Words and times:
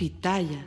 Pitaya. 0.00 0.64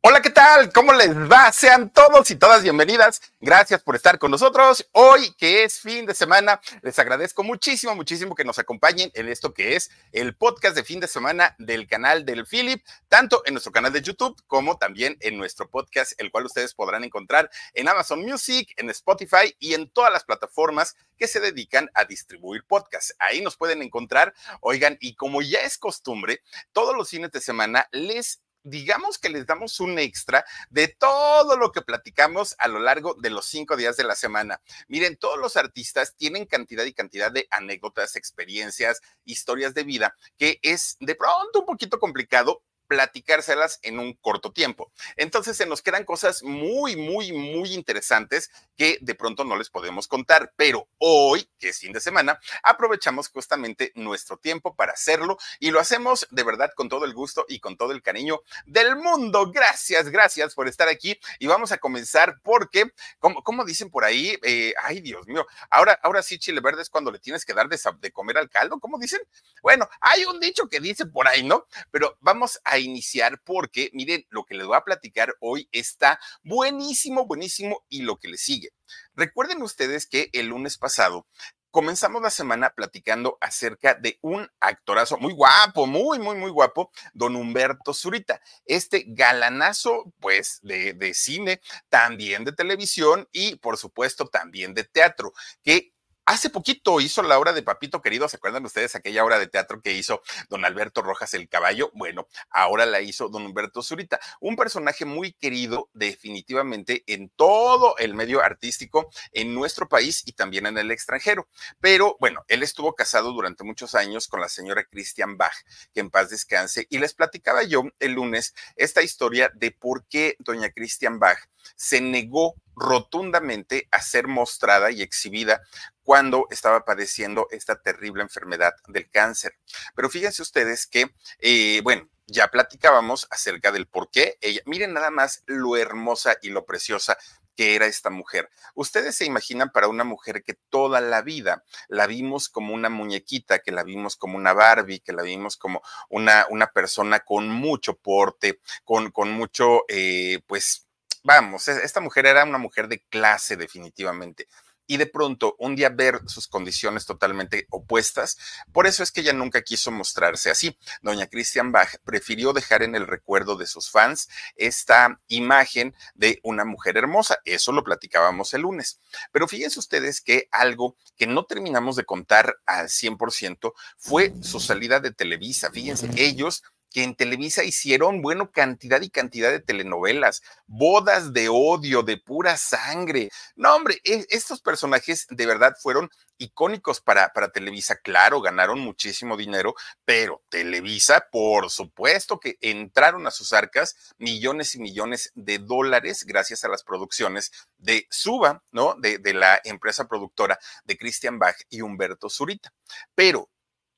Hola, 0.00 0.22
¿qué 0.22 0.30
tal? 0.30 0.72
¿Cómo 0.72 0.92
les 0.92 1.10
va? 1.10 1.50
Sean 1.50 1.90
todos 1.90 2.30
y 2.30 2.36
todas 2.36 2.62
bienvenidas. 2.62 3.20
Gracias 3.40 3.82
por 3.82 3.96
estar 3.96 4.20
con 4.20 4.30
nosotros. 4.30 4.88
Hoy, 4.92 5.34
que 5.36 5.64
es 5.64 5.80
fin 5.80 6.06
de 6.06 6.14
semana, 6.14 6.60
les 6.82 7.00
agradezco 7.00 7.42
muchísimo, 7.42 7.96
muchísimo 7.96 8.36
que 8.36 8.44
nos 8.44 8.60
acompañen 8.60 9.10
en 9.14 9.28
esto 9.28 9.52
que 9.52 9.74
es 9.74 9.90
el 10.12 10.36
podcast 10.36 10.76
de 10.76 10.84
fin 10.84 11.00
de 11.00 11.08
semana 11.08 11.56
del 11.58 11.88
canal 11.88 12.24
del 12.24 12.46
Philip, 12.46 12.86
tanto 13.08 13.42
en 13.44 13.54
nuestro 13.54 13.72
canal 13.72 13.92
de 13.92 14.00
YouTube 14.00 14.40
como 14.46 14.78
también 14.78 15.16
en 15.18 15.36
nuestro 15.36 15.68
podcast, 15.68 16.12
el 16.18 16.30
cual 16.30 16.46
ustedes 16.46 16.74
podrán 16.74 17.02
encontrar 17.02 17.50
en 17.74 17.88
Amazon 17.88 18.20
Music, 18.20 18.72
en 18.76 18.90
Spotify 18.90 19.56
y 19.58 19.74
en 19.74 19.90
todas 19.90 20.12
las 20.12 20.22
plataformas 20.22 20.94
que 21.16 21.26
se 21.26 21.40
dedican 21.40 21.90
a 21.94 22.04
distribuir 22.04 22.62
podcasts. 22.68 23.16
Ahí 23.18 23.40
nos 23.40 23.56
pueden 23.56 23.82
encontrar. 23.82 24.32
Oigan, 24.60 24.96
y 25.00 25.16
como 25.16 25.42
ya 25.42 25.58
es 25.58 25.76
costumbre, 25.76 26.40
todos 26.72 26.94
los 26.96 27.10
fines 27.10 27.32
de 27.32 27.40
semana 27.40 27.88
les 27.90 28.42
digamos 28.62 29.18
que 29.18 29.28
les 29.28 29.46
damos 29.46 29.80
un 29.80 29.98
extra 29.98 30.44
de 30.70 30.88
todo 30.88 31.56
lo 31.56 31.72
que 31.72 31.82
platicamos 31.82 32.54
a 32.58 32.68
lo 32.68 32.78
largo 32.78 33.14
de 33.14 33.30
los 33.30 33.46
cinco 33.46 33.76
días 33.76 33.96
de 33.96 34.04
la 34.04 34.14
semana. 34.14 34.60
Miren, 34.88 35.16
todos 35.16 35.38
los 35.38 35.56
artistas 35.56 36.16
tienen 36.16 36.46
cantidad 36.46 36.84
y 36.84 36.92
cantidad 36.92 37.32
de 37.32 37.46
anécdotas, 37.50 38.16
experiencias, 38.16 39.00
historias 39.24 39.74
de 39.74 39.84
vida, 39.84 40.16
que 40.36 40.58
es 40.62 40.96
de 41.00 41.14
pronto 41.14 41.60
un 41.60 41.66
poquito 41.66 41.98
complicado 41.98 42.62
platicárselas 42.88 43.78
en 43.82 43.98
un 43.98 44.14
corto 44.14 44.52
tiempo. 44.52 44.90
Entonces 45.16 45.56
se 45.56 45.66
nos 45.66 45.82
quedan 45.82 46.04
cosas 46.04 46.42
muy, 46.42 46.96
muy, 46.96 47.32
muy 47.32 47.74
interesantes 47.74 48.50
que 48.76 48.98
de 49.00 49.14
pronto 49.14 49.44
no 49.44 49.56
les 49.56 49.70
podemos 49.70 50.08
contar, 50.08 50.52
pero 50.56 50.88
hoy, 50.98 51.48
que 51.58 51.68
es 51.68 51.78
fin 51.78 51.92
de 51.92 52.00
semana, 52.00 52.40
aprovechamos 52.62 53.28
justamente 53.28 53.92
nuestro 53.94 54.38
tiempo 54.38 54.74
para 54.74 54.92
hacerlo 54.92 55.38
y 55.60 55.70
lo 55.70 55.80
hacemos 55.80 56.26
de 56.30 56.42
verdad 56.42 56.70
con 56.74 56.88
todo 56.88 57.04
el 57.04 57.12
gusto 57.12 57.44
y 57.48 57.60
con 57.60 57.76
todo 57.76 57.92
el 57.92 58.02
cariño 58.02 58.40
del 58.66 58.96
mundo. 58.96 59.50
Gracias, 59.52 60.08
gracias 60.08 60.54
por 60.54 60.66
estar 60.66 60.88
aquí 60.88 61.18
y 61.38 61.46
vamos 61.46 61.72
a 61.72 61.78
comenzar 61.78 62.40
porque, 62.42 62.90
como, 63.18 63.64
dicen 63.64 63.90
por 63.90 64.04
ahí, 64.04 64.38
eh, 64.42 64.72
ay 64.82 65.00
Dios 65.00 65.26
mío, 65.28 65.46
ahora, 65.70 65.98
ahora 66.02 66.22
sí 66.22 66.38
chile 66.38 66.60
verde 66.60 66.82
es 66.82 66.88
cuando 66.88 67.10
le 67.10 67.18
tienes 67.18 67.44
que 67.44 67.52
dar 67.52 67.68
de, 67.68 67.78
de 68.00 68.12
comer 68.12 68.38
al 68.38 68.48
caldo, 68.48 68.80
¿cómo 68.80 68.98
dicen? 68.98 69.20
Bueno, 69.62 69.88
hay 70.00 70.24
un 70.24 70.40
dicho 70.40 70.68
que 70.68 70.80
dice 70.80 71.04
por 71.06 71.28
ahí, 71.28 71.42
¿no? 71.42 71.66
Pero 71.90 72.16
vamos 72.20 72.60
a 72.64 72.77
iniciar 72.78 73.40
porque, 73.44 73.90
miren, 73.92 74.26
lo 74.30 74.44
que 74.44 74.54
les 74.54 74.66
voy 74.66 74.76
a 74.76 74.84
platicar 74.84 75.34
hoy 75.40 75.68
está 75.72 76.18
buenísimo, 76.42 77.26
buenísimo 77.26 77.84
y 77.88 78.02
lo 78.02 78.16
que 78.16 78.28
le 78.28 78.36
sigue. 78.36 78.70
Recuerden 79.14 79.62
ustedes 79.62 80.06
que 80.06 80.30
el 80.32 80.46
lunes 80.46 80.78
pasado 80.78 81.26
comenzamos 81.70 82.22
la 82.22 82.30
semana 82.30 82.70
platicando 82.70 83.38
acerca 83.40 83.94
de 83.94 84.18
un 84.22 84.48
actorazo 84.60 85.18
muy 85.18 85.32
guapo, 85.32 85.86
muy, 85.86 86.18
muy, 86.18 86.36
muy 86.36 86.50
guapo, 86.50 86.90
don 87.12 87.36
Humberto 87.36 87.92
Zurita. 87.94 88.40
Este 88.64 89.04
galanazo, 89.06 90.12
pues, 90.20 90.58
de, 90.62 90.94
de, 90.94 91.14
cine, 91.14 91.60
también 91.88 92.44
de 92.44 92.52
televisión 92.52 93.28
y, 93.32 93.56
por 93.56 93.76
supuesto, 93.76 94.26
también 94.26 94.74
de 94.74 94.84
teatro, 94.84 95.32
que 95.62 95.92
Hace 96.28 96.50
poquito 96.50 97.00
hizo 97.00 97.22
la 97.22 97.38
obra 97.38 97.54
de 97.54 97.62
Papito 97.62 98.02
Querido, 98.02 98.28
¿se 98.28 98.36
acuerdan 98.36 98.62
ustedes 98.62 98.94
aquella 98.94 99.24
obra 99.24 99.38
de 99.38 99.46
teatro 99.46 99.80
que 99.80 99.94
hizo 99.94 100.20
don 100.50 100.66
Alberto 100.66 101.00
Rojas 101.00 101.32
el 101.32 101.48
Caballo? 101.48 101.90
Bueno, 101.94 102.28
ahora 102.50 102.84
la 102.84 103.00
hizo 103.00 103.30
don 103.30 103.46
Humberto 103.46 103.82
Zurita, 103.82 104.20
un 104.38 104.54
personaje 104.54 105.06
muy 105.06 105.32
querido 105.32 105.88
definitivamente 105.94 107.02
en 107.06 107.30
todo 107.30 107.96
el 107.96 108.12
medio 108.12 108.42
artístico 108.42 109.08
en 109.32 109.54
nuestro 109.54 109.88
país 109.88 110.22
y 110.26 110.32
también 110.32 110.66
en 110.66 110.76
el 110.76 110.90
extranjero. 110.90 111.48
Pero 111.80 112.18
bueno, 112.20 112.44
él 112.48 112.62
estuvo 112.62 112.94
casado 112.94 113.32
durante 113.32 113.64
muchos 113.64 113.94
años 113.94 114.28
con 114.28 114.42
la 114.42 114.50
señora 114.50 114.84
Christian 114.84 115.38
Bach, 115.38 115.54
que 115.94 116.00
en 116.00 116.10
paz 116.10 116.28
descanse, 116.28 116.86
y 116.90 116.98
les 116.98 117.14
platicaba 117.14 117.62
yo 117.62 117.84
el 118.00 118.12
lunes 118.12 118.52
esta 118.76 119.00
historia 119.00 119.50
de 119.54 119.70
por 119.70 120.04
qué 120.04 120.36
doña 120.40 120.68
Christian 120.72 121.18
Bach 121.18 121.38
se 121.74 122.00
negó 122.02 122.54
rotundamente 122.76 123.88
a 123.90 124.00
ser 124.00 124.28
mostrada 124.28 124.90
y 124.90 125.02
exhibida 125.02 125.60
cuando 126.08 126.46
estaba 126.48 126.86
padeciendo 126.86 127.48
esta 127.50 127.82
terrible 127.82 128.22
enfermedad 128.22 128.72
del 128.86 129.10
cáncer. 129.10 129.58
Pero 129.94 130.08
fíjense 130.08 130.40
ustedes 130.40 130.86
que, 130.86 131.14
eh, 131.38 131.82
bueno, 131.84 132.08
ya 132.26 132.48
platicábamos 132.48 133.26
acerca 133.30 133.72
del 133.72 133.86
por 133.86 134.10
qué 134.10 134.38
ella, 134.40 134.62
miren 134.64 134.94
nada 134.94 135.10
más 135.10 135.42
lo 135.44 135.76
hermosa 135.76 136.38
y 136.40 136.48
lo 136.48 136.64
preciosa 136.64 137.18
que 137.54 137.74
era 137.74 137.84
esta 137.84 138.08
mujer. 138.08 138.48
Ustedes 138.74 139.16
se 139.16 139.26
imaginan 139.26 139.70
para 139.70 139.88
una 139.88 140.02
mujer 140.02 140.42
que 140.42 140.54
toda 140.70 141.02
la 141.02 141.20
vida 141.20 141.62
la 141.88 142.06
vimos 142.06 142.48
como 142.48 142.72
una 142.72 142.88
muñequita, 142.88 143.58
que 143.58 143.70
la 143.70 143.82
vimos 143.82 144.16
como 144.16 144.38
una 144.38 144.54
Barbie, 144.54 145.00
que 145.00 145.12
la 145.12 145.22
vimos 145.22 145.58
como 145.58 145.82
una, 146.08 146.46
una 146.48 146.68
persona 146.68 147.20
con 147.20 147.50
mucho 147.50 147.98
porte, 147.98 148.60
con, 148.82 149.10
con 149.10 149.30
mucho, 149.30 149.84
eh, 149.88 150.40
pues, 150.46 150.86
vamos, 151.22 151.68
e, 151.68 151.84
esta 151.84 152.00
mujer 152.00 152.24
era 152.24 152.44
una 152.44 152.56
mujer 152.56 152.88
de 152.88 153.00
clase 153.10 153.58
definitivamente. 153.58 154.48
Y 154.88 154.96
de 154.96 155.06
pronto, 155.06 155.54
un 155.58 155.76
día 155.76 155.90
ver 155.90 156.22
sus 156.26 156.48
condiciones 156.48 157.04
totalmente 157.04 157.66
opuestas, 157.70 158.38
por 158.72 158.86
eso 158.86 159.02
es 159.02 159.12
que 159.12 159.20
ella 159.20 159.34
nunca 159.34 159.62
quiso 159.62 159.90
mostrarse 159.90 160.50
así. 160.50 160.76
Doña 161.02 161.26
Christian 161.26 161.70
Bach 161.70 161.98
prefirió 162.04 162.54
dejar 162.54 162.82
en 162.82 162.94
el 162.94 163.06
recuerdo 163.06 163.56
de 163.56 163.66
sus 163.66 163.90
fans 163.90 164.28
esta 164.56 165.20
imagen 165.28 165.94
de 166.14 166.40
una 166.42 166.64
mujer 166.64 166.96
hermosa. 166.96 167.38
Eso 167.44 167.70
lo 167.70 167.84
platicábamos 167.84 168.54
el 168.54 168.62
lunes. 168.62 169.00
Pero 169.30 169.46
fíjense 169.46 169.78
ustedes 169.78 170.22
que 170.22 170.48
algo 170.50 170.96
que 171.16 171.26
no 171.26 171.44
terminamos 171.44 171.96
de 171.96 172.04
contar 172.04 172.56
al 172.64 172.88
100% 172.88 173.74
fue 173.98 174.32
su 174.40 174.58
salida 174.58 175.00
de 175.00 175.12
Televisa. 175.12 175.70
Fíjense, 175.70 176.08
ellos 176.16 176.62
que 176.90 177.02
en 177.02 177.14
Televisa 177.14 177.64
hicieron, 177.64 178.22
bueno, 178.22 178.50
cantidad 178.50 179.00
y 179.00 179.10
cantidad 179.10 179.50
de 179.50 179.60
telenovelas, 179.60 180.42
bodas 180.66 181.32
de 181.32 181.48
odio, 181.48 182.02
de 182.02 182.16
pura 182.16 182.56
sangre. 182.56 183.30
No, 183.56 183.74
hombre, 183.74 184.00
e, 184.04 184.26
estos 184.30 184.60
personajes 184.60 185.26
de 185.30 185.46
verdad 185.46 185.74
fueron 185.80 186.10
icónicos 186.38 187.00
para, 187.00 187.32
para 187.32 187.50
Televisa. 187.50 187.96
Claro, 187.96 188.40
ganaron 188.40 188.78
muchísimo 188.80 189.36
dinero, 189.36 189.74
pero 190.04 190.42
Televisa, 190.48 191.26
por 191.30 191.70
supuesto 191.70 192.38
que 192.38 192.56
entraron 192.60 193.26
a 193.26 193.30
sus 193.30 193.52
arcas 193.52 193.96
millones 194.18 194.74
y 194.74 194.80
millones 194.80 195.32
de 195.34 195.58
dólares 195.58 196.24
gracias 196.24 196.64
a 196.64 196.68
las 196.68 196.84
producciones 196.84 197.50
de 197.76 198.06
Suba, 198.10 198.62
¿no? 198.70 198.94
De, 198.94 199.18
de 199.18 199.34
la 199.34 199.60
empresa 199.64 200.08
productora 200.08 200.58
de 200.84 200.96
Christian 200.96 201.38
Bach 201.38 201.56
y 201.68 201.80
Humberto 201.80 202.30
Zurita. 202.30 202.72
Pero 203.14 203.50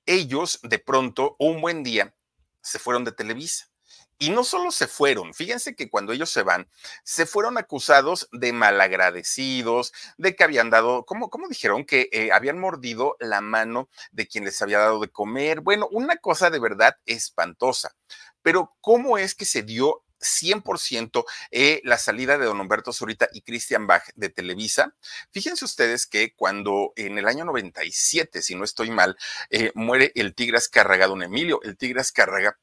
ellos, 0.06 0.58
de 0.62 0.78
pronto, 0.78 1.36
un 1.38 1.60
buen 1.60 1.82
día, 1.82 2.14
se 2.62 2.78
fueron 2.78 3.04
de 3.04 3.12
Televisa. 3.12 3.70
Y 4.22 4.28
no 4.28 4.44
solo 4.44 4.70
se 4.70 4.86
fueron, 4.86 5.32
fíjense 5.32 5.74
que 5.74 5.88
cuando 5.88 6.12
ellos 6.12 6.28
se 6.28 6.42
van, 6.42 6.68
se 7.04 7.24
fueron 7.24 7.56
acusados 7.56 8.28
de 8.32 8.52
malagradecidos, 8.52 9.94
de 10.18 10.36
que 10.36 10.44
habían 10.44 10.68
dado, 10.68 11.06
¿cómo, 11.06 11.30
cómo 11.30 11.48
dijeron? 11.48 11.86
Que 11.86 12.10
eh, 12.12 12.30
habían 12.30 12.58
mordido 12.58 13.16
la 13.18 13.40
mano 13.40 13.88
de 14.12 14.28
quien 14.28 14.44
les 14.44 14.60
había 14.60 14.78
dado 14.78 15.00
de 15.00 15.08
comer. 15.08 15.62
Bueno, 15.62 15.88
una 15.90 16.18
cosa 16.18 16.50
de 16.50 16.58
verdad 16.58 16.96
espantosa. 17.06 17.96
Pero 18.42 18.76
¿cómo 18.82 19.16
es 19.16 19.34
que 19.34 19.46
se 19.46 19.62
dio 19.62 20.04
100% 20.20 21.24
eh, 21.50 21.80
la 21.84 21.98
salida 21.98 22.38
de 22.38 22.46
don 22.46 22.60
Humberto 22.60 22.92
Zurita 22.92 23.28
y 23.32 23.42
Christian 23.42 23.86
Bach 23.86 24.04
de 24.14 24.28
Televisa. 24.28 24.94
Fíjense 25.30 25.64
ustedes 25.64 26.06
que 26.06 26.34
cuando 26.34 26.92
en 26.96 27.18
el 27.18 27.26
año 27.26 27.44
97, 27.44 28.42
si 28.42 28.54
no 28.54 28.64
estoy 28.64 28.90
mal, 28.90 29.16
eh, 29.50 29.72
muere 29.74 30.12
el 30.14 30.34
Tigre 30.34 30.58
Azcárraga, 30.58 31.06
don 31.06 31.22
Emilio, 31.22 31.60
el 31.62 31.76
Tigre 31.76 32.00
Azcárraga, 32.00 32.58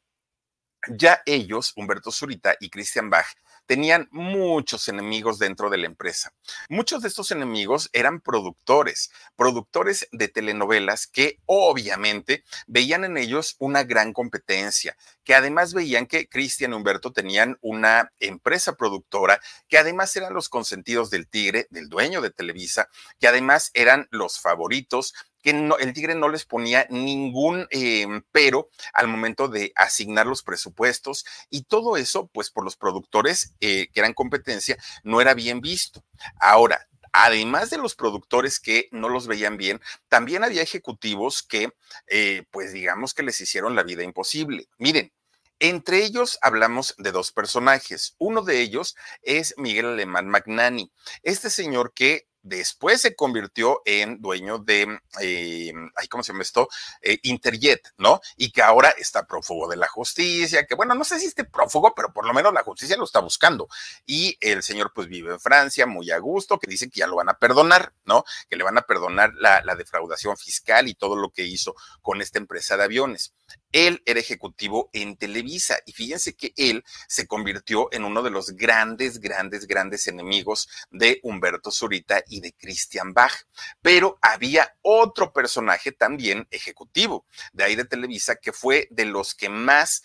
ya 0.88 1.22
ellos, 1.26 1.74
Humberto 1.76 2.12
Zurita 2.12 2.56
y 2.60 2.70
Christian 2.70 3.10
Bach, 3.10 3.28
tenían 3.68 4.08
muchos 4.12 4.88
enemigos 4.88 5.38
dentro 5.38 5.70
de 5.70 5.78
la 5.78 5.86
empresa. 5.86 6.34
Muchos 6.70 7.02
de 7.02 7.10
estos 7.10 7.32
enemigos 7.32 7.90
eran 7.94 8.22
productores, 8.22 9.12
productores 9.36 10.08
de 10.12 10.30
telenovelas 10.30 11.06
que 11.06 11.40
obviamente 11.46 12.44
veían 12.66 13.04
en 13.04 13.18
ellos 13.18 13.56
una 13.60 13.84
gran 13.84 14.14
competencia, 14.14 14.98
que 15.24 15.36
además 15.36 15.74
veían 15.74 16.08
que 16.08 16.30
Cristian 16.30 16.72
y 16.72 16.76
Humberto 16.76 17.12
tenían 17.12 17.58
una 17.62 18.12
empresa 18.20 18.76
productora, 18.78 19.40
que 19.68 19.78
además 19.78 20.16
eran 20.16 20.34
los 20.34 20.48
consentidos 20.48 21.10
del 21.10 21.28
Tigre, 21.28 21.68
del 21.70 21.90
dueño 21.90 22.22
de 22.22 22.32
Televisa, 22.32 22.90
que 23.20 23.28
además 23.28 23.72
eran 23.74 24.08
los 24.12 24.40
favoritos 24.40 25.14
que 25.48 25.52
el 25.80 25.94
Tigre 25.94 26.14
no 26.14 26.28
les 26.28 26.44
ponía 26.44 26.86
ningún 26.90 27.68
em, 27.70 28.22
pero 28.34 28.70
al 28.92 29.08
momento 29.08 29.48
de 29.48 29.72
asignar 29.78 30.28
los 30.28 30.44
presupuestos 30.44 31.26
y 31.50 31.64
todo 31.64 31.96
eso, 31.96 32.28
pues 32.34 32.50
por 32.50 32.66
los 32.66 32.76
productores 32.76 33.54
eh, 33.62 33.88
que 33.94 34.02
eran 34.02 34.14
competencia, 34.14 34.78
no 35.04 35.22
era 35.22 35.34
bien 35.34 35.62
visto. 35.62 36.04
Ahora, 36.42 36.90
además 37.14 37.70
de 37.70 37.78
los 37.78 37.96
productores 37.96 38.60
que 38.60 38.90
no 38.92 39.08
los 39.08 39.28
veían 39.28 39.56
bien, 39.56 39.80
también 40.10 40.44
había 40.44 40.62
ejecutivos 40.62 41.44
que, 41.44 41.70
eh, 42.08 42.44
pues 42.52 42.74
digamos 42.74 43.14
que 43.14 43.24
les 43.24 43.40
hicieron 43.40 43.74
la 43.74 43.84
vida 43.84 44.04
imposible. 44.04 44.68
Miren, 44.78 45.14
entre 45.60 46.04
ellos 46.04 46.40
hablamos 46.42 46.94
de 46.98 47.14
dos 47.14 47.32
personajes. 47.32 48.16
Uno 48.18 48.42
de 48.42 48.60
ellos 48.60 48.98
es 49.22 49.56
Miguel 49.58 49.86
Alemán 49.86 50.28
Magnani, 50.28 50.92
este 51.24 51.50
señor 51.50 51.94
que 51.94 52.28
después 52.48 53.02
se 53.02 53.16
convirtió 53.16 53.82
en 53.86 54.22
dueño 54.22 54.60
de, 54.60 55.00
eh, 55.22 55.74
¿cómo 56.10 56.24
se 56.24 56.32
llama 56.32 56.44
esto? 56.44 56.70
Eh, 57.02 57.20
Interjet, 57.24 57.82
¿no? 57.98 58.20
Y 58.36 58.52
que 58.52 58.62
ahora 58.62 58.90
está 58.98 59.26
prófugo 59.26 59.68
de 59.68 59.78
la 59.78 59.88
justicia, 59.88 60.66
que 60.66 60.76
bueno, 60.76 60.96
no 60.96 61.04
sé 61.04 61.20
si 61.20 61.26
esté 61.26 61.44
prófugo, 61.44 61.94
pero 61.96 62.14
por 62.14 62.26
lo 62.26 62.34
menos 62.34 62.54
la 62.54 62.64
justicia 62.64 62.98
lo 62.98 63.04
está 63.04 63.20
buscando. 63.20 63.68
Y 64.06 64.38
el 64.40 64.64
señor 64.64 64.92
pues 64.94 65.08
vive 65.08 65.34
en 65.34 65.40
Francia 65.40 65.86
muy 65.86 66.12
a 66.12 66.20
gusto, 66.20 66.60
que 66.60 66.70
dicen 66.70 66.90
que 66.90 67.02
ya 67.02 67.08
lo 67.08 67.18
van 67.18 67.30
a 67.30 67.38
perdonar, 67.38 67.94
¿no? 68.06 68.24
Que 68.50 68.56
le 68.56 68.64
van 68.64 68.78
a 68.78 68.84
perdonar 68.84 69.34
la 69.36 69.76
defraudación 69.76 70.38
fiscal 70.38 70.88
y 70.88 70.96
todo 70.96 71.16
lo 71.16 71.30
que 71.30 71.44
hizo 71.44 71.76
con 72.02 72.22
esta 72.22 72.40
empresa 72.40 72.78
de 72.78 72.84
aviones. 72.84 73.34
Él 73.72 74.02
era 74.06 74.20
ejecutivo 74.20 74.90
en 74.94 75.18
Televisa 75.18 75.80
y 75.86 75.94
fíjense 75.94 76.36
que 76.36 76.54
él 76.56 76.84
se 77.08 77.28
convirtió 77.28 77.90
en 77.92 78.04
uno 78.04 78.24
de 78.24 78.32
los 78.32 78.52
grandes, 78.52 79.20
grandes, 79.20 79.68
grandes 79.68 80.08
enemigos 80.08 80.70
de 80.90 81.20
Humberto 81.24 81.72
Zurita 81.72 82.24
y 82.28 82.42
de 82.42 82.54
Christian 82.54 83.14
Bach. 83.14 83.46
Pero 83.82 84.18
había 84.22 84.76
otro 84.82 85.34
personaje 85.34 85.92
también 85.92 86.48
ejecutivo 86.52 87.26
de 87.54 87.64
ahí 87.64 87.76
de 87.76 87.86
Televisa 87.86 88.36
que 88.36 88.54
fue 88.54 88.88
de 88.92 89.06
los 89.06 89.36
que 89.36 89.50
más 89.50 90.02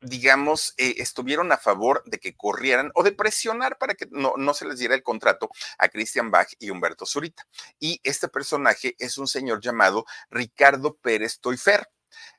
digamos, 0.00 0.74
eh, 0.76 0.96
estuvieron 0.98 1.52
a 1.52 1.56
favor 1.56 2.02
de 2.06 2.18
que 2.18 2.36
corrieran 2.36 2.90
o 2.94 3.02
de 3.02 3.12
presionar 3.12 3.78
para 3.78 3.94
que 3.94 4.06
no, 4.10 4.34
no 4.36 4.54
se 4.54 4.66
les 4.66 4.78
diera 4.78 4.94
el 4.94 5.02
contrato 5.02 5.50
a 5.78 5.88
Christian 5.88 6.30
Bach 6.30 6.48
y 6.58 6.70
Humberto 6.70 7.06
Zurita. 7.06 7.46
Y 7.78 8.00
este 8.04 8.28
personaje 8.28 8.94
es 8.98 9.18
un 9.18 9.26
señor 9.26 9.60
llamado 9.60 10.04
Ricardo 10.30 10.96
Pérez 10.96 11.40
Toifer. 11.40 11.88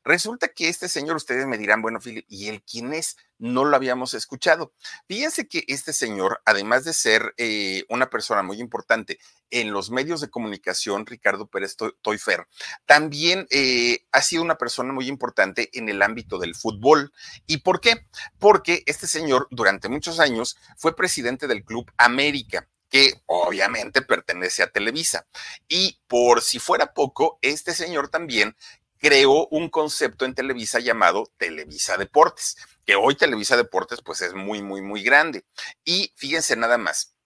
Resulta 0.03 0.49
que 0.49 0.69
este 0.69 0.87
señor, 0.87 1.15
ustedes 1.15 1.47
me 1.47 1.57
dirán, 1.57 1.81
bueno, 1.81 1.99
Philip, 1.99 2.25
¿y 2.27 2.47
él 2.47 2.63
quién 2.63 2.93
es? 2.93 3.17
No 3.37 3.65
lo 3.65 3.75
habíamos 3.75 4.13
escuchado. 4.13 4.73
Fíjense 5.07 5.47
que 5.47 5.63
este 5.67 5.93
señor, 5.93 6.41
además 6.45 6.85
de 6.85 6.93
ser 6.93 7.33
eh, 7.37 7.83
una 7.89 8.09
persona 8.09 8.41
muy 8.41 8.59
importante 8.59 9.19
en 9.49 9.71
los 9.71 9.91
medios 9.91 10.21
de 10.21 10.29
comunicación, 10.29 11.05
Ricardo 11.05 11.47
Pérez 11.47 11.75
Toifer, 12.01 12.47
también 12.85 13.47
eh, 13.51 14.05
ha 14.11 14.21
sido 14.21 14.43
una 14.43 14.57
persona 14.57 14.93
muy 14.93 15.07
importante 15.07 15.69
en 15.73 15.89
el 15.89 16.01
ámbito 16.01 16.39
del 16.39 16.55
fútbol. 16.55 17.13
¿Y 17.45 17.57
por 17.57 17.79
qué? 17.79 18.07
Porque 18.39 18.83
este 18.85 19.07
señor 19.07 19.47
durante 19.51 19.89
muchos 19.89 20.19
años 20.19 20.57
fue 20.77 20.95
presidente 20.95 21.47
del 21.47 21.63
Club 21.63 21.91
América 21.97 22.67
que 22.89 23.21
obviamente 23.25 24.01
pertenece 24.01 24.63
a 24.63 24.71
Televisa. 24.71 25.27
Y 25.67 25.99
por 26.07 26.41
si 26.41 26.59
fuera 26.59 26.93
poco, 26.93 27.39
este 27.41 27.73
señor 27.73 28.09
también 28.09 28.55
creó 28.99 29.47
un 29.47 29.69
concepto 29.69 30.25
en 30.25 30.35
Televisa 30.35 30.79
llamado 30.79 31.31
Televisa 31.37 31.97
Deportes, 31.97 32.57
que 32.85 32.95
hoy 32.95 33.15
Televisa 33.15 33.57
Deportes 33.57 34.01
pues 34.03 34.21
es 34.21 34.33
muy, 34.33 34.61
muy, 34.61 34.81
muy 34.81 35.03
grande. 35.03 35.45
Y 35.83 36.13
fíjense 36.15 36.55
nada 36.55 36.77
más, 36.77 37.17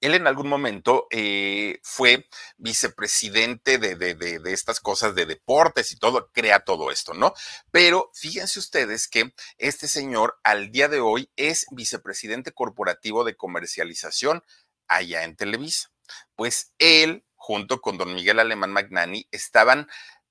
él 0.00 0.14
en 0.14 0.26
algún 0.26 0.48
momento 0.48 1.06
eh, 1.10 1.80
fue 1.82 2.28
vicepresidente 2.56 3.78
de, 3.78 3.96
de, 3.96 4.14
de, 4.14 4.38
de, 4.38 4.52
estas 4.52 4.80
cosas 4.80 5.14
de 5.14 5.26
deportes 5.26 5.90
y 5.92 5.96
todo, 5.96 6.30
crea 6.32 6.60
todo 6.60 6.90
esto, 6.90 7.14
¿no? 7.14 7.34
Pero 7.70 8.10
fíjense 8.14 8.58
ustedes 8.58 9.08
que 9.08 9.34
este 9.56 9.88
señor 9.88 10.38
al 10.44 10.70
día 10.70 10.88
de 10.88 11.00
hoy 11.00 11.30
es 11.36 11.66
vicepresidente 11.72 12.52
corporativo 12.52 13.24
de 13.24 13.36
comercialización 13.36 14.44
allá 14.86 15.24
en 15.24 15.36
Televisa. 15.36 15.90
Pues 16.36 16.72
él, 16.78 17.24
junto 17.34 17.80
con 17.80 17.98
don 17.98 18.14
Miguel 18.14 18.38
Alemán 18.38 18.72
Magnani, 18.72 19.28
estaban 19.30 19.88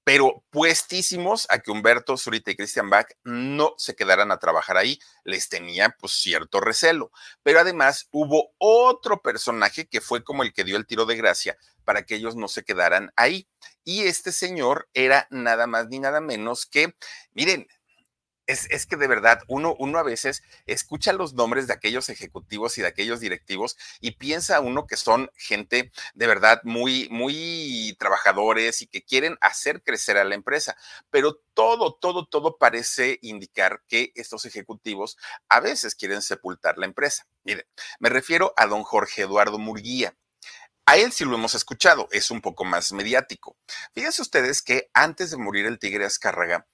pero 0.08 0.42
puestísimos 0.52 1.48
a 1.50 1.60
que 1.60 1.70
Humberto 1.70 2.16
Zurita 2.16 2.50
y 2.50 2.56
Christian 2.56 2.90
Bach 2.90 3.10
no 3.26 3.74
se 3.76 3.94
quedaran 3.94 4.32
a 4.32 4.40
trabajar 4.40 4.78
ahí. 4.78 5.00
Les 5.26 5.50
tenía 5.50 5.98
pues 6.00 6.14
cierto 6.14 6.62
recelo. 6.62 7.12
Pero 7.44 7.60
además 7.60 8.08
hubo 8.12 8.54
otro 8.58 9.22
personaje 9.22 9.86
que 9.86 10.00
fue 10.00 10.24
como 10.24 10.44
el 10.44 10.54
que 10.54 10.64
dio 10.64 10.78
el 10.78 10.88
tiro 10.88 11.06
de 11.06 11.18
gracia 11.18 11.58
para 11.84 12.04
que 12.04 12.16
ellos 12.16 12.38
no 12.38 12.48
se 12.48 12.64
quedaran 12.64 13.12
ahí. 13.18 13.50
Y 13.84 14.04
este 14.04 14.32
señor 14.32 14.88
era 14.94 15.28
nada 15.30 15.68
más 15.68 15.90
ni 15.90 16.00
nada 16.00 16.22
menos 16.22 16.66
que, 16.66 16.96
miren, 17.34 17.68
es, 18.48 18.86
que 18.86 18.96
de 18.96 19.08
verdad 19.08 19.42
uno, 19.48 19.76
uno 19.78 20.00
a 20.00 20.04
veces 20.04 20.42
escucha 20.66 21.14
los 21.14 21.34
nombres 21.34 21.68
de 21.68 21.74
aquellos 21.74 22.10
ejecutivos 22.10 22.78
y 22.78 22.82
de 22.82 22.88
aquellos 22.88 23.20
directivos 23.20 23.78
y 24.00 24.12
piensa 24.12 24.62
uno 24.62 24.88
que 24.88 24.98
son 24.98 25.30
gente 25.36 25.92
de 26.16 26.28
verdad 26.28 26.62
muy, 26.64 27.08
muy 27.12 27.96
trabajadores 28.00 28.82
y 28.82 28.88
que 28.88 29.04
quieren 29.04 29.38
hacer 29.42 29.84
crecer 29.84 30.18
a 30.18 30.24
la 30.24 30.36
empresa. 30.36 30.78
Pero 31.12 31.36
todo, 31.54 31.94
todo, 31.94 32.26
todo 32.26 32.58
parece 32.58 33.20
indicar 33.22 33.84
que 33.88 34.12
estos 34.16 34.46
ejecutivos 34.46 35.18
a 35.50 35.60
veces 35.60 35.96
quieren 35.96 36.22
sepultar 36.22 36.78
la 36.78 36.86
empresa. 36.86 37.28
Miren, 37.44 37.66
me 38.00 38.10
refiero 38.10 38.54
a 38.58 38.66
don 38.66 38.84
Jorge 38.84 39.24
Eduardo 39.24 39.60
Murguía. 39.60 40.16
A 40.86 40.96
él 40.96 41.12
sí 41.12 41.26
lo 41.26 41.36
hemos 41.36 41.54
escuchado, 41.54 42.08
es 42.12 42.32
un 42.32 42.40
poco 42.40 42.64
más 42.64 42.94
mediático. 42.94 43.58
Fíjense 43.94 44.22
ustedes 44.22 44.62
que 44.62 44.90
antes 44.94 45.32
de 45.32 45.38
morir 45.38 45.66
el 45.66 45.80
tigre 45.80 46.06
Azcárraga, 46.06 46.66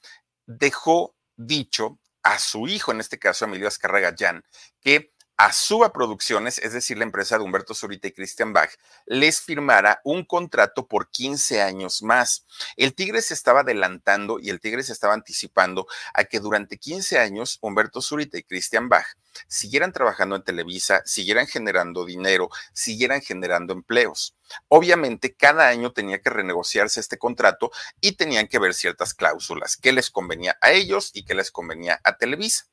dejó 0.46 1.16
dicho 1.36 2.00
a 2.24 2.40
su 2.40 2.68
hijo, 2.68 2.92
en 2.92 3.02
este 3.02 3.20
caso 3.20 3.46
Emilio 3.46 3.68
Azcárraga 3.68 4.16
Jan, 4.18 4.44
que 4.82 5.13
a 5.38 5.52
Suba 5.52 5.92
Producciones, 5.92 6.60
es 6.60 6.74
decir, 6.74 6.98
la 6.98 7.04
empresa 7.04 7.38
de 7.38 7.44
Humberto 7.44 7.74
Zurita 7.74 8.08
y 8.08 8.12
Christian 8.12 8.54
Bach, 8.54 8.70
les 9.06 9.42
firmara 9.42 10.00
un 10.04 10.26
contrato 10.26 10.88
por 10.88 11.10
15 11.10 11.62
años 11.62 12.04
más. 12.04 12.46
El 12.78 12.94
Tigre 12.94 13.22
se 13.22 13.34
estaba 13.34 13.62
adelantando 13.62 14.40
y 14.40 14.50
el 14.50 14.60
Tigre 14.60 14.84
se 14.84 14.94
estaba 14.94 15.14
anticipando 15.14 15.88
a 16.14 16.26
que 16.26 16.40
durante 16.40 16.78
15 16.78 17.20
años 17.20 17.58
Humberto 17.62 18.02
Zurita 18.02 18.38
y 18.38 18.44
Christian 18.44 18.90
Bach 18.90 19.08
siguieran 19.48 19.92
trabajando 19.92 20.36
en 20.36 20.44
Televisa, 20.44 21.02
siguieran 21.06 21.48
generando 21.48 22.06
dinero, 22.06 22.50
siguieran 22.74 23.22
generando 23.22 23.74
empleos. 23.74 24.36
Obviamente, 24.68 25.36
cada 25.36 25.68
año 25.68 25.92
tenía 25.92 26.22
que 26.22 26.30
renegociarse 26.30 27.00
este 27.00 27.18
contrato 27.18 27.72
y 28.02 28.14
tenían 28.14 28.48
que 28.48 28.60
ver 28.60 28.74
ciertas 28.74 29.14
cláusulas, 29.14 29.78
que 29.78 29.92
les 29.92 30.12
convenía 30.12 30.58
a 30.62 30.72
ellos 30.72 31.12
y 31.14 31.26
que 31.26 31.34
les 31.34 31.52
convenía 31.52 32.00
a 32.04 32.18
Televisa. 32.18 32.68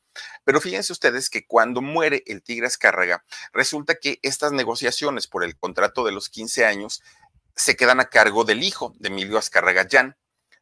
Pero 0.44 0.60
fíjense 0.60 0.92
ustedes 0.92 1.30
que 1.30 1.46
cuando 1.46 1.82
muere 1.82 2.22
el 2.26 2.42
Tigre 2.42 2.66
Azcárraga, 2.66 3.24
resulta 3.52 3.94
que 3.94 4.18
estas 4.22 4.52
negociaciones 4.52 5.26
por 5.26 5.44
el 5.44 5.56
contrato 5.56 6.04
de 6.04 6.12
los 6.12 6.28
15 6.28 6.64
años 6.64 7.02
se 7.56 7.76
quedan 7.76 8.00
a 8.00 8.06
cargo 8.06 8.44
del 8.44 8.62
hijo 8.62 8.94
de 8.98 9.08
Emilio 9.08 9.38
Azcárraga 9.38 9.86
Jan. 9.90 10.16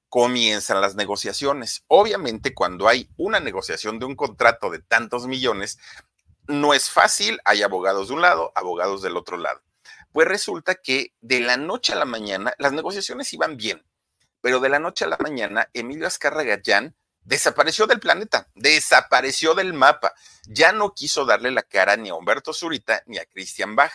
Comienzan 0.08 0.80
las 0.80 0.94
negociaciones. 0.94 1.84
Obviamente, 1.86 2.54
cuando 2.54 2.88
hay 2.88 3.10
una 3.16 3.40
negociación 3.40 3.98
de 3.98 4.06
un 4.06 4.16
contrato 4.16 4.70
de 4.70 4.80
tantos 4.80 5.26
millones, 5.26 5.78
no 6.46 6.72
es 6.72 6.90
fácil, 6.90 7.40
hay 7.44 7.62
abogados 7.62 8.08
de 8.08 8.14
un 8.14 8.22
lado, 8.22 8.52
abogados 8.54 9.02
del 9.02 9.16
otro 9.16 9.36
lado. 9.36 9.62
Pues 10.12 10.26
resulta 10.26 10.74
que 10.74 11.12
de 11.20 11.40
la 11.40 11.58
noche 11.58 11.92
a 11.92 11.96
la 11.96 12.06
mañana, 12.06 12.54
las 12.58 12.72
negociaciones 12.72 13.32
iban 13.34 13.56
bien, 13.56 13.84
pero 14.40 14.58
de 14.60 14.70
la 14.70 14.78
noche 14.78 15.04
a 15.04 15.08
la 15.08 15.18
mañana, 15.18 15.68
Emilio 15.74 16.06
Azcárraga 16.06 16.58
Jan 16.64 16.96
desapareció 17.28 17.86
del 17.86 18.00
planeta, 18.00 18.48
desapareció 18.54 19.54
del 19.54 19.74
mapa. 19.74 20.14
Ya 20.46 20.72
no 20.72 20.94
quiso 20.94 21.26
darle 21.26 21.50
la 21.50 21.62
cara 21.62 21.94
ni 21.98 22.08
a 22.08 22.14
Humberto 22.14 22.54
Zurita 22.54 23.02
ni 23.04 23.18
a 23.18 23.26
Christian 23.26 23.76
Bach. 23.76 23.92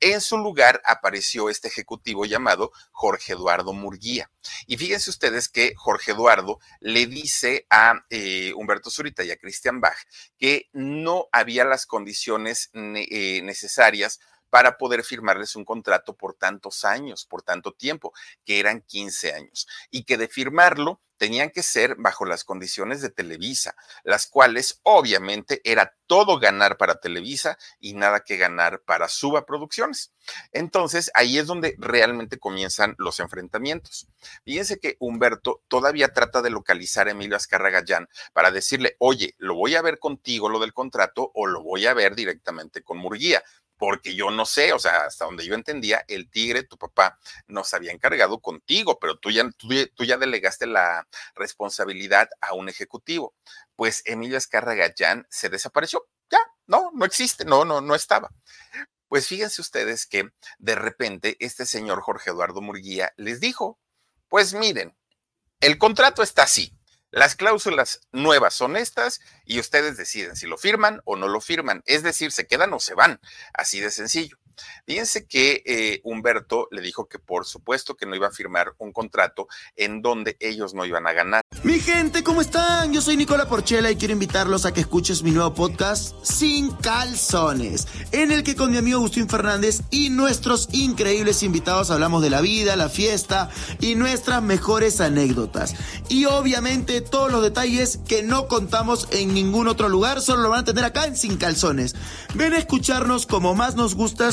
En 0.00 0.20
su 0.20 0.36
lugar 0.36 0.82
apareció 0.84 1.48
este 1.48 1.68
ejecutivo 1.68 2.24
llamado 2.24 2.72
Jorge 2.90 3.34
Eduardo 3.34 3.72
Murguía. 3.72 4.28
Y 4.66 4.78
fíjense 4.78 5.10
ustedes 5.10 5.48
que 5.48 5.74
Jorge 5.76 6.10
Eduardo 6.10 6.58
le 6.80 7.06
dice 7.06 7.66
a 7.70 8.04
eh, 8.10 8.52
Humberto 8.56 8.90
Zurita 8.90 9.22
y 9.22 9.30
a 9.30 9.36
Christian 9.36 9.80
Bach 9.80 9.96
que 10.36 10.68
no 10.72 11.28
había 11.30 11.64
las 11.64 11.86
condiciones 11.86 12.70
eh, 12.74 13.42
necesarias 13.44 14.18
para 14.52 14.76
poder 14.76 15.02
firmarles 15.02 15.56
un 15.56 15.64
contrato 15.64 16.14
por 16.14 16.34
tantos 16.34 16.84
años, 16.84 17.24
por 17.24 17.40
tanto 17.40 17.72
tiempo, 17.72 18.12
que 18.44 18.60
eran 18.60 18.82
15 18.82 19.32
años, 19.32 19.66
y 19.90 20.04
que 20.04 20.18
de 20.18 20.28
firmarlo 20.28 21.00
tenían 21.16 21.50
que 21.50 21.62
ser 21.62 21.94
bajo 21.96 22.26
las 22.26 22.44
condiciones 22.44 23.00
de 23.00 23.08
Televisa, 23.08 23.76
las 24.02 24.26
cuales 24.26 24.80
obviamente 24.82 25.60
era 25.64 25.94
todo 26.08 26.38
ganar 26.38 26.76
para 26.76 26.96
Televisa 26.96 27.56
y 27.78 27.94
nada 27.94 28.20
que 28.20 28.36
ganar 28.36 28.82
para 28.82 29.08
Suba 29.08 29.46
Producciones. 29.46 30.12
Entonces, 30.50 31.12
ahí 31.14 31.38
es 31.38 31.46
donde 31.46 31.76
realmente 31.78 32.38
comienzan 32.38 32.96
los 32.98 33.20
enfrentamientos. 33.20 34.08
Fíjense 34.44 34.80
que 34.80 34.96
Humberto 34.98 35.62
todavía 35.68 36.12
trata 36.12 36.42
de 36.42 36.50
localizar 36.50 37.06
a 37.06 37.12
Emilio 37.12 37.36
Azcárraga 37.36 37.84
para 38.32 38.50
decirle, 38.50 38.96
oye, 38.98 39.34
lo 39.38 39.54
voy 39.54 39.76
a 39.76 39.82
ver 39.82 40.00
contigo 40.00 40.48
lo 40.48 40.58
del 40.58 40.74
contrato 40.74 41.30
o 41.34 41.46
lo 41.46 41.62
voy 41.62 41.86
a 41.86 41.94
ver 41.94 42.16
directamente 42.16 42.82
con 42.82 42.98
Murguía 42.98 43.42
porque 43.82 44.14
yo 44.14 44.30
no 44.30 44.46
sé, 44.46 44.72
o 44.72 44.78
sea, 44.78 45.06
hasta 45.06 45.24
donde 45.24 45.44
yo 45.44 45.56
entendía, 45.56 46.04
el 46.06 46.30
tigre, 46.30 46.62
tu 46.62 46.78
papá, 46.78 47.18
nos 47.48 47.74
había 47.74 47.90
encargado 47.90 48.38
contigo, 48.38 49.00
pero 49.00 49.18
tú 49.18 49.32
ya, 49.32 49.50
tú, 49.56 50.04
ya 50.04 50.18
delegaste 50.18 50.68
la 50.68 51.08
responsabilidad 51.34 52.28
a 52.40 52.54
un 52.54 52.68
ejecutivo. 52.68 53.34
Pues 53.74 54.02
Emilio 54.04 54.38
Escarraga 54.38 54.94
se 55.28 55.48
desapareció, 55.48 56.06
ya, 56.30 56.38
no, 56.68 56.92
no 56.94 57.04
existe, 57.04 57.44
no, 57.44 57.64
no, 57.64 57.80
no 57.80 57.96
estaba. 57.96 58.30
Pues 59.08 59.26
fíjense 59.26 59.60
ustedes 59.60 60.06
que 60.06 60.30
de 60.60 60.76
repente 60.76 61.36
este 61.40 61.66
señor 61.66 62.02
Jorge 62.02 62.30
Eduardo 62.30 62.60
Murguía 62.60 63.12
les 63.16 63.40
dijo, 63.40 63.80
pues 64.28 64.54
miren, 64.54 64.96
el 65.58 65.76
contrato 65.76 66.22
está 66.22 66.44
así, 66.44 66.72
las 67.12 67.36
cláusulas 67.36 68.00
nuevas 68.10 68.54
son 68.54 68.74
estas 68.74 69.20
y 69.44 69.60
ustedes 69.60 69.98
deciden 69.98 70.34
si 70.34 70.46
lo 70.46 70.56
firman 70.56 71.02
o 71.04 71.14
no 71.14 71.28
lo 71.28 71.42
firman. 71.42 71.82
Es 71.84 72.02
decir, 72.02 72.32
se 72.32 72.46
quedan 72.46 72.72
o 72.72 72.80
se 72.80 72.94
van. 72.94 73.20
Así 73.52 73.80
de 73.80 73.90
sencillo. 73.90 74.38
Fíjense 74.86 75.26
que 75.26 75.62
eh, 75.64 76.00
Humberto 76.04 76.68
le 76.70 76.82
dijo 76.82 77.08
que 77.08 77.18
por 77.18 77.46
supuesto 77.46 77.96
que 77.96 78.06
no 78.06 78.14
iba 78.14 78.28
a 78.28 78.32
firmar 78.32 78.74
un 78.78 78.92
contrato 78.92 79.48
en 79.76 80.02
donde 80.02 80.36
ellos 80.40 80.74
no 80.74 80.84
iban 80.84 81.06
a 81.06 81.12
ganar. 81.12 81.42
Mi 81.62 81.78
gente, 81.78 82.24
¿cómo 82.24 82.40
están? 82.40 82.92
Yo 82.92 83.00
soy 83.00 83.16
Nicola 83.16 83.48
Porchela 83.48 83.90
y 83.90 83.96
quiero 83.96 84.12
invitarlos 84.12 84.66
a 84.66 84.72
que 84.72 84.80
escuches 84.80 85.22
mi 85.22 85.30
nuevo 85.30 85.54
podcast 85.54 86.14
Sin 86.24 86.70
Calzones, 86.72 87.86
en 88.10 88.32
el 88.32 88.42
que 88.42 88.56
con 88.56 88.70
mi 88.70 88.78
amigo 88.78 88.98
Agustín 88.98 89.28
Fernández 89.28 89.82
y 89.90 90.10
nuestros 90.10 90.68
increíbles 90.72 91.42
invitados 91.42 91.90
hablamos 91.90 92.22
de 92.22 92.30
la 92.30 92.40
vida, 92.40 92.74
la 92.76 92.88
fiesta 92.88 93.50
y 93.80 93.94
nuestras 93.94 94.42
mejores 94.42 95.00
anécdotas. 95.00 95.74
Y 96.08 96.24
obviamente 96.24 97.00
todos 97.00 97.30
los 97.30 97.42
detalles 97.42 98.00
que 98.08 98.22
no 98.22 98.48
contamos 98.48 99.08
en 99.12 99.32
ningún 99.34 99.68
otro 99.68 99.88
lugar, 99.88 100.20
solo 100.20 100.42
lo 100.42 100.50
van 100.50 100.60
a 100.60 100.64
tener 100.64 100.84
acá 100.84 101.06
en 101.06 101.16
Sin 101.16 101.36
Calzones. 101.36 101.94
Ven 102.34 102.54
a 102.54 102.58
escucharnos 102.58 103.26
como 103.26 103.54
más 103.54 103.76
nos 103.76 103.94
gusta 103.94 104.28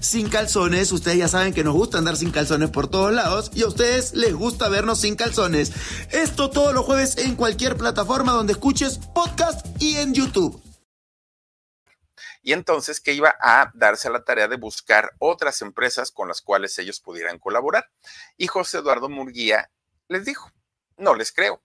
sin 0.00 0.28
calzones. 0.28 0.92
Ustedes 0.92 1.18
ya 1.18 1.28
saben 1.28 1.54
que 1.54 1.64
nos 1.64 1.74
gusta 1.74 1.98
andar 1.98 2.16
sin 2.16 2.30
calzones 2.30 2.70
por 2.70 2.88
todos 2.88 3.12
lados 3.12 3.50
y 3.54 3.62
a 3.62 3.68
ustedes 3.68 4.14
les 4.14 4.34
gusta 4.34 4.68
vernos 4.68 5.00
sin 5.00 5.16
calzones. 5.16 5.72
Esto 6.10 6.50
todos 6.50 6.74
los 6.74 6.84
jueves 6.84 7.18
en 7.18 7.36
cualquier 7.36 7.76
plataforma 7.76 8.32
donde 8.32 8.52
escuches 8.52 8.98
podcast 9.14 9.66
y 9.80 9.96
en 9.96 10.14
YouTube. 10.14 10.62
Y 12.42 12.52
entonces 12.52 13.00
que 13.00 13.12
iba 13.12 13.34
a 13.40 13.70
darse 13.74 14.08
a 14.08 14.10
la 14.10 14.24
tarea 14.24 14.48
de 14.48 14.56
buscar 14.56 15.12
otras 15.18 15.60
empresas 15.62 16.10
con 16.10 16.28
las 16.28 16.40
cuales 16.40 16.78
ellos 16.78 17.00
pudieran 17.00 17.38
colaborar. 17.38 17.90
Y 18.36 18.46
José 18.46 18.78
Eduardo 18.78 19.08
Murguía 19.08 19.70
les 20.08 20.24
dijo, 20.24 20.50
no 20.96 21.14
les 21.14 21.32
creo. 21.32 21.62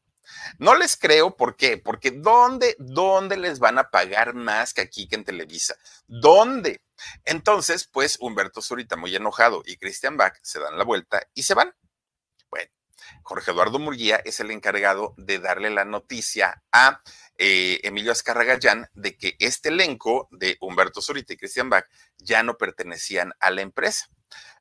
No 0.57 0.75
les 0.75 0.97
creo, 0.97 1.35
¿por 1.35 1.55
qué? 1.55 1.77
Porque 1.77 2.11
¿dónde, 2.11 2.75
dónde 2.79 3.37
les 3.37 3.59
van 3.59 3.77
a 3.77 3.89
pagar 3.89 4.33
más 4.33 4.73
que 4.73 4.81
aquí 4.81 5.07
que 5.07 5.15
en 5.15 5.25
Televisa? 5.25 5.75
¿Dónde? 6.07 6.81
Entonces, 7.25 7.87
pues 7.91 8.17
Humberto 8.19 8.61
Zurita, 8.61 8.95
muy 8.95 9.15
enojado, 9.15 9.63
y 9.65 9.77
Christian 9.77 10.17
Bach 10.17 10.37
se 10.41 10.59
dan 10.59 10.77
la 10.77 10.83
vuelta 10.83 11.21
y 11.33 11.43
se 11.43 11.53
van. 11.53 11.73
Bueno, 12.49 12.71
Jorge 13.23 13.51
Eduardo 13.51 13.79
Murguía 13.79 14.21
es 14.23 14.39
el 14.39 14.51
encargado 14.51 15.13
de 15.17 15.39
darle 15.39 15.69
la 15.69 15.85
noticia 15.85 16.63
a 16.71 17.01
eh, 17.37 17.79
Emilio 17.83 18.11
Azcarragayán 18.11 18.89
de 18.93 19.17
que 19.17 19.35
este 19.39 19.69
elenco 19.69 20.27
de 20.31 20.57
Humberto 20.61 21.01
Zurita 21.01 21.33
y 21.33 21.37
Christian 21.37 21.69
Bach 21.69 21.85
ya 22.17 22.43
no 22.43 22.57
pertenecían 22.57 23.33
a 23.39 23.51
la 23.51 23.61
empresa. 23.61 24.07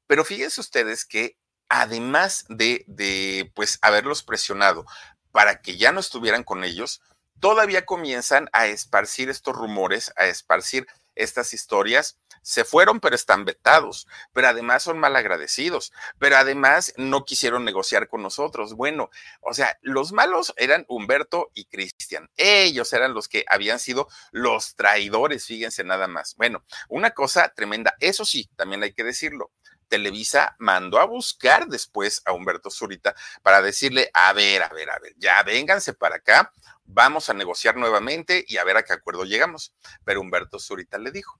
Pero 0.06 0.24
fíjense 0.24 0.60
ustedes 0.60 1.04
que 1.04 1.38
además 1.68 2.44
de, 2.48 2.84
de 2.86 3.50
pues 3.54 3.78
haberlos 3.80 4.22
presionado 4.22 4.84
para 5.32 5.60
que 5.60 5.76
ya 5.76 5.92
no 5.92 6.00
estuvieran 6.00 6.44
con 6.44 6.62
ellos, 6.64 7.02
todavía 7.40 7.84
comienzan 7.84 8.48
a 8.52 8.68
esparcir 8.68 9.28
estos 9.28 9.56
rumores, 9.56 10.12
a 10.16 10.26
esparcir 10.26 10.86
estas 11.14 11.52
historias. 11.54 12.18
Se 12.44 12.64
fueron, 12.64 12.98
pero 12.98 13.14
están 13.14 13.44
vetados, 13.44 14.08
pero 14.32 14.48
además 14.48 14.82
son 14.82 14.98
malagradecidos, 14.98 15.92
pero 16.18 16.36
además 16.36 16.92
no 16.96 17.24
quisieron 17.24 17.64
negociar 17.64 18.08
con 18.08 18.22
nosotros. 18.22 18.74
Bueno, 18.74 19.10
o 19.40 19.54
sea, 19.54 19.78
los 19.80 20.12
malos 20.12 20.52
eran 20.56 20.84
Humberto 20.88 21.50
y 21.54 21.66
Cristian. 21.66 22.30
Ellos 22.36 22.92
eran 22.92 23.14
los 23.14 23.28
que 23.28 23.44
habían 23.48 23.78
sido 23.78 24.08
los 24.32 24.74
traidores, 24.74 25.46
fíjense 25.46 25.84
nada 25.84 26.08
más. 26.08 26.34
Bueno, 26.36 26.64
una 26.88 27.12
cosa 27.12 27.52
tremenda, 27.54 27.94
eso 28.00 28.24
sí, 28.24 28.50
también 28.56 28.82
hay 28.82 28.92
que 28.92 29.04
decirlo. 29.04 29.52
Televisa 29.92 30.56
mandó 30.58 31.00
a 31.00 31.04
buscar 31.04 31.66
después 31.66 32.22
a 32.24 32.32
Humberto 32.32 32.70
Zurita 32.70 33.14
para 33.42 33.60
decirle, 33.60 34.10
a 34.14 34.32
ver, 34.32 34.62
a 34.62 34.70
ver, 34.70 34.88
a 34.88 34.98
ver, 34.98 35.12
ya 35.18 35.42
vénganse 35.42 35.92
para 35.92 36.16
acá, 36.16 36.50
vamos 36.84 37.28
a 37.28 37.34
negociar 37.34 37.76
nuevamente 37.76 38.42
y 38.48 38.56
a 38.56 38.64
ver 38.64 38.78
a 38.78 38.84
qué 38.84 38.94
acuerdo 38.94 39.26
llegamos. 39.26 39.74
Pero 40.02 40.22
Humberto 40.22 40.58
Zurita 40.58 40.96
le 40.96 41.10
dijo, 41.10 41.38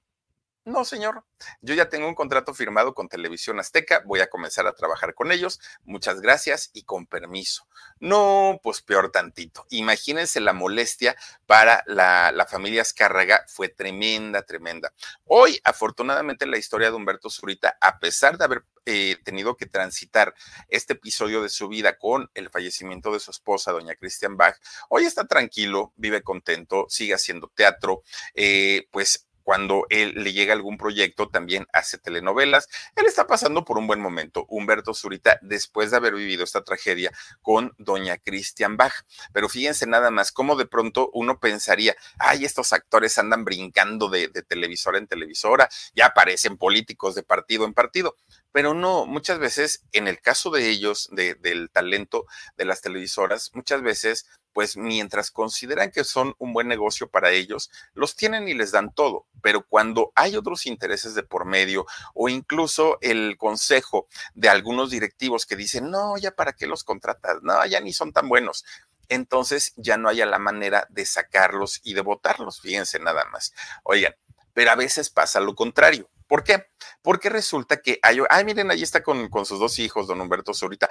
no, 0.64 0.84
señor. 0.84 1.24
Yo 1.60 1.74
ya 1.74 1.88
tengo 1.88 2.06
un 2.06 2.14
contrato 2.14 2.54
firmado 2.54 2.94
con 2.94 3.08
Televisión 3.08 3.58
Azteca, 3.58 4.02
voy 4.06 4.20
a 4.20 4.30
comenzar 4.30 4.66
a 4.66 4.74
trabajar 4.74 5.14
con 5.14 5.32
ellos. 5.32 5.60
Muchas 5.84 6.20
gracias 6.20 6.70
y 6.72 6.84
con 6.84 7.06
permiso. 7.06 7.66
No, 7.98 8.60
pues 8.62 8.80
peor 8.80 9.10
tantito. 9.10 9.66
Imagínense 9.70 10.40
la 10.40 10.52
molestia 10.52 11.16
para 11.46 11.82
la, 11.86 12.46
familia 12.48 12.82
Azcárraga, 12.82 13.44
fue 13.48 13.68
tremenda, 13.68 14.42
tremenda. 14.42 14.92
Hoy, 15.24 15.60
afortunadamente, 15.64 16.46
la 16.46 16.58
historia 16.58 16.90
de 16.90 16.96
Humberto 16.96 17.28
Zurita, 17.28 17.76
a 17.80 17.98
pesar 17.98 18.38
de 18.38 18.44
haber 18.44 18.64
eh, 18.86 19.16
tenido 19.24 19.56
que 19.56 19.66
transitar 19.66 20.34
este 20.68 20.92
episodio 20.92 21.42
de 21.42 21.48
su 21.48 21.68
vida 21.68 21.98
con 21.98 22.30
el 22.34 22.50
fallecimiento 22.50 23.12
de 23.12 23.20
su 23.20 23.30
esposa, 23.30 23.72
doña 23.72 23.94
Christian 23.96 24.36
Bach, 24.36 24.56
hoy 24.88 25.04
está 25.04 25.26
tranquilo, 25.26 25.92
vive 25.96 26.22
contento, 26.22 26.86
sigue 26.88 27.14
haciendo 27.14 27.48
teatro, 27.54 28.02
eh, 28.34 28.86
pues 28.90 29.28
cuando 29.42 29.86
él 29.90 30.14
le 30.16 30.32
llega 30.32 30.52
algún 30.52 30.78
proyecto, 30.78 31.28
también 31.28 31.66
hace 31.72 31.98
telenovelas. 31.98 32.68
Él 32.96 33.06
está 33.06 33.26
pasando 33.26 33.64
por 33.64 33.78
un 33.78 33.86
buen 33.86 34.00
momento, 34.00 34.46
Humberto 34.48 34.94
Zurita, 34.94 35.38
después 35.42 35.90
de 35.90 35.96
haber 35.96 36.14
vivido 36.14 36.44
esta 36.44 36.64
tragedia 36.64 37.12
con 37.40 37.74
doña 37.78 38.18
Christian 38.18 38.76
Bach. 38.76 38.92
Pero 39.32 39.48
fíjense 39.48 39.86
nada 39.86 40.10
más 40.10 40.32
cómo 40.32 40.56
de 40.56 40.66
pronto 40.66 41.10
uno 41.12 41.38
pensaría, 41.40 41.96
ay, 42.18 42.44
estos 42.44 42.72
actores 42.72 43.18
andan 43.18 43.44
brincando 43.44 44.08
de, 44.08 44.28
de 44.28 44.42
televisora 44.42 44.98
en 44.98 45.06
televisora, 45.06 45.68
ya 45.94 46.06
aparecen 46.06 46.56
políticos 46.56 47.14
de 47.14 47.22
partido 47.22 47.64
en 47.64 47.74
partido. 47.74 48.16
Pero 48.52 48.74
no, 48.74 49.06
muchas 49.06 49.38
veces, 49.38 49.84
en 49.92 50.08
el 50.08 50.20
caso 50.20 50.50
de 50.50 50.68
ellos, 50.68 51.08
de, 51.12 51.34
del 51.34 51.70
talento 51.70 52.26
de 52.56 52.64
las 52.64 52.80
televisoras, 52.82 53.50
muchas 53.54 53.82
veces 53.82 54.26
pues 54.52 54.76
mientras 54.76 55.30
consideran 55.30 55.90
que 55.90 56.04
son 56.04 56.34
un 56.38 56.52
buen 56.52 56.68
negocio 56.68 57.08
para 57.08 57.30
ellos, 57.30 57.70
los 57.94 58.16
tienen 58.16 58.48
y 58.48 58.54
les 58.54 58.72
dan 58.72 58.92
todo. 58.94 59.26
Pero 59.42 59.66
cuando 59.66 60.12
hay 60.14 60.36
otros 60.36 60.66
intereses 60.66 61.14
de 61.14 61.22
por 61.22 61.44
medio 61.46 61.86
o 62.14 62.28
incluso 62.28 62.98
el 63.00 63.36
consejo 63.38 64.08
de 64.34 64.48
algunos 64.48 64.90
directivos 64.90 65.46
que 65.46 65.56
dicen, 65.56 65.90
no, 65.90 66.16
ya 66.18 66.32
para 66.32 66.52
qué 66.52 66.66
los 66.66 66.84
contratas, 66.84 67.38
no, 67.42 67.64
ya 67.66 67.80
ni 67.80 67.92
son 67.92 68.12
tan 68.12 68.28
buenos. 68.28 68.64
Entonces 69.08 69.72
ya 69.76 69.96
no 69.96 70.08
haya 70.08 70.26
la 70.26 70.38
manera 70.38 70.86
de 70.90 71.04
sacarlos 71.04 71.80
y 71.82 71.94
de 71.94 72.00
votarlos, 72.00 72.60
fíjense 72.60 72.98
nada 72.98 73.24
más. 73.26 73.52
Oigan, 73.82 74.14
pero 74.54 74.70
a 74.70 74.76
veces 74.76 75.10
pasa 75.10 75.40
lo 75.40 75.54
contrario. 75.54 76.08
¿Por 76.32 76.44
qué? 76.44 76.64
Porque 77.02 77.28
resulta 77.28 77.82
que 77.82 77.98
hay, 78.02 78.20
ay, 78.30 78.46
miren, 78.46 78.70
ahí 78.70 78.82
está 78.82 79.02
con, 79.02 79.28
con 79.28 79.44
sus 79.44 79.58
dos 79.58 79.78
hijos, 79.78 80.06
don 80.06 80.18
Humberto 80.18 80.54
Zurita 80.54 80.88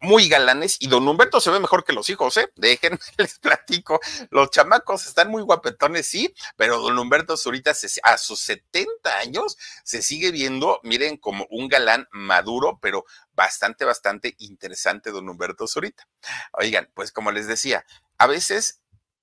muy 0.00 0.30
galanes 0.30 0.78
y 0.80 0.86
don 0.88 1.06
Humberto 1.06 1.42
se 1.42 1.50
ve 1.50 1.60
mejor 1.60 1.84
que 1.84 1.92
los 1.92 2.08
hijos, 2.08 2.38
¿eh? 2.38 2.50
Déjenme 2.56 2.98
les 3.18 3.38
platico. 3.38 4.00
Los 4.30 4.50
chamacos 4.50 5.06
están 5.06 5.30
muy 5.30 5.42
guapetones, 5.42 6.06
sí, 6.06 6.34
pero 6.56 6.78
don 6.78 6.98
Humberto 6.98 7.36
Zurita 7.36 7.72
a 8.02 8.16
sus 8.16 8.40
70 8.40 9.18
años 9.18 9.58
se 9.84 10.00
sigue 10.00 10.30
viendo, 10.30 10.80
miren, 10.84 11.18
como 11.18 11.46
un 11.50 11.68
galán 11.68 12.08
maduro, 12.10 12.78
pero 12.80 13.04
bastante, 13.32 13.84
bastante 13.84 14.36
interesante 14.38 15.10
don 15.10 15.28
Humberto 15.28 15.66
Zurita. 15.66 16.08
Oigan, 16.52 16.88
pues 16.94 17.12
como 17.12 17.30
les 17.30 17.46
decía, 17.46 17.84
a 18.16 18.26
veces 18.26 18.80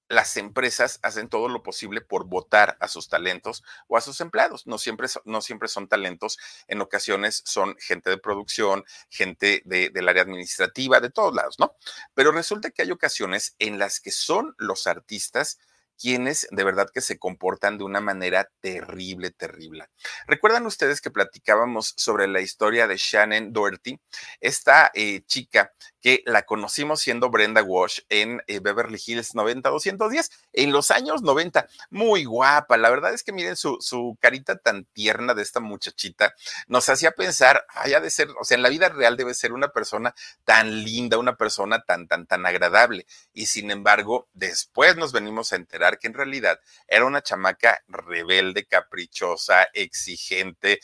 las 0.08 0.38
empresas 0.38 1.00
hacen 1.02 1.30
todo 1.30 1.50
lo 1.50 1.64
posible 1.64 2.02
por 2.02 2.26
votar 2.26 2.78
a 2.80 2.88
sus 2.88 3.10
talentos 3.10 3.64
o 3.88 3.98
a 3.98 4.02
sus 4.02 4.22
empleados. 4.22 4.68
No 4.68 4.78
siempre, 4.78 5.08
no 5.26 5.42
siempre 5.42 5.68
son 5.68 5.88
talentos, 5.88 6.38
en 6.68 6.82
ocasiones 6.82 7.42
son 7.46 7.76
gente 7.80 8.10
de 8.10 8.18
producción, 8.18 8.84
gente 9.10 9.62
de, 9.66 9.90
del 9.90 10.08
área 10.08 10.24
administrativa, 10.24 11.00
de 11.00 11.10
todos 11.10 11.34
lados, 11.34 11.58
¿no? 11.60 11.76
Pero 12.14 12.32
resulta 12.32 12.72
que 12.72 12.84
hay 12.84 12.92
ocasiones 12.92 13.56
en 13.60 13.80
las 13.80 14.00
que 14.00 14.12
son 14.12 14.56
los 14.58 14.88
artistas 14.88 15.58
quienes 15.98 16.48
de 16.52 16.64
verdad 16.64 16.90
que 16.94 17.02
se 17.02 17.18
comportan 17.18 17.78
de 17.78 17.84
una 17.84 18.02
manera 18.02 18.50
terrible, 18.60 19.32
terrible. 19.32 19.88
¿Recuerdan 20.28 20.66
ustedes 20.66 21.02
que 21.02 21.12
platicábamos 21.12 21.94
sobre 21.98 22.28
la 22.28 22.42
historia 22.42 22.88
de 22.88 22.98
Shannon 22.98 23.54
Doherty? 23.54 24.00
Esta 24.40 24.92
eh, 24.94 25.24
chica 25.26 25.74
que 26.06 26.22
la 26.28 26.44
conocimos 26.44 27.02
siendo 27.02 27.32
Brenda 27.32 27.64
Walsh 27.64 28.02
en 28.10 28.40
eh, 28.46 28.60
Beverly 28.60 29.02
Hills 29.04 29.34
90-210 29.34 30.30
en 30.54 30.72
los 30.72 30.92
años 30.92 31.24
90. 31.24 31.68
Muy 31.90 32.26
guapa, 32.26 32.78
la 32.78 32.92
verdad 32.92 33.12
es 33.16 33.24
que 33.24 33.32
miren 33.32 33.56
su, 33.56 33.78
su 33.80 34.16
carita 34.22 34.56
tan 34.56 34.86
tierna 34.86 35.34
de 35.34 35.42
esta 35.42 35.62
muchachita, 35.62 36.36
nos 36.68 36.90
hacía 36.90 37.14
pensar, 37.14 37.66
haya 37.70 38.02
de 38.02 38.12
ser, 38.12 38.30
o 38.40 38.44
sea, 38.44 38.54
en 38.54 38.62
la 38.62 38.70
vida 38.70 38.90
real 38.90 39.18
debe 39.18 39.34
ser 39.34 39.52
una 39.52 39.70
persona 39.70 40.14
tan 40.44 40.84
linda, 40.84 41.18
una 41.18 41.38
persona 41.38 41.82
tan, 41.82 42.08
tan, 42.08 42.28
tan 42.28 42.46
agradable. 42.46 43.08
Y 43.34 43.48
sin 43.48 43.72
embargo, 43.72 44.28
después 44.34 44.98
nos 44.98 45.12
venimos 45.12 45.54
a 45.54 45.56
enterar 45.56 45.98
que 45.98 46.06
en 46.06 46.14
realidad 46.14 46.60
era 46.88 47.06
una 47.06 47.24
chamaca 47.24 47.82
rebelde, 47.88 48.68
caprichosa, 48.68 49.64
exigente, 49.74 50.82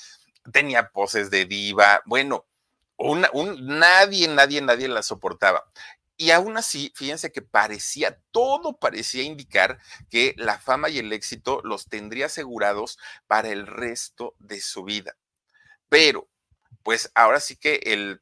tenía 0.52 0.90
poses 0.90 1.30
de 1.30 1.46
diva, 1.46 2.02
bueno, 2.08 2.48
nadie, 3.60 4.28
nadie, 4.28 4.62
nadie 4.62 4.88
la 4.88 5.04
soportaba. 5.04 5.66
Y 6.18 6.30
aún 6.30 6.56
así, 6.56 6.94
fíjense 6.96 7.32
que 7.32 7.42
parecía, 7.42 8.20
todo 8.32 8.78
parecía 8.78 9.24
indicar 9.24 9.80
que 10.10 10.36
la 10.38 10.60
fama 10.60 10.90
y 10.90 11.00
el 11.00 11.12
éxito 11.14 11.62
los 11.64 11.88
tendría 11.88 12.28
asegurados 12.28 13.00
para 13.26 13.50
el 13.50 13.66
resto 13.66 14.36
de 14.38 14.62
su 14.62 14.84
vida. 14.84 15.18
Pero, 15.90 16.28
pues 16.84 17.12
ahora 17.16 17.40
sí 17.40 17.56
que 17.56 17.82
el, 17.86 18.22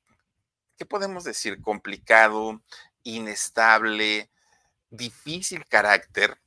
¿qué 0.78 0.86
podemos 0.86 1.26
decir? 1.26 1.62
Complicado, 1.62 2.62
inestable, 3.04 4.30
difícil 4.90 5.66
carácter 5.66 6.38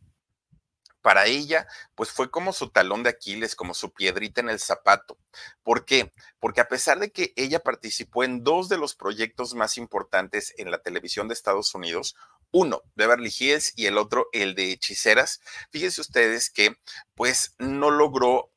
para 1.02 1.26
ella, 1.26 1.66
pues 1.94 2.10
fue 2.10 2.30
como 2.30 2.52
su 2.52 2.70
talón 2.70 3.02
de 3.02 3.10
Aquiles, 3.10 3.54
como 3.54 3.74
su 3.74 3.92
piedrita 3.92 4.40
en 4.40 4.48
el 4.48 4.60
zapato. 4.60 5.18
¿Por 5.62 5.84
qué? 5.84 6.12
Porque 6.40 6.60
a 6.60 6.68
pesar 6.68 6.98
de 7.00 7.10
que 7.10 7.32
ella 7.36 7.60
participó 7.60 8.24
en 8.24 8.44
dos 8.44 8.68
de 8.68 8.78
los 8.78 8.94
proyectos 8.94 9.54
más 9.54 9.76
importantes 9.76 10.54
en 10.56 10.70
la 10.70 10.78
televisión 10.78 11.28
de 11.28 11.34
Estados 11.34 11.74
Unidos, 11.74 12.16
uno, 12.52 12.82
Beverly 12.94 13.32
Hills, 13.36 13.72
y 13.76 13.86
el 13.86 13.98
otro, 13.98 14.28
el 14.32 14.54
de 14.54 14.72
Hechiceras, 14.72 15.40
fíjense 15.70 16.00
ustedes 16.00 16.50
que 16.50 16.76
pues 17.14 17.54
no 17.58 17.90
logró 17.90 18.50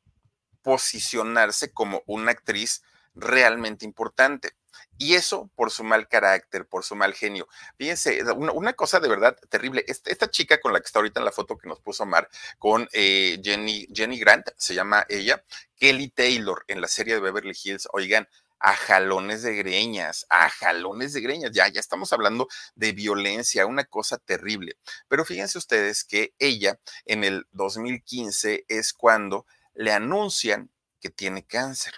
posicionarse 0.62 1.72
como 1.72 2.02
una 2.06 2.32
actriz 2.32 2.82
realmente 3.14 3.84
importante. 3.84 4.52
Y 4.98 5.14
eso 5.14 5.50
por 5.54 5.70
su 5.70 5.84
mal 5.84 6.08
carácter, 6.08 6.66
por 6.66 6.84
su 6.84 6.96
mal 6.96 7.14
genio. 7.14 7.48
Fíjense, 7.76 8.22
una, 8.32 8.72
cosa 8.72 9.00
de 9.00 9.08
verdad 9.08 9.36
terrible. 9.48 9.84
Esta, 9.86 10.10
esta, 10.10 10.30
chica 10.30 10.60
con 10.60 10.72
la 10.72 10.80
que 10.80 10.86
está 10.86 10.98
ahorita 10.98 11.20
en 11.20 11.24
la 11.26 11.32
foto 11.32 11.56
que 11.56 11.68
nos 11.68 11.80
puso 11.80 12.06
Mar, 12.06 12.28
con 12.58 12.88
eh, 12.92 13.40
Jenny, 13.42 13.86
Jenny 13.92 14.18
Grant, 14.18 14.48
se 14.56 14.74
llama 14.74 15.04
ella, 15.08 15.42
Kelly 15.76 16.08
Taylor 16.08 16.64
en 16.68 16.80
la 16.80 16.88
serie 16.88 17.14
de 17.14 17.20
Beverly 17.20 17.56
Hills. 17.62 17.88
Oigan, 17.92 18.26
a 18.58 18.74
jalones 18.74 19.42
de 19.42 19.54
greñas, 19.54 20.26
a 20.28 20.48
jalones 20.48 21.12
de 21.12 21.20
greñas. 21.20 21.52
Ya, 21.52 21.68
ya 21.68 21.80
estamos 21.80 22.12
hablando 22.12 22.48
de 22.74 22.92
violencia, 22.92 23.66
una 23.66 23.84
cosa 23.84 24.18
terrible. 24.18 24.76
Pero 25.08 25.24
fíjense 25.24 25.58
ustedes 25.58 26.04
que 26.04 26.34
ella 26.38 26.78
en 27.04 27.24
el 27.24 27.46
2015 27.52 28.64
es 28.68 28.92
cuando 28.92 29.46
le 29.74 29.92
anuncian 29.92 30.70
que 31.00 31.10
tiene 31.10 31.44
cáncer. 31.44 31.94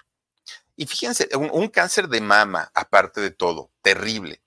Y 0.79 0.85
fíjense, 0.87 1.27
un, 1.35 1.67
cáncer 1.67 2.07
de 2.07 2.21
mama, 2.21 2.71
aparte 2.73 3.19
de 3.19 3.31
todo, 3.31 3.69
terrible. 3.81 4.41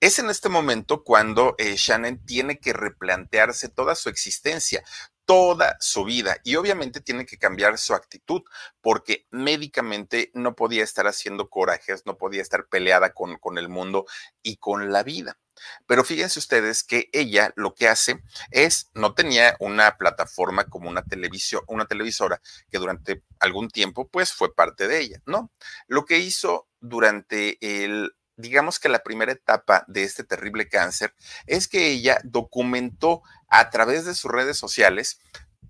Es 0.00 0.18
en 0.18 0.30
este 0.30 0.48
momento 0.48 1.04
cuando 1.04 1.56
eh, 1.58 1.74
Shannon 1.76 2.24
tiene 2.24 2.58
que 2.58 2.72
replantearse 2.72 3.68
toda 3.68 3.94
su 3.94 4.08
existencia, 4.08 4.82
toda 5.24 5.76
su 5.80 6.04
vida 6.04 6.38
y 6.44 6.56
obviamente 6.56 7.00
tiene 7.00 7.26
que 7.26 7.38
cambiar 7.38 7.78
su 7.78 7.94
actitud 7.94 8.42
porque 8.80 9.26
médicamente 9.30 10.30
no 10.34 10.54
podía 10.54 10.84
estar 10.84 11.06
haciendo 11.06 11.48
corajes, 11.48 12.04
no 12.06 12.16
podía 12.18 12.42
estar 12.42 12.66
peleada 12.68 13.12
con, 13.12 13.36
con 13.38 13.58
el 13.58 13.68
mundo 13.68 14.06
y 14.42 14.56
con 14.56 14.92
la 14.92 15.02
vida. 15.02 15.38
Pero 15.86 16.04
fíjense 16.04 16.38
ustedes 16.38 16.82
que 16.82 17.08
ella 17.12 17.52
lo 17.56 17.74
que 17.74 17.88
hace 17.88 18.22
es, 18.50 18.90
no 18.94 19.14
tenía 19.14 19.56
una 19.60 19.96
plataforma 19.96 20.64
como 20.64 20.88
una 20.88 21.04
televisión, 21.04 21.62
una 21.68 21.86
televisora 21.86 22.40
que 22.70 22.78
durante 22.78 23.22
algún 23.40 23.68
tiempo 23.68 24.08
pues 24.08 24.32
fue 24.32 24.54
parte 24.54 24.88
de 24.88 25.00
ella, 25.00 25.22
¿no? 25.26 25.52
Lo 25.86 26.04
que 26.04 26.18
hizo 26.18 26.68
durante 26.80 27.56
el 27.60 28.12
digamos 28.36 28.80
que 28.80 28.88
la 28.88 29.02
primera 29.02 29.32
etapa 29.32 29.84
de 29.86 30.02
este 30.02 30.24
terrible 30.24 30.68
cáncer 30.68 31.14
es 31.46 31.68
que 31.68 31.88
ella 31.88 32.18
documentó 32.24 33.22
a 33.54 33.70
través 33.70 34.04
de 34.04 34.14
sus 34.14 34.30
redes 34.30 34.58
sociales 34.58 35.20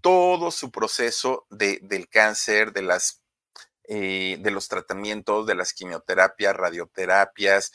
todo 0.00 0.50
su 0.50 0.70
proceso 0.70 1.46
de, 1.50 1.80
del 1.82 2.08
cáncer, 2.08 2.72
de 2.72 2.82
las 2.82 3.22
eh, 3.86 4.38
de 4.40 4.50
los 4.50 4.68
tratamientos, 4.68 5.46
de 5.46 5.54
las 5.54 5.74
quimioterapias, 5.74 6.56
radioterapias, 6.56 7.72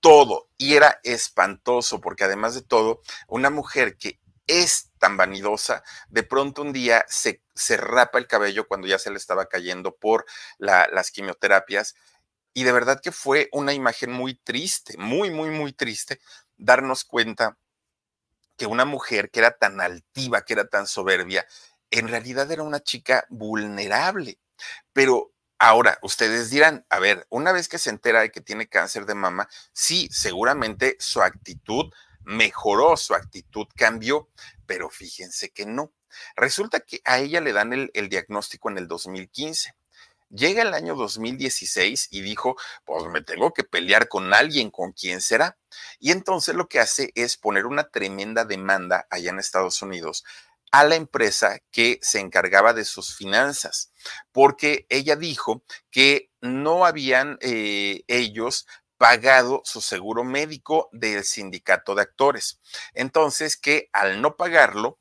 todo. 0.00 0.48
Y 0.56 0.74
era 0.74 1.00
espantoso 1.02 2.00
porque 2.00 2.24
además 2.24 2.54
de 2.54 2.62
todo, 2.62 3.02
una 3.28 3.50
mujer 3.50 3.98
que 3.98 4.18
es 4.46 4.90
tan 4.98 5.18
vanidosa, 5.18 5.82
de 6.08 6.22
pronto 6.22 6.62
un 6.62 6.72
día 6.72 7.04
se, 7.08 7.42
se 7.54 7.76
rapa 7.76 8.18
el 8.18 8.26
cabello 8.26 8.66
cuando 8.66 8.86
ya 8.86 8.98
se 8.98 9.10
le 9.10 9.18
estaba 9.18 9.46
cayendo 9.46 9.94
por 9.96 10.24
las 10.58 11.10
quimioterapias. 11.10 11.94
Y 12.54 12.64
de 12.64 12.72
verdad 12.72 13.00
que 13.02 13.12
fue 13.12 13.50
una 13.52 13.74
imagen 13.74 14.10
muy 14.10 14.34
triste, 14.34 14.96
muy, 14.96 15.30
muy, 15.30 15.50
muy 15.50 15.74
triste 15.74 16.20
darnos 16.56 17.04
cuenta 17.04 17.58
que 18.60 18.66
una 18.66 18.84
mujer 18.84 19.30
que 19.30 19.40
era 19.40 19.56
tan 19.56 19.80
altiva, 19.80 20.44
que 20.44 20.52
era 20.52 20.68
tan 20.68 20.86
soberbia, 20.86 21.46
en 21.90 22.08
realidad 22.08 22.52
era 22.52 22.62
una 22.62 22.80
chica 22.80 23.24
vulnerable. 23.30 24.38
Pero 24.92 25.32
Ahora, 25.62 25.98
ustedes 26.00 26.48
dirán, 26.48 26.86
a 26.88 26.98
ver, 26.98 27.26
una 27.28 27.52
vez 27.52 27.68
que 27.68 27.76
se 27.76 27.90
entera 27.90 28.22
de 28.22 28.30
que 28.30 28.40
tiene 28.40 28.66
cáncer 28.66 29.04
de 29.04 29.14
mama, 29.14 29.46
sí, 29.74 30.08
seguramente 30.10 30.96
su 30.98 31.20
actitud 31.20 31.92
mejoró, 32.24 32.96
su 32.96 33.14
actitud 33.14 33.66
cambió, 33.76 34.30
pero 34.64 34.88
fíjense 34.88 35.50
que 35.50 35.66
no. 35.66 35.92
Resulta 36.34 36.80
que 36.80 37.02
a 37.04 37.18
ella 37.18 37.42
le 37.42 37.52
dan 37.52 37.74
el, 37.74 38.08
diagnóstico 38.08 38.70
en 38.70 38.78
el 38.78 38.88
2015. 38.88 39.74
Llega 40.30 40.62
el 40.62 40.74
año 40.74 40.94
2016 40.94 42.08
y 42.12 42.20
dijo, 42.22 42.56
pues 42.84 43.04
me 43.06 43.20
tengo 43.20 43.52
que 43.52 43.64
pelear 43.64 44.06
con 44.08 44.32
alguien, 44.32 44.70
¿con 44.70 44.92
quién 44.92 45.20
será? 45.20 45.58
Y 45.98 46.12
entonces 46.12 46.54
lo 46.54 46.68
que 46.68 46.78
hace 46.78 47.10
es 47.16 47.36
poner 47.36 47.66
una 47.66 47.88
tremenda 47.88 48.44
demanda 48.44 49.06
allá 49.10 49.30
en 49.30 49.40
Estados 49.40 49.82
Unidos 49.82 50.24
a 50.70 50.84
la 50.84 50.94
empresa 50.94 51.58
que 51.72 51.98
se 52.00 52.20
encargaba 52.20 52.72
de 52.72 52.84
sus 52.84 53.16
finanzas, 53.16 53.92
porque 54.30 54.86
ella 54.88 55.16
dijo 55.16 55.64
que 55.90 56.30
no 56.40 56.86
habían 56.86 57.36
eh, 57.40 58.04
ellos 58.06 58.66
pagado 58.98 59.62
su 59.64 59.80
seguro 59.80 60.22
médico 60.22 60.90
del 60.92 61.24
sindicato 61.24 61.96
de 61.96 62.02
actores. 62.02 62.60
Entonces, 62.94 63.56
que 63.56 63.88
al 63.92 64.22
no 64.22 64.36
pagarlo, 64.36 64.99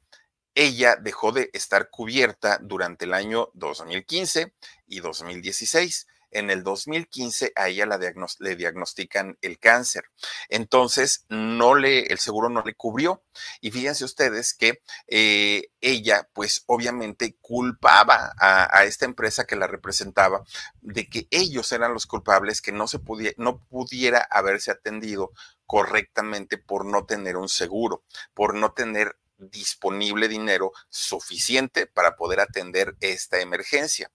ella 0.60 0.98
dejó 0.98 1.32
de 1.32 1.50
estar 1.54 1.90
cubierta 1.90 2.60
durante 2.62 3.06
el 3.06 3.14
año 3.14 3.50
2015 3.54 4.54
y 4.88 5.00
2016 5.00 6.06
en 6.32 6.50
el 6.50 6.64
2015 6.64 7.54
a 7.56 7.70
ella 7.70 7.86
la 7.86 7.98
le 7.98 8.56
diagnostican 8.56 9.38
el 9.42 9.58
cáncer. 9.58 10.04
Entonces, 10.50 11.26
no 11.30 11.76
le, 11.76 12.08
el 12.08 12.20
seguro 12.20 12.50
no 12.50 12.62
le 12.62 12.76
cubrió. 12.76 13.24
Y 13.62 13.72
fíjense 13.72 14.04
ustedes 14.04 14.54
que 14.54 14.82
eh, 15.08 15.72
ella, 15.82 16.28
pues 16.34 16.64
obviamente 16.68 17.38
culpaba 17.42 18.34
a, 18.38 18.84
esta 18.84 19.06
empresa 19.06 19.46
que 19.46 19.56
la 19.56 19.68
representaba 19.68 20.44
de 20.82 21.08
que 21.08 21.28
ellos 21.32 21.72
eran 21.72 21.94
los 21.94 22.06
culpables, 22.06 22.62
que 22.62 22.74
no 22.74 22.88
se 22.88 23.00
no 23.38 23.60
pudiera 23.64 24.28
haberse 24.30 24.72
atendido 24.72 25.32
correctamente 25.66 26.58
por 26.58 26.86
no 26.86 27.06
tener 27.06 27.38
un 27.38 27.50
seguro, 27.50 28.04
por 28.34 28.56
no 28.56 28.74
tener 28.74 29.18
disponible 29.40 30.28
dinero 30.28 30.72
suficiente 30.90 31.88
para 31.88 32.16
poder 32.16 32.40
atender 32.42 32.96
esta 33.00 33.40
emergencia 33.40 34.12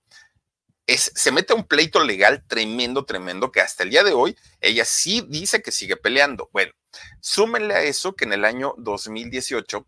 se 0.87 1.33
mete 1.33 1.55
un 1.55 1.67
pleito 1.67 2.01
legal 2.05 2.45
tremendo, 2.47 3.05
tremendo, 3.05 3.51
que 3.51 3.61
hasta 3.61 3.83
el 3.83 3.91
día 3.91 4.05
de 4.05 4.13
hoy 4.13 4.37
ella 4.61 4.85
sí 4.85 5.25
dice 5.29 5.63
que 5.63 5.73
sigue 5.73 5.97
peleando. 5.97 6.51
Bueno, 6.53 6.73
súmenle 7.21 7.75
a 7.75 7.83
eso 7.83 8.15
que 8.15 8.25
en 8.25 8.35
el 8.35 8.45
año 8.45 8.75
2018, 8.79 9.87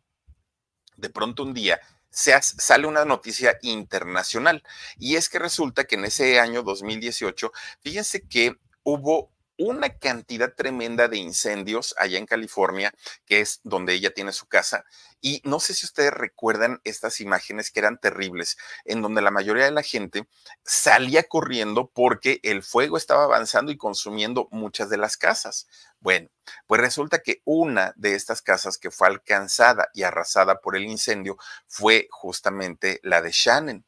de 0.97 1.11
pronto 1.11 1.43
un 1.43 1.53
día, 1.53 1.81
se 2.11 2.35
sale 2.41 2.87
una 2.87 3.05
noticia 3.05 3.59
internacional 3.61 4.63
y 4.97 5.17
es 5.17 5.29
que 5.29 5.39
resulta 5.39 5.85
que 5.85 5.97
en 5.97 6.07
ese 6.07 6.41
año 6.41 6.63
2018, 6.63 7.53
fíjense 7.83 8.27
que 8.27 8.57
hubo 8.83 9.31
una 9.59 9.99
cantidad 9.99 10.55
tremenda 10.55 11.09
de 11.09 11.19
incendios 11.19 11.95
allá 11.99 12.19
en 12.19 12.27
California, 12.27 12.93
que 13.25 13.41
es 13.41 13.61
donde 13.65 13.95
ella 13.95 14.13
tiene 14.13 14.33
su 14.33 14.47
casa. 14.47 14.85
Y 15.21 15.41
no 15.45 15.61
sé 15.61 15.75
si 15.75 15.87
ustedes 15.87 16.13
recuerdan 16.13 16.81
estas 16.85 17.21
imágenes 17.21 17.71
que 17.71 17.81
eran 17.81 17.99
terribles, 17.99 18.57
en 18.85 19.03
donde 19.03 19.23
la 19.23 19.31
mayoría 19.31 19.65
de 19.65 19.71
la 19.71 19.83
gente 19.83 20.29
salía 20.65 21.25
corriendo 21.25 21.91
porque 21.93 22.39
el 22.43 22.63
fuego 22.63 22.97
estaba 22.97 23.25
avanzando 23.25 23.73
y 23.73 23.77
consumiendo 23.77 24.49
muchas 24.51 24.91
de 24.91 24.99
las 24.99 25.17
casas. 25.17 25.67
Bueno, 26.01 26.29
pues 26.67 26.81
resulta 26.81 27.21
que 27.21 27.41
una 27.45 27.93
de 27.97 28.15
estas 28.15 28.43
casas 28.43 28.79
que 28.79 28.91
fue 28.91 29.09
alcanzada 29.09 29.89
y 29.95 30.03
arrasada 30.03 30.61
por 30.61 30.77
el 30.77 30.85
incendio 30.85 31.37
fue 31.67 32.09
justamente 32.11 33.01
la 33.03 33.23
de 33.23 33.31
Shannon. 33.33 33.85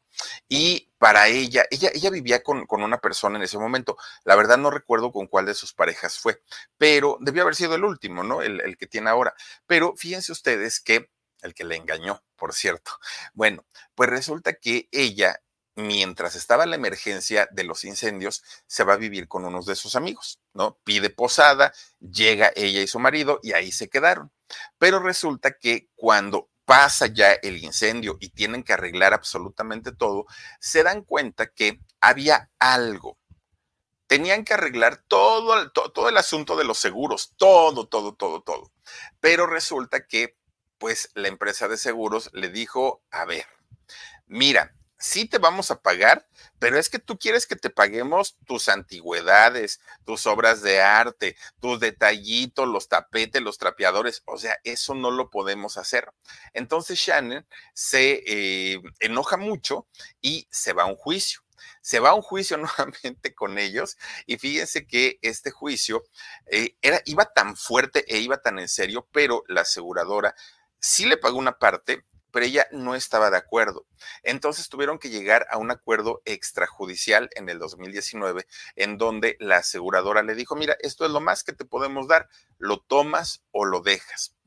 Y 0.49 0.91
para 0.99 1.29
ella, 1.29 1.65
ella, 1.71 1.91
ella 1.95 2.11
vivía 2.11 2.43
con, 2.43 2.67
una 2.71 2.99
persona 2.99 3.37
en 3.39 3.45
ese 3.45 3.59
momento. 3.59 3.97
La 4.25 4.37
verdad 4.37 4.59
no 4.59 4.71
recuerdo 4.71 5.13
con 5.13 5.27
cuál 5.27 5.47
de 5.47 5.55
sus 5.55 5.73
parejas 5.73 6.19
fue, 6.19 6.43
pero 6.77 7.19
debió 7.21 7.43
haber 7.43 7.55
sido 7.55 7.75
el 7.75 7.85
último, 7.85 8.23
¿no? 8.23 8.43
El, 8.43 8.61
el 8.61 8.77
que 8.77 8.87
tiene 8.87 9.11
ahora. 9.11 9.35
Pero 9.67 9.95
fíjense 9.97 10.33
ustedes 10.33 10.81
que 10.81 11.11
el 11.43 11.55
que 11.55 11.65
le 11.65 11.77
engañó, 11.77 12.23
por 12.37 12.53
cierto. 12.55 12.93
Bueno, 13.35 13.65
pues 13.95 14.11
resulta 14.11 14.55
que 14.55 14.89
ella, 14.91 15.41
mientras 15.77 16.35
estaba 16.35 16.67
la 16.67 16.77
emergencia 16.77 17.49
de 17.53 17.65
los 17.65 17.85
incendios, 17.85 18.43
se 18.67 18.85
va 18.85 18.95
a 18.95 18.97
vivir 18.97 19.29
con 19.29 19.45
unos 19.45 19.67
de 19.67 19.77
sus 19.77 19.95
amigos, 19.97 20.41
¿no? 20.55 20.79
Pide 20.85 21.11
posada, 21.11 21.73
llega 22.01 22.53
ella 22.57 22.81
y 22.81 22.89
su 22.89 22.99
marido 22.99 23.39
y 23.43 23.53
ahí 23.53 23.71
se 23.71 23.89
quedaron. 23.89 24.33
Pero 24.79 24.99
resulta 25.01 25.53
que 25.53 25.89
cuando 25.95 26.49
pasa 26.69 27.07
ya 27.07 27.33
el 27.33 27.65
incendio 27.65 28.19
y 28.21 28.29
tienen 28.29 28.63
que 28.63 28.75
arreglar 28.75 29.15
absolutamente 29.15 29.91
todo, 29.91 30.27
se 30.61 30.83
dan 30.83 31.03
cuenta 31.03 31.47
que 31.47 31.81
había 31.99 32.51
algo. 32.59 33.17
Tenían 34.07 34.45
que 34.45 34.53
arreglar 34.53 35.03
todo, 35.09 35.71
todo, 35.71 36.11
el 36.11 36.19
asunto 36.19 36.57
de 36.57 36.65
los 36.65 36.79
seguros, 36.79 37.33
todo, 37.39 37.89
todo, 37.89 38.15
todo, 38.17 38.43
todo. 38.43 38.71
Pero 39.19 39.47
resulta 39.47 40.07
que, 40.07 40.37
pues, 40.77 41.11
la 41.15 41.29
empresa 41.29 41.69
de 41.69 41.79
seguros 41.79 42.29
le 42.35 42.51
dijo, 42.51 43.03
a 43.11 43.25
ver, 43.25 43.47
mira, 44.27 44.75
sí 44.99 45.27
te 45.27 45.39
vamos 45.39 45.71
a 45.71 45.81
pagar, 45.81 46.27
pero 46.59 46.79
es 46.79 46.89
que 46.89 46.99
tú 46.99 47.19
quieres 47.19 47.47
que 47.47 47.57
te 47.57 47.71
paguemos 47.71 48.37
tus 48.47 48.69
antigüedades, 48.69 49.81
tus 50.05 50.27
obras 50.27 50.63
de 50.63 50.81
arte, 50.81 51.37
tus 51.61 51.81
detallitos, 51.81 52.67
los 52.69 52.89
tapetes, 52.89 53.43
los 53.43 53.59
trapeadores. 53.59 54.23
O 54.27 54.39
sea, 54.39 54.59
eso 54.65 54.95
no 54.95 55.11
lo 55.11 55.31
podemos 55.31 55.79
hacer. 55.79 56.13
Entonces 56.53 56.99
Shannon 56.99 57.47
se 57.75 58.23
eh, 58.27 58.81
enoja 59.01 59.37
mucho 59.37 59.87
y 60.21 60.49
se 60.51 60.73
va 60.73 60.85
a 60.85 60.87
un 60.87 60.97
juicio. 60.97 61.41
Se 61.81 62.01
va 62.01 62.11
a 62.11 62.15
un 62.15 62.23
juicio 62.23 62.57
nuevamente 62.59 63.35
con 63.35 63.59
ellos 63.59 63.97
y 64.27 64.39
fíjense 64.39 64.87
que 64.87 65.19
este 65.23 65.51
juicio 65.51 66.05
eh, 66.47 66.77
era, 66.83 67.01
iba 67.05 67.25
tan 67.27 67.57
fuerte 67.57 68.05
e 68.09 68.19
iba 68.19 68.41
tan 68.43 68.59
en 68.59 68.69
serio, 68.69 69.09
pero 69.13 69.45
la 69.49 69.63
aseguradora 69.63 70.35
sí 70.81 71.07
le 71.07 71.17
pagó 71.17 71.39
una 71.39 71.59
parte, 71.59 72.05
pero 72.39 72.47
ella 72.47 72.69
no 72.71 72.95
estaba 72.95 73.33
de 73.33 73.37
acuerdo. 73.37 73.85
Entonces 74.23 74.69
tuvieron 74.69 75.01
que 75.01 75.11
llegar 75.11 75.49
a 75.51 75.59
un 75.59 75.73
acuerdo 75.73 76.23
extrajudicial 76.25 77.29
en 77.35 77.49
el 77.49 77.59
2019, 77.59 78.47
en 78.77 78.97
donde 78.97 79.37
la 79.41 79.57
aseguradora 79.57 80.23
le 80.23 80.37
dijo, 80.37 80.55
mira, 80.55 80.77
esto 80.79 81.05
es 81.05 81.11
lo 81.11 81.19
más 81.19 81.43
que 81.43 81.53
te 81.53 81.65
podemos 81.65 82.07
dar, 82.07 82.29
lo 82.57 82.79
tomas 82.79 83.43
o 83.51 83.65
lo 83.65 83.81
dejas. 83.81 84.38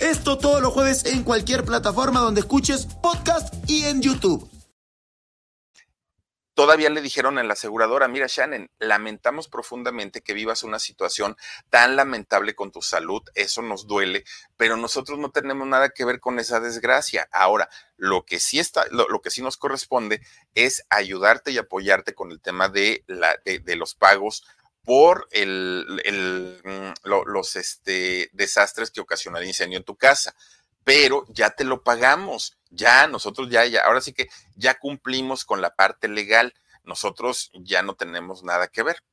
Esto 0.00 0.38
todos 0.38 0.62
los 0.62 0.72
jueves 0.72 1.06
en 1.06 1.24
cualquier 1.24 1.64
plataforma 1.64 2.20
donde 2.20 2.40
escuches 2.40 2.86
podcast 3.02 3.52
y 3.68 3.84
en 3.84 4.00
YouTube. 4.00 4.48
Todavía 6.54 6.88
le 6.88 7.00
dijeron 7.00 7.38
en 7.38 7.48
la 7.48 7.54
aseguradora, 7.54 8.06
mira 8.06 8.26
Shannon, 8.28 8.68
lamentamos 8.78 9.48
profundamente 9.48 10.20
que 10.22 10.34
vivas 10.34 10.62
una 10.62 10.78
situación 10.78 11.36
tan 11.68 11.96
lamentable 11.96 12.54
con 12.54 12.70
tu 12.70 12.80
salud, 12.80 13.22
eso 13.34 13.62
nos 13.62 13.88
duele, 13.88 14.24
pero 14.56 14.76
nosotros 14.76 15.18
no 15.18 15.30
tenemos 15.30 15.66
nada 15.66 15.90
que 15.90 16.04
ver 16.04 16.20
con 16.20 16.38
esa 16.38 16.60
desgracia. 16.60 17.28
Ahora, 17.32 17.68
lo 17.96 18.24
que 18.24 18.38
sí 18.38 18.60
está, 18.60 18.86
lo, 18.90 19.20
que 19.20 19.30
sí 19.30 19.42
nos 19.42 19.56
corresponde 19.56 20.20
es 20.54 20.84
ayudarte 20.90 21.50
y 21.50 21.58
apoyarte 21.58 22.14
con 22.14 22.30
el 22.30 22.40
tema 22.40 22.68
de, 22.68 23.04
la, 23.06 23.36
de 23.44 23.76
los 23.76 23.94
pagos 23.94 24.44
por 24.88 25.28
mm, 25.34 26.92
los 27.04 27.56
este, 27.56 28.30
desastres 28.32 28.90
que 28.90 29.02
ocasiona 29.02 29.38
el 29.38 29.44
incendio 29.44 29.76
en 29.76 29.84
tu 29.84 29.96
casa. 29.96 30.34
Pero 30.82 31.26
ya 31.28 31.50
te 31.50 31.64
lo 31.64 31.82
pagamos, 31.82 32.56
ya 32.70 33.06
nosotros 33.06 33.50
ya, 33.50 33.66
ya, 33.66 33.82
ahora 33.82 34.00
sí 34.00 34.14
que 34.14 34.30
ya 34.56 34.78
cumplimos 34.78 35.44
con 35.44 35.60
la 35.60 35.76
parte 35.76 36.08
legal, 36.08 36.54
nosotros 36.84 37.50
ya 37.52 37.82
no 37.82 37.96
tenemos 37.96 38.44
nada 38.44 38.68
que 38.68 38.82
ver. 38.82 39.04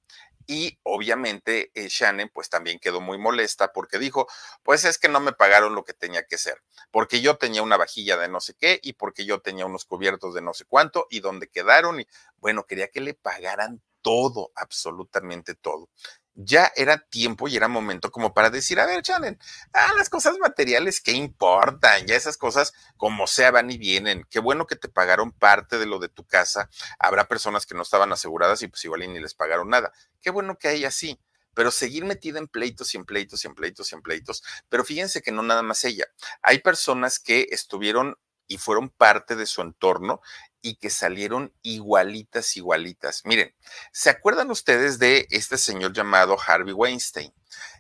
Y 0.48 0.80
obviamente 0.84 1.72
eh, 1.74 1.90
Shannon 1.90 2.32
pues 2.34 2.50
también 2.50 2.80
quedó 2.80 3.02
muy 3.02 3.18
molesta 3.18 3.74
porque 3.74 4.00
dijo, 4.00 4.30
pues 4.64 4.86
es 4.86 4.98
que 4.98 5.10
no 5.10 5.20
me 5.20 5.34
pagaron 5.34 5.76
lo 5.76 5.84
que 5.84 5.94
tenía 5.94 6.24
que 6.26 6.38
ser, 6.38 6.64
porque 6.90 7.20
yo 7.20 7.36
tenía 7.36 7.62
una 7.62 7.76
vajilla 7.76 8.16
de 8.16 8.30
no 8.30 8.40
sé 8.40 8.54
qué 8.54 8.80
y 8.82 8.94
porque 8.94 9.26
yo 9.26 9.42
tenía 9.42 9.66
unos 9.66 9.84
cubiertos 9.84 10.34
de 10.36 10.42
no 10.42 10.54
sé 10.54 10.64
cuánto 10.64 11.06
y 11.10 11.20
donde 11.20 11.50
quedaron 11.50 12.00
y 12.00 12.08
bueno, 12.38 12.64
quería 12.66 12.88
que 12.88 13.02
le 13.02 13.14
pagaran 13.14 13.82
todo, 14.06 14.52
absolutamente 14.54 15.56
todo. 15.56 15.90
Ya 16.36 16.72
era 16.76 17.00
tiempo 17.00 17.48
y 17.48 17.56
era 17.56 17.68
momento 17.68 18.12
como 18.12 18.36
para 18.36 18.52
decir, 18.52 18.80
a 18.80 18.86
ver, 18.86 19.02
Shannon, 19.02 19.40
ah, 19.74 19.94
las 19.98 20.12
cosas 20.12 20.38
materiales, 20.38 21.02
¿qué 21.02 21.14
importan? 21.14 22.06
Ya 22.06 22.16
esas 22.16 22.38
cosas 22.38 22.74
como 22.98 23.26
sea 23.26 23.50
van 23.50 23.72
y 23.72 23.80
vienen. 23.80 24.24
Qué 24.30 24.40
bueno 24.40 24.68
que 24.68 24.76
te 24.76 24.90
pagaron 24.90 25.32
parte 25.32 25.80
de 25.80 25.88
lo 25.88 25.98
de 25.98 26.10
tu 26.10 26.24
casa. 26.24 26.70
Habrá 27.00 27.28
personas 27.28 27.66
que 27.66 27.74
no 27.74 27.82
estaban 27.82 28.12
aseguradas 28.12 28.62
y 28.62 28.68
pues 28.68 28.86
igual 28.86 29.12
ni 29.12 29.20
les 29.20 29.34
pagaron 29.34 29.70
nada. 29.70 29.92
Qué 30.22 30.30
bueno 30.30 30.56
que 30.60 30.68
a 30.68 30.72
ella 30.74 30.92
sí 30.92 31.20
pero 31.56 31.72
seguir 31.72 32.04
metida 32.04 32.38
en 32.38 32.50
pleitos 32.50 32.94
y 32.94 32.98
en 32.98 33.06
pleitos 33.06 33.46
y 33.46 33.48
en 33.48 33.56
pleitos 33.56 33.90
y 33.90 33.96
en 33.96 34.02
pleitos. 34.02 34.44
Pero 34.68 34.84
fíjense 34.84 35.22
que 35.22 35.32
no 35.32 35.42
nada 35.42 35.64
más 35.64 35.86
ella. 35.86 36.04
Hay 36.42 36.60
personas 36.60 37.18
que 37.18 37.48
estuvieron 37.50 38.18
y 38.46 38.58
fueron 38.58 38.90
parte 38.90 39.38
de 39.38 39.46
su 39.46 39.62
entorno 39.62 40.20
y 40.66 40.78
que 40.78 40.90
salieron 40.90 41.54
igualitas, 41.62 42.58
igualitas. 42.58 43.22
Miren, 43.24 43.54
¿se 43.92 44.10
acuerdan 44.10 44.50
ustedes 44.50 44.98
de 44.98 45.28
este 45.30 45.60
señor 45.60 45.94
llamado 45.94 46.38
Harvey 46.44 46.74
Weinstein? 46.74 47.32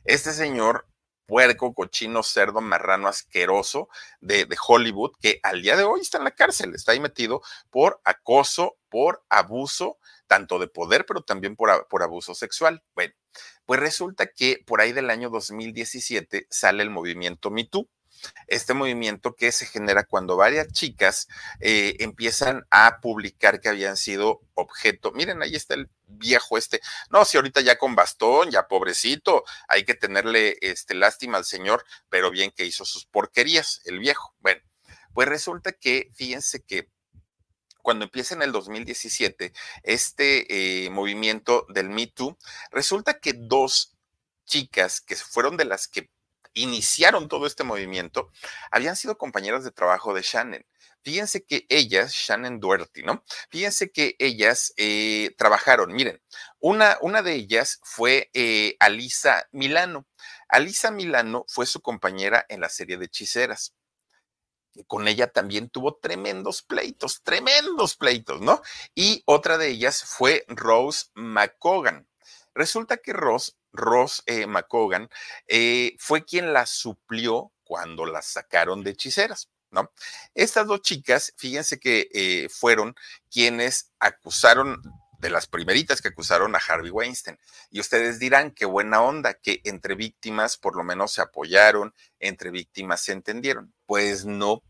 Este 0.03 0.33
señor 0.33 0.87
puerco, 1.25 1.73
cochino, 1.73 2.21
cerdo, 2.21 2.61
marrano, 2.61 3.07
asqueroso 3.07 3.89
de, 4.21 4.47
Hollywood, 4.67 5.13
que 5.19 5.39
al 5.41 5.63
día 5.63 5.75
de 5.75 5.83
hoy 5.83 6.01
está 6.01 6.19
en 6.19 6.25
la 6.25 6.35
cárcel, 6.35 6.75
está 6.75 6.91
ahí 6.91 6.99
metido 6.99 7.41
por 7.71 8.01
acoso, 8.05 8.77
por 8.87 9.25
abuso, 9.29 9.97
tanto 10.27 10.59
de 10.59 10.67
poder, 10.67 11.07
pero 11.07 11.23
también 11.23 11.55
por, 11.55 11.87
por 11.87 12.03
abuso 12.03 12.35
sexual. 12.35 12.83
Bueno, 12.93 13.15
pues 13.65 13.79
resulta 13.79 14.27
que 14.27 14.63
por 14.63 14.79
ahí 14.79 14.91
del 14.91 15.09
año 15.09 15.31
2017 15.31 16.45
sale 16.51 16.83
el 16.83 16.91
movimiento 16.91 17.49
Me 17.49 17.65
Too 17.65 17.89
este 18.47 18.73
movimiento 18.73 19.35
que 19.35 19.51
se 19.51 19.65
genera 19.65 20.03
cuando 20.03 20.35
varias 20.35 20.67
chicas 20.71 21.27
eh, 21.59 21.95
empiezan 21.99 22.65
a 22.71 22.99
publicar 23.01 23.59
que 23.61 23.69
habían 23.69 23.97
sido 23.97 24.41
objeto. 24.53 25.11
Miren, 25.11 25.41
ahí 25.41 25.55
está 25.55 25.75
el 25.75 25.89
viejo 26.07 26.57
este. 26.57 26.81
No, 27.09 27.25
si 27.25 27.37
ahorita 27.37 27.61
ya 27.61 27.77
con 27.77 27.95
bastón, 27.95 28.51
ya 28.51 28.67
pobrecito, 28.67 29.43
hay 29.67 29.83
que 29.83 29.93
tenerle 29.93 30.57
este, 30.61 30.95
lástima 30.95 31.37
al 31.37 31.45
señor, 31.45 31.83
pero 32.09 32.31
bien 32.31 32.51
que 32.51 32.65
hizo 32.65 32.85
sus 32.85 33.05
porquerías, 33.05 33.81
el 33.85 33.99
viejo. 33.99 34.33
Bueno, 34.39 34.61
pues 35.13 35.27
resulta 35.27 35.71
que, 35.71 36.11
fíjense 36.13 36.63
que 36.63 36.89
cuando 37.81 38.05
empieza 38.05 38.33
en 38.33 38.41
el 38.41 38.51
2017 38.51 39.53
este 39.83 40.85
eh, 40.85 40.89
movimiento 40.89 41.67
del 41.69 41.89
Me 41.89 42.07
Too, 42.07 42.37
resulta 42.71 43.19
que 43.19 43.33
dos 43.33 43.95
chicas 44.45 45.01
que 45.01 45.15
fueron 45.15 45.55
de 45.55 45.65
las 45.65 45.87
que 45.87 46.09
iniciaron 46.55 47.27
todo 47.27 47.45
este 47.45 47.63
movimiento 47.63 48.31
habían 48.71 48.95
sido 48.95 49.17
compañeras 49.17 49.63
de 49.63 49.71
trabajo 49.71 50.13
de 50.13 50.23
Shannon. 50.23 50.65
Fíjense 51.03 51.45
que 51.45 51.67
ellas, 51.69 52.13
Shannon 52.13 52.59
Duerty, 52.59 53.03
¿no? 53.03 53.23
Fíjense 53.51 53.91
que 53.91 54.15
ellas 54.17 54.73
eh, 54.75 55.35
trabajaron, 55.37 55.93
miren, 55.93 56.19
una, 56.59 56.97
una, 56.99 57.21
de 57.21 57.33
ellas 57.33 57.79
fue 57.83 58.31
eh, 58.33 58.75
Alisa 58.79 59.47
Milano. 59.51 60.07
Alisa 60.49 60.89
Milano 60.89 61.45
fue 61.47 61.67
su 61.67 61.81
compañera 61.81 62.43
en 62.49 62.61
la 62.61 62.69
serie 62.69 62.97
de 62.97 63.05
Hechiceras. 63.05 63.75
Con 64.87 65.07
ella 65.07 65.31
también 65.31 65.69
tuvo 65.69 65.95
tremendos 65.95 66.63
pleitos, 66.63 67.21
tremendos 67.21 67.95
pleitos, 67.95 68.41
¿no? 68.41 68.63
Y 68.95 69.21
otra 69.25 69.59
de 69.59 69.69
ellas 69.69 70.03
fue 70.03 70.43
Rose 70.47 71.05
McCogan. 71.13 72.07
Resulta 72.55 72.97
que 72.97 73.13
Rose 73.13 73.51
Ross 73.75 74.23
eh, 74.25 74.47
McCogan, 74.47 75.09
eh, 75.47 75.95
fue 75.99 76.25
quien 76.25 76.53
la 76.53 76.65
suplió 76.65 77.51
cuando 77.63 78.05
la 78.05 78.21
sacaron 78.21 78.83
de 78.83 78.91
hechiceras. 78.91 79.49
¿No? 79.71 79.91
Estas 80.35 80.67
dos 80.67 80.81
chicas, 80.81 81.33
fíjense 81.35 81.79
que 81.79 82.07
eh, 82.13 82.47
fueron 82.49 82.95
quienes 83.29 83.91
acusaron 83.99 84.81
de 85.19 85.29
las 85.29 85.47
primeritas 85.47 86.01
que 86.01 86.09
acusaron 86.09 86.55
a 86.55 86.59
Harvey 86.59 86.91
Weinstein. 86.91 87.37
Y 87.71 87.79
ustedes 87.79 88.19
dirán, 88.19 88.51
qué 88.51 88.65
buena 88.65 89.01
onda, 89.01 89.33
que 89.33 89.61
entre 89.65 89.95
víctimas 89.95 90.55
por 90.55 90.77
lo 90.77 90.83
menos 90.83 91.11
se 91.13 91.21
apoyaron, 91.21 91.93
entre 92.19 92.51
víctimas 92.51 93.01
se 93.01 93.11
entendieron. 93.11 93.73
Pues 93.85 94.25
no, 94.25 94.63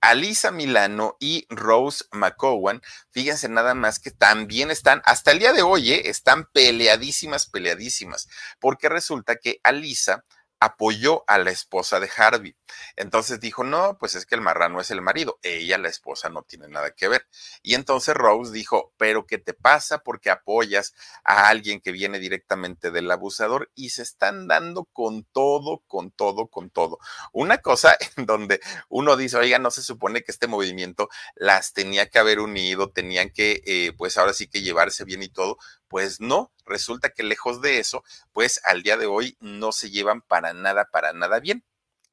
Alisa 0.00 0.50
Milano 0.50 1.16
y 1.18 1.46
Rose 1.48 2.04
McCowan, 2.12 2.82
fíjense 3.10 3.48
nada 3.48 3.74
más 3.74 3.98
que 3.98 4.10
también 4.10 4.70
están, 4.70 5.00
hasta 5.04 5.32
el 5.32 5.38
día 5.38 5.52
de 5.52 5.62
hoy, 5.62 5.92
¿eh? 5.92 6.10
están 6.10 6.46
peleadísimas, 6.52 7.46
peleadísimas, 7.46 8.28
porque 8.60 8.88
resulta 8.88 9.36
que 9.36 9.60
Alisa 9.62 10.24
apoyó 10.64 11.24
a 11.26 11.38
la 11.38 11.50
esposa 11.50 12.00
de 12.00 12.10
Harvey. 12.16 12.56
Entonces 12.96 13.38
dijo, 13.38 13.64
no, 13.64 13.98
pues 13.98 14.14
es 14.14 14.24
que 14.24 14.34
el 14.34 14.40
marrano 14.40 14.80
es 14.80 14.90
el 14.90 15.02
marido, 15.02 15.38
ella, 15.42 15.76
la 15.76 15.88
esposa, 15.88 16.30
no 16.30 16.42
tiene 16.42 16.68
nada 16.68 16.92
que 16.92 17.06
ver. 17.06 17.26
Y 17.62 17.74
entonces 17.74 18.14
Rose 18.14 18.50
dijo, 18.52 18.94
pero 18.96 19.26
¿qué 19.26 19.36
te 19.36 19.52
pasa? 19.52 19.98
Porque 19.98 20.30
apoyas 20.30 20.94
a 21.22 21.48
alguien 21.48 21.80
que 21.80 21.92
viene 21.92 22.18
directamente 22.18 22.90
del 22.90 23.10
abusador 23.10 23.70
y 23.74 23.90
se 23.90 24.02
están 24.02 24.48
dando 24.48 24.84
con 24.86 25.24
todo, 25.24 25.82
con 25.86 26.10
todo, 26.10 26.48
con 26.48 26.70
todo. 26.70 26.98
Una 27.32 27.58
cosa 27.58 27.96
en 28.16 28.24
donde 28.24 28.60
uno 28.88 29.16
dice, 29.16 29.36
oiga, 29.36 29.58
no 29.58 29.70
se 29.70 29.82
supone 29.82 30.22
que 30.22 30.32
este 30.32 30.46
movimiento 30.46 31.10
las 31.34 31.74
tenía 31.74 32.08
que 32.08 32.18
haber 32.18 32.40
unido, 32.40 32.90
tenían 32.90 33.30
que, 33.30 33.62
eh, 33.66 33.92
pues 33.98 34.16
ahora 34.16 34.32
sí 34.32 34.48
que 34.48 34.62
llevarse 34.62 35.04
bien 35.04 35.22
y 35.22 35.28
todo, 35.28 35.58
pues 35.88 36.20
no, 36.20 36.52
resulta 36.64 37.10
que 37.10 37.22
lejos 37.22 37.60
de 37.60 37.78
eso, 37.78 38.04
pues 38.32 38.60
al 38.64 38.82
día 38.82 38.96
de 38.96 39.06
hoy 39.06 39.36
no 39.40 39.72
se 39.72 39.90
llevan 39.90 40.22
para 40.22 40.52
nada, 40.52 40.86
para 40.90 41.12
nada 41.12 41.40
bien. 41.40 41.64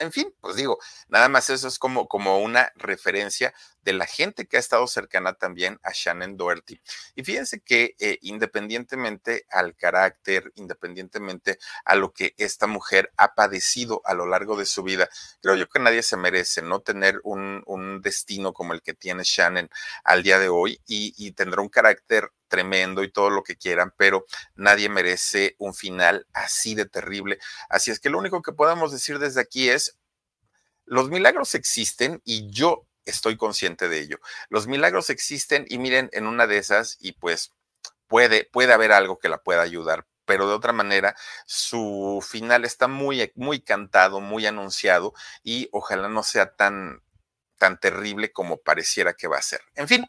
En 0.02 0.12
fin, 0.12 0.34
pues 0.42 0.56
digo, 0.56 0.80
nada 1.10 1.30
más 1.30 1.52
eso 1.52 1.68
es 1.68 1.78
como, 1.78 2.08
como 2.08 2.40
una 2.40 2.72
referencia 2.76 3.54
de 3.84 3.94
la 3.94 4.08
gente 4.08 4.48
que 4.48 4.58
ha 4.58 4.60
estado 4.60 4.88
cercana 4.88 5.34
también 5.34 5.80
a 5.84 5.92
Shannon 5.94 6.38
Doherty. 6.38 6.82
Y 7.14 7.24
fíjense 7.24 7.62
que 7.62 7.96
eh, 8.00 8.18
independientemente 8.22 9.46
al 9.52 9.76
carácter, 9.76 10.52
independientemente 10.56 11.60
a 11.86 11.94
lo 11.94 12.14
que 12.14 12.34
esta 12.38 12.66
mujer 12.66 13.12
ha 13.16 13.36
padecido 13.36 14.02
a 14.04 14.16
lo 14.16 14.26
largo 14.26 14.58
de 14.58 14.66
su 14.66 14.82
vida, 14.82 15.08
creo 15.40 15.56
yo 15.56 15.70
que 15.70 15.80
nadie 15.80 16.02
se 16.02 16.18
merece 16.18 16.64
no 16.64 16.80
tener 16.80 17.20
un, 17.24 17.62
un 17.68 18.02
destino 18.02 18.54
como 18.54 18.74
el 18.74 18.82
que 18.82 18.96
tiene 18.96 19.22
Shannon 19.24 19.70
al 20.04 20.24
día 20.24 20.40
de 20.40 20.50
hoy 20.50 20.82
y, 20.88 21.14
y 21.16 21.34
tendrá 21.34 21.62
un 21.62 21.70
carácter 21.70 22.32
tremendo 22.52 23.02
y 23.02 23.12
todo 23.12 23.30
lo 23.30 23.44
que 23.44 23.56
quieran, 23.56 23.94
pero 23.98 24.26
nadie 24.56 24.90
merece 24.90 25.56
un 25.58 25.74
final 25.74 26.28
así 26.34 26.76
de 26.76 26.86
terrible. 26.86 27.40
Así 27.70 27.92
es 27.92 28.00
que 28.02 28.10
lo 28.10 28.20
único 28.20 28.42
que 28.42 28.52
podemos 28.52 28.92
decir 28.92 29.18
desde 29.20 29.40
aquí 29.40 29.70
es, 29.70 29.98
los 30.86 31.10
milagros 31.10 31.56
existen 31.56 32.22
y 32.26 32.52
yo 32.52 32.86
estoy 33.06 33.38
consciente 33.38 33.88
de 33.88 34.02
ello. 34.02 34.20
Los 34.50 34.68
milagros 34.68 35.10
existen 35.10 35.66
y 35.70 35.78
miren 35.78 36.10
en 36.12 36.28
una 36.28 36.46
de 36.46 36.58
esas 36.58 36.98
y 37.00 37.14
pues 37.14 37.54
puede, 38.08 38.44
puede 38.44 38.74
haber 38.74 38.92
algo 38.92 39.18
que 39.18 39.30
la 39.30 39.42
pueda 39.42 39.62
ayudar, 39.62 40.06
pero 40.26 40.46
de 40.46 40.54
otra 40.54 40.74
manera 40.74 41.16
su 41.46 42.22
final 42.28 42.66
está 42.66 42.90
muy, 42.90 43.32
muy 43.36 43.62
cantado, 43.62 44.20
muy 44.20 44.46
anunciado 44.46 45.14
y 45.42 45.70
ojalá 45.72 46.10
no 46.10 46.22
sea 46.24 46.54
tan, 46.58 47.02
tan 47.58 47.80
terrible 47.80 48.34
como 48.34 48.58
pareciera 48.58 49.14
que 49.14 49.30
va 49.30 49.38
a 49.38 49.42
ser. 49.42 49.62
En 49.76 49.88
fin, 49.88 50.06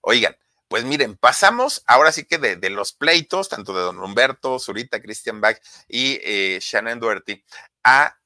oigan, 0.00 0.34
pues 0.72 0.86
miren, 0.86 1.18
pasamos 1.18 1.82
ahora 1.86 2.12
sí 2.12 2.24
que 2.24 2.38
de, 2.38 2.70
los 2.70 2.94
pleitos, 2.94 3.50
tanto 3.50 3.74
de 3.74 3.82
don 3.82 3.98
Humberto, 3.98 4.58
Zurita, 4.58 5.02
Christian 5.02 5.38
Bach 5.38 5.60
y 5.86 6.18
eh, 6.22 6.60
Shannon 6.62 6.98
Duerty, 6.98 7.44
a 7.84 8.16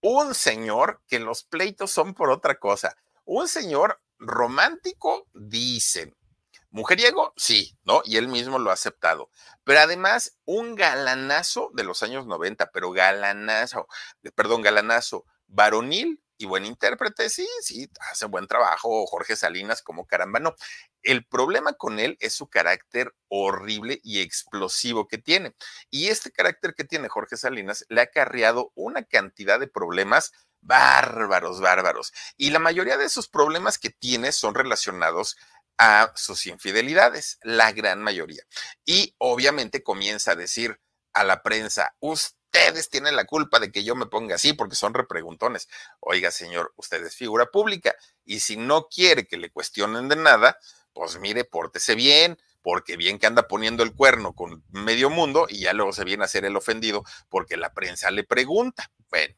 un 0.00 0.32
señor 0.32 1.02
que 1.08 1.18
los 1.18 1.42
pleitos 1.42 1.90
son 1.90 2.14
por 2.14 2.30
otra 2.30 2.60
cosa. 2.60 2.96
Un 3.24 3.48
señor 3.48 4.00
romántico, 4.16 5.26
dicen. 5.34 6.16
Mujeriego, 6.70 7.34
sí, 7.36 7.76
¿no? 7.82 8.02
Y 8.04 8.16
él 8.16 8.28
mismo 8.28 8.60
lo 8.60 8.70
ha 8.70 8.74
aceptado. 8.74 9.28
Pero 9.64 9.80
además, 9.80 10.38
un 10.44 10.76
galanazo 10.76 11.72
de 11.74 11.82
los 11.82 12.04
años 12.04 12.28
90, 12.28 12.70
pero 12.70 12.92
galanazo, 12.92 13.88
perdón, 14.36 14.62
galanazo 14.62 15.24
varonil 15.48 16.22
y 16.38 16.46
buen 16.46 16.64
intérprete, 16.64 17.28
sí, 17.28 17.46
sí, 17.60 17.90
hace 18.10 18.26
buen 18.26 18.46
trabajo 18.46 19.06
Jorge 19.06 19.36
Salinas 19.36 19.82
como 19.82 20.06
caramba, 20.06 20.38
no. 20.40 20.54
El 21.02 21.26
problema 21.26 21.72
con 21.74 21.98
él 21.98 22.16
es 22.20 22.32
su 22.34 22.48
carácter 22.48 23.14
horrible 23.28 24.00
y 24.02 24.20
explosivo 24.20 25.08
que 25.08 25.18
tiene. 25.18 25.54
Y 25.90 26.08
este 26.08 26.30
carácter 26.30 26.74
que 26.74 26.84
tiene 26.84 27.08
Jorge 27.08 27.36
Salinas 27.36 27.84
le 27.88 28.00
ha 28.00 28.04
acarreado 28.04 28.72
una 28.74 29.02
cantidad 29.02 29.60
de 29.60 29.66
problemas 29.66 30.32
bárbaros, 30.60 31.60
bárbaros. 31.60 32.12
Y 32.36 32.50
la 32.50 32.58
mayoría 32.58 32.96
de 32.96 33.04
esos 33.04 33.28
problemas 33.28 33.78
que 33.78 33.90
tiene 33.90 34.32
son 34.32 34.54
relacionados 34.54 35.36
a 35.78 36.12
sus 36.16 36.46
infidelidades, 36.46 37.38
la 37.42 37.72
gran 37.72 38.02
mayoría. 38.02 38.42
Y 38.84 39.14
obviamente 39.18 39.82
comienza 39.82 40.32
a 40.32 40.36
decir 40.36 40.80
a 41.12 41.24
la 41.24 41.42
prensa, 41.42 41.94
usted 42.00 42.37
ustedes 42.52 42.88
tienen 42.88 43.16
la 43.16 43.24
culpa 43.24 43.60
de 43.60 43.70
que 43.70 43.84
yo 43.84 43.94
me 43.94 44.06
ponga 44.06 44.36
así 44.36 44.52
porque 44.52 44.76
son 44.76 44.94
repreguntones. 44.94 45.68
Oiga, 46.00 46.30
señor, 46.30 46.72
usted 46.76 47.04
es 47.04 47.14
figura 47.14 47.46
pública 47.46 47.94
y 48.24 48.40
si 48.40 48.56
no 48.56 48.88
quiere 48.88 49.26
que 49.26 49.36
le 49.36 49.50
cuestionen 49.50 50.08
de 50.08 50.16
nada, 50.16 50.58
pues 50.92 51.18
mire, 51.18 51.44
pórtese 51.44 51.94
bien, 51.94 52.38
porque 52.62 52.96
bien 52.96 53.18
que 53.18 53.26
anda 53.26 53.48
poniendo 53.48 53.82
el 53.82 53.94
cuerno 53.94 54.34
con 54.34 54.64
medio 54.70 55.10
mundo 55.10 55.46
y 55.48 55.60
ya 55.60 55.72
luego 55.72 55.92
se 55.92 56.04
viene 56.04 56.24
a 56.24 56.26
hacer 56.26 56.44
el 56.44 56.56
ofendido 56.56 57.04
porque 57.28 57.56
la 57.56 57.72
prensa 57.72 58.10
le 58.10 58.24
pregunta. 58.24 58.90
Bueno, 59.10 59.34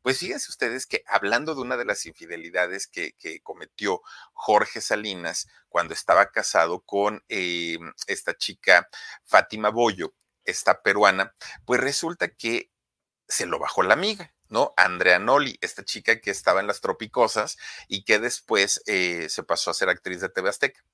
pues 0.00 0.18
fíjense 0.18 0.50
ustedes 0.50 0.86
que 0.86 1.02
hablando 1.06 1.54
de 1.54 1.62
una 1.62 1.76
de 1.76 1.84
las 1.84 2.06
infidelidades 2.06 2.86
que, 2.86 3.14
cometió 3.42 4.02
Jorge 4.32 4.80
Salinas 4.80 5.48
cuando 5.68 5.94
estaba 5.94 6.30
casado 6.30 6.80
con 6.80 7.24
eh, 7.28 7.78
esta 8.06 8.34
chica 8.36 8.88
Fátima 9.24 9.70
Boyo, 9.70 10.14
esta 10.44 10.82
peruana, 10.82 11.34
pues 11.64 11.80
resulta 11.80 12.28
que 12.28 12.70
se 13.28 13.46
lo 13.46 13.58
bajó 13.58 13.82
la 13.82 13.94
amiga, 13.94 14.34
¿no? 14.48 14.74
Andrea 14.76 15.18
Noli, 15.18 15.58
esta 15.62 15.84
chica 15.84 16.20
que 16.20 16.30
estaba 16.30 16.60
en 16.60 16.66
las 16.66 16.80
Tropicosas 16.80 17.56
y 17.88 18.04
que 18.04 18.18
después 18.18 18.82
eh, 18.86 19.28
se 19.28 19.42
pasó 19.42 19.70
a 19.70 19.74
ser 19.74 19.88
actriz 19.88 20.20
de 20.20 20.28
TV 20.28 20.50
Azteca. 20.50 20.84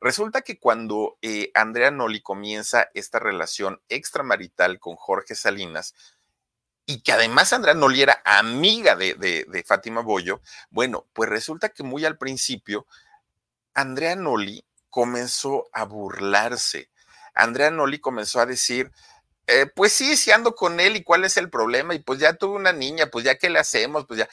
Resulta 0.00 0.42
que 0.42 0.58
cuando 0.58 1.18
eh, 1.20 1.50
Andrea 1.54 1.90
Noli 1.90 2.22
comienza 2.22 2.88
esta 2.94 3.18
relación 3.18 3.82
extramarital 3.88 4.78
con 4.78 4.96
Jorge 4.96 5.34
Salinas, 5.34 5.94
y 6.90 7.02
que 7.02 7.12
además 7.12 7.52
Andrea 7.52 7.74
Noli 7.74 8.02
era 8.02 8.20
amiga 8.24 8.96
de, 8.96 9.64
Fátima 9.64 10.00
Boyo, 10.00 10.40
bueno, 10.70 11.06
pues 11.12 11.30
resulta 11.30 11.68
que 11.68 11.84
muy 11.84 12.04
al 12.04 12.18
principio, 12.18 12.84
Andrea 13.74 14.16
Noli 14.16 14.64
comenzó 14.88 15.68
a 15.72 15.84
burlarse 15.84 16.90
Andrea 17.34 17.70
Noli 17.70 18.00
comenzó 18.00 18.40
a 18.40 18.46
decir, 18.46 18.90
eh, 19.46 19.66
pues 19.74 19.92
sí, 19.92 20.16
sí 20.16 20.30
ando 20.30 20.54
con 20.54 20.80
él 20.80 20.96
y 20.96 21.02
cuál 21.02 21.24
es 21.24 21.36
el 21.36 21.50
problema, 21.50 21.94
y 21.94 21.98
pues 22.00 22.20
ya 22.20 22.34
tuve 22.34 22.56
una 22.56 22.72
niña, 22.72 23.06
pues 23.06 23.24
ya 23.24 23.36
qué 23.36 23.50
le 23.50 23.58
hacemos, 23.58 24.06
pues 24.06 24.20
ya, 24.20 24.28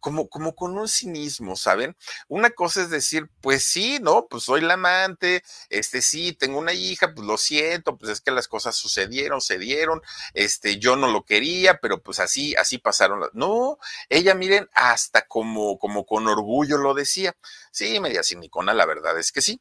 como, 0.00 0.28
como 0.28 0.54
con 0.54 0.76
un 0.78 0.88
cinismo, 0.88 1.56
¿saben? 1.56 1.96
Una 2.28 2.50
cosa 2.50 2.82
es 2.82 2.90
decir, 2.90 3.28
pues 3.40 3.64
sí, 3.64 3.98
¿no? 4.00 4.26
Pues 4.28 4.44
soy 4.44 4.60
la 4.60 4.74
amante, 4.74 5.42
este 5.68 6.02
sí, 6.02 6.32
tengo 6.32 6.58
una 6.58 6.72
hija, 6.72 7.14
pues 7.14 7.26
lo 7.26 7.38
siento, 7.38 7.96
pues 7.96 8.12
es 8.12 8.20
que 8.20 8.30
las 8.30 8.48
cosas 8.48 8.76
sucedieron, 8.76 9.40
se 9.40 9.58
dieron, 9.58 10.02
este, 10.34 10.78
yo 10.78 10.96
no 10.96 11.08
lo 11.10 11.24
quería, 11.24 11.78
pero 11.80 12.02
pues 12.02 12.20
así, 12.20 12.54
así 12.56 12.78
pasaron. 12.78 13.28
No, 13.32 13.78
ella, 14.08 14.34
miren, 14.34 14.68
hasta 14.74 15.22
como, 15.26 15.78
como 15.78 16.06
con 16.06 16.26
orgullo 16.28 16.78
lo 16.78 16.94
decía. 16.94 17.34
Sí, 17.70 18.00
media 18.00 18.22
cinicona, 18.22 18.74
la 18.74 18.86
verdad 18.86 19.18
es 19.18 19.32
que 19.32 19.42
sí. 19.42 19.60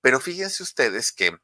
Pero 0.00 0.20
fíjense 0.20 0.62
ustedes 0.62 1.12
que 1.12 1.36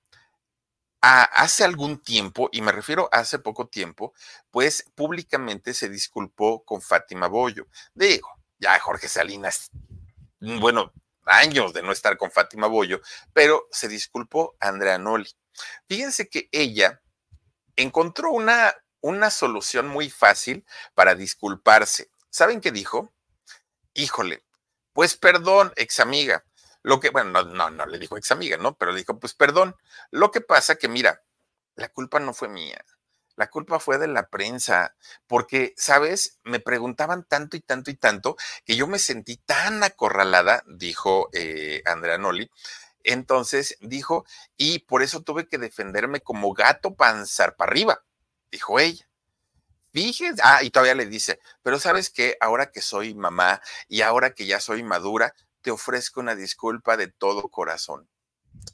hace 1.01 1.65
algún 1.65 2.03
tiempo, 2.03 2.49
y 2.53 2.63
me 2.63 2.73
refiero 2.73 3.09
a 3.13 3.19
hace 3.19 3.39
poco 3.39 3.69
tiempo, 3.69 4.13
pues 4.51 4.85
públicamente 4.95 5.75
se 5.75 5.89
disculpó 5.89 6.65
con 6.65 6.81
Fátima 6.81 7.29
Bollo. 7.29 7.67
Digo, 7.95 8.29
ya 8.59 8.79
Jorge 8.81 9.09
Salinas, 9.09 9.71
mm, 10.41 10.59
bueno, 10.61 10.93
años 11.27 11.73
de 11.73 11.83
no 11.83 11.93
estar 11.93 12.17
con 12.17 12.31
Fátima 12.31 12.67
Bollo, 12.67 13.01
pero 13.33 13.69
se 13.71 13.89
disculpó 13.89 14.57
Andrea 14.61 14.99
Noli. 14.99 15.31
Fíjense 15.89 16.29
que 16.29 16.49
ella 16.53 17.03
encontró 17.77 18.31
una, 18.31 18.75
una 19.01 19.31
solución 19.31 19.89
muy 19.89 20.11
fácil 20.11 20.65
para 20.95 21.15
disculparse. 21.15 22.11
¿Saben 22.31 22.61
qué 22.61 22.71
dijo? 22.71 23.13
Híjole, 23.95 24.45
pues 24.93 25.17
perdón, 25.17 25.73
ex 25.77 26.01
amiga, 26.01 26.46
lo 26.87 27.01
que, 27.01 27.11
bueno, 27.11 27.43
no, 27.43 27.43
no, 27.43 27.69
no 27.69 27.85
le 27.87 27.99
dijo 27.99 28.17
ex 28.17 28.31
amiga, 28.31 28.59
¿no? 28.59 28.77
Pero 28.79 28.93
le 28.93 28.99
dijo, 28.99 29.19
pues 29.19 29.35
perdón. 29.35 29.75
Lo 30.13 30.31
que 30.31 30.41
pasa 30.41 30.77
que, 30.77 30.87
mira, 30.87 31.21
la 31.75 31.89
culpa 31.89 32.21
no 32.21 32.33
fue 32.33 32.47
mía. 32.47 32.85
La 33.35 33.51
culpa 33.51 33.81
fue 33.81 33.99
de 33.99 34.07
la 34.07 34.29
prensa, 34.29 34.95
porque, 35.27 35.75
¿sabes? 35.77 36.39
Me 36.45 36.61
preguntaban 36.61 37.25
tanto 37.25 37.57
y 37.57 37.61
tanto 37.61 37.91
y 37.91 37.97
tanto 37.97 38.37
que 38.65 38.77
yo 38.77 38.87
me 38.87 39.01
sentí 39.01 39.37
tan 39.37 39.83
acorralada, 39.83 40.63
dijo 40.69 41.29
eh, 41.33 41.83
Andrea 41.87 42.19
Noli. 42.19 42.53
Entonces 43.03 43.79
dijo, 43.81 44.25
y 44.57 44.79
por 44.79 45.03
eso 45.03 45.23
tuve 45.23 45.49
que 45.49 45.59
defenderme 45.59 46.21
como 46.21 46.53
gato 46.53 46.95
panzar 46.95 47.57
para 47.57 47.73
arriba, 47.73 48.05
dijo 48.53 48.79
ella. 48.79 49.09
Fíjense, 49.93 50.41
ah, 50.45 50.63
y 50.63 50.71
todavía 50.71 50.95
le 50.95 51.07
dice, 51.07 51.41
pero 51.63 51.81
sabes 51.81 52.11
que 52.11 52.37
ahora 52.41 52.71
que 52.71 52.81
soy 52.81 53.15
mamá 53.15 53.61
y 53.89 54.03
ahora 54.03 54.35
que 54.35 54.47
ya 54.47 54.61
soy 54.61 54.85
madura, 54.85 55.35
te 55.67 55.73
ofrezco 55.73 56.21
una 56.21 56.37
disculpa 56.37 56.97
de 56.97 57.09
todo 57.09 57.49
corazón. 57.49 58.09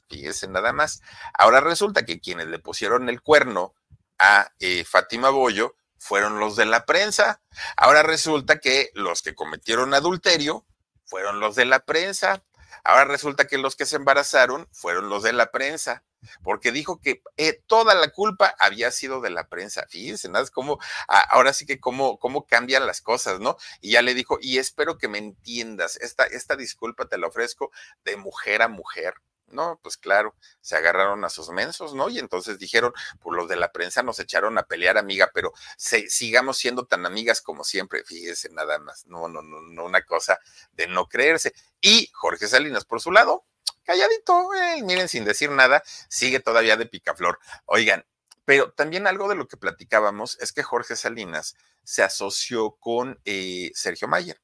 Fíjese 0.09 0.47
nada 0.47 0.73
más. 0.73 1.01
Ahora 1.33 1.59
resulta 1.59 2.05
que 2.05 2.19
quienes 2.19 2.45
le 2.49 2.59
pusieron 2.59 3.09
el 3.09 3.19
cuerno 3.19 3.73
a 4.19 4.51
eh, 4.59 4.85
Fátima 4.85 5.31
Bollo 5.31 5.75
fueron 5.97 6.39
los 6.39 6.55
de 6.55 6.67
la 6.67 6.85
prensa. 6.85 7.41
Ahora 7.77 8.03
resulta 8.03 8.59
que 8.59 8.91
los 8.93 9.23
que 9.23 9.33
cometieron 9.33 9.95
adulterio 9.95 10.67
fueron 11.03 11.39
los 11.39 11.55
de 11.55 11.65
la 11.65 11.79
prensa. 11.79 12.43
Ahora 12.83 13.05
resulta 13.05 13.47
que 13.47 13.57
los 13.57 13.75
que 13.75 13.87
se 13.87 13.95
embarazaron 13.95 14.69
fueron 14.71 15.09
los 15.09 15.23
de 15.23 15.33
la 15.33 15.49
prensa 15.49 16.03
porque 16.43 16.71
dijo 16.71 16.99
que 16.99 17.21
eh, 17.37 17.61
toda 17.67 17.95
la 17.95 18.09
culpa 18.09 18.55
había 18.59 18.91
sido 18.91 19.21
de 19.21 19.29
la 19.29 19.47
prensa. 19.47 19.85
Fíjense, 19.89 20.29
nada, 20.29 20.45
como, 20.49 20.79
ahora 21.07 21.53
sí 21.53 21.65
que 21.65 21.79
cómo, 21.79 22.17
cómo 22.19 22.45
cambian 22.45 22.85
las 22.85 23.01
cosas, 23.01 23.39
¿no? 23.39 23.57
Y 23.81 23.91
ya 23.91 24.01
le 24.01 24.13
dijo, 24.13 24.37
y 24.41 24.57
espero 24.57 24.97
que 24.97 25.07
me 25.07 25.17
entiendas, 25.17 25.97
esta, 25.97 26.25
esta 26.25 26.55
disculpa 26.55 27.07
te 27.07 27.17
la 27.17 27.27
ofrezco 27.27 27.71
de 28.03 28.17
mujer 28.17 28.61
a 28.61 28.67
mujer. 28.67 29.15
No, 29.47 29.79
pues 29.83 29.97
claro, 29.97 30.35
se 30.61 30.75
agarraron 30.75 31.23
a 31.25 31.29
sus 31.29 31.49
mensos, 31.49 31.93
¿no? 31.93 32.09
Y 32.09 32.17
entonces 32.17 32.57
dijeron, 32.57 32.91
pues 33.21 33.37
los 33.37 33.47
de 33.47 33.55
la 33.55 33.71
prensa 33.71 34.01
nos 34.01 34.19
echaron 34.19 34.57
a 34.57 34.63
pelear, 34.63 34.97
amiga, 34.97 35.29
pero 35.31 35.53
sigamos 35.77 36.57
siendo 36.57 36.87
tan 36.87 37.05
amigas 37.05 37.39
como 37.41 37.63
siempre. 37.63 38.03
Fíjese, 38.03 38.49
nada 38.49 38.79
más, 38.79 39.05
no, 39.05 39.27
no, 39.27 39.43
no, 39.43 39.61
no, 39.61 39.85
una 39.85 40.03
cosa 40.03 40.39
de 40.71 40.87
no 40.87 41.07
creerse. 41.07 41.53
Y 41.81 42.09
Jorge 42.13 42.47
Salinas, 42.47 42.83
por 42.85 42.99
su 42.99 43.11
lado, 43.11 43.45
calladito, 43.83 44.53
eh, 44.53 44.81
miren, 44.83 45.07
sin 45.07 45.25
decir 45.25 45.51
nada, 45.51 45.83
sigue 46.09 46.39
todavía 46.39 46.77
de 46.77 46.85
picaflor. 46.85 47.39
Oigan, 47.65 48.05
pero 48.45 48.71
también 48.71 49.07
algo 49.07 49.29
de 49.29 49.35
lo 49.35 49.47
que 49.47 49.57
platicábamos 49.57 50.37
es 50.41 50.53
que 50.53 50.63
Jorge 50.63 50.95
Salinas 50.95 51.55
se 51.83 52.03
asoció 52.03 52.71
con 52.79 53.19
eh, 53.25 53.71
Sergio 53.73 54.07
Mayer 54.07 54.39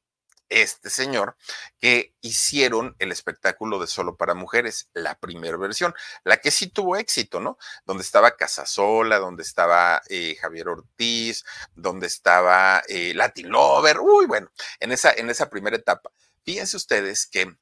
este 0.49 0.89
señor, 0.89 1.38
que 1.80 2.15
hicieron 2.21 2.95
el 2.99 3.12
espectáculo 3.12 3.80
de 3.80 3.88
Solo 3.88 4.17
para 4.17 4.34
Mujeres, 4.34 4.89
la 4.93 5.17
primera 5.19 5.58
versión, 5.58 5.93
la 6.23 6.38
que 6.38 6.52
sí 6.52 6.67
tuvo 6.67 6.97
éxito, 6.97 7.39
¿no? 7.39 7.58
Donde 7.86 8.04
estaba 8.04 8.36
Casasola, 8.36 9.19
donde 9.19 9.43
estaba 9.43 10.02
eh, 10.10 10.36
Javier 10.41 10.69
Ortiz, 10.69 11.45
donde 11.75 12.08
estaba 12.08 12.82
eh, 12.88 13.13
Latin 13.13 13.49
Lover, 13.49 13.99
uy, 13.99 14.25
bueno, 14.25 14.52
en 14.80 14.91
esa, 14.91 15.13
en 15.13 15.30
esa 15.30 15.49
primera 15.49 15.78
etapa. 15.78 16.12
Fíjense 16.43 16.78
ustedes 16.78 17.28
que 17.28 17.56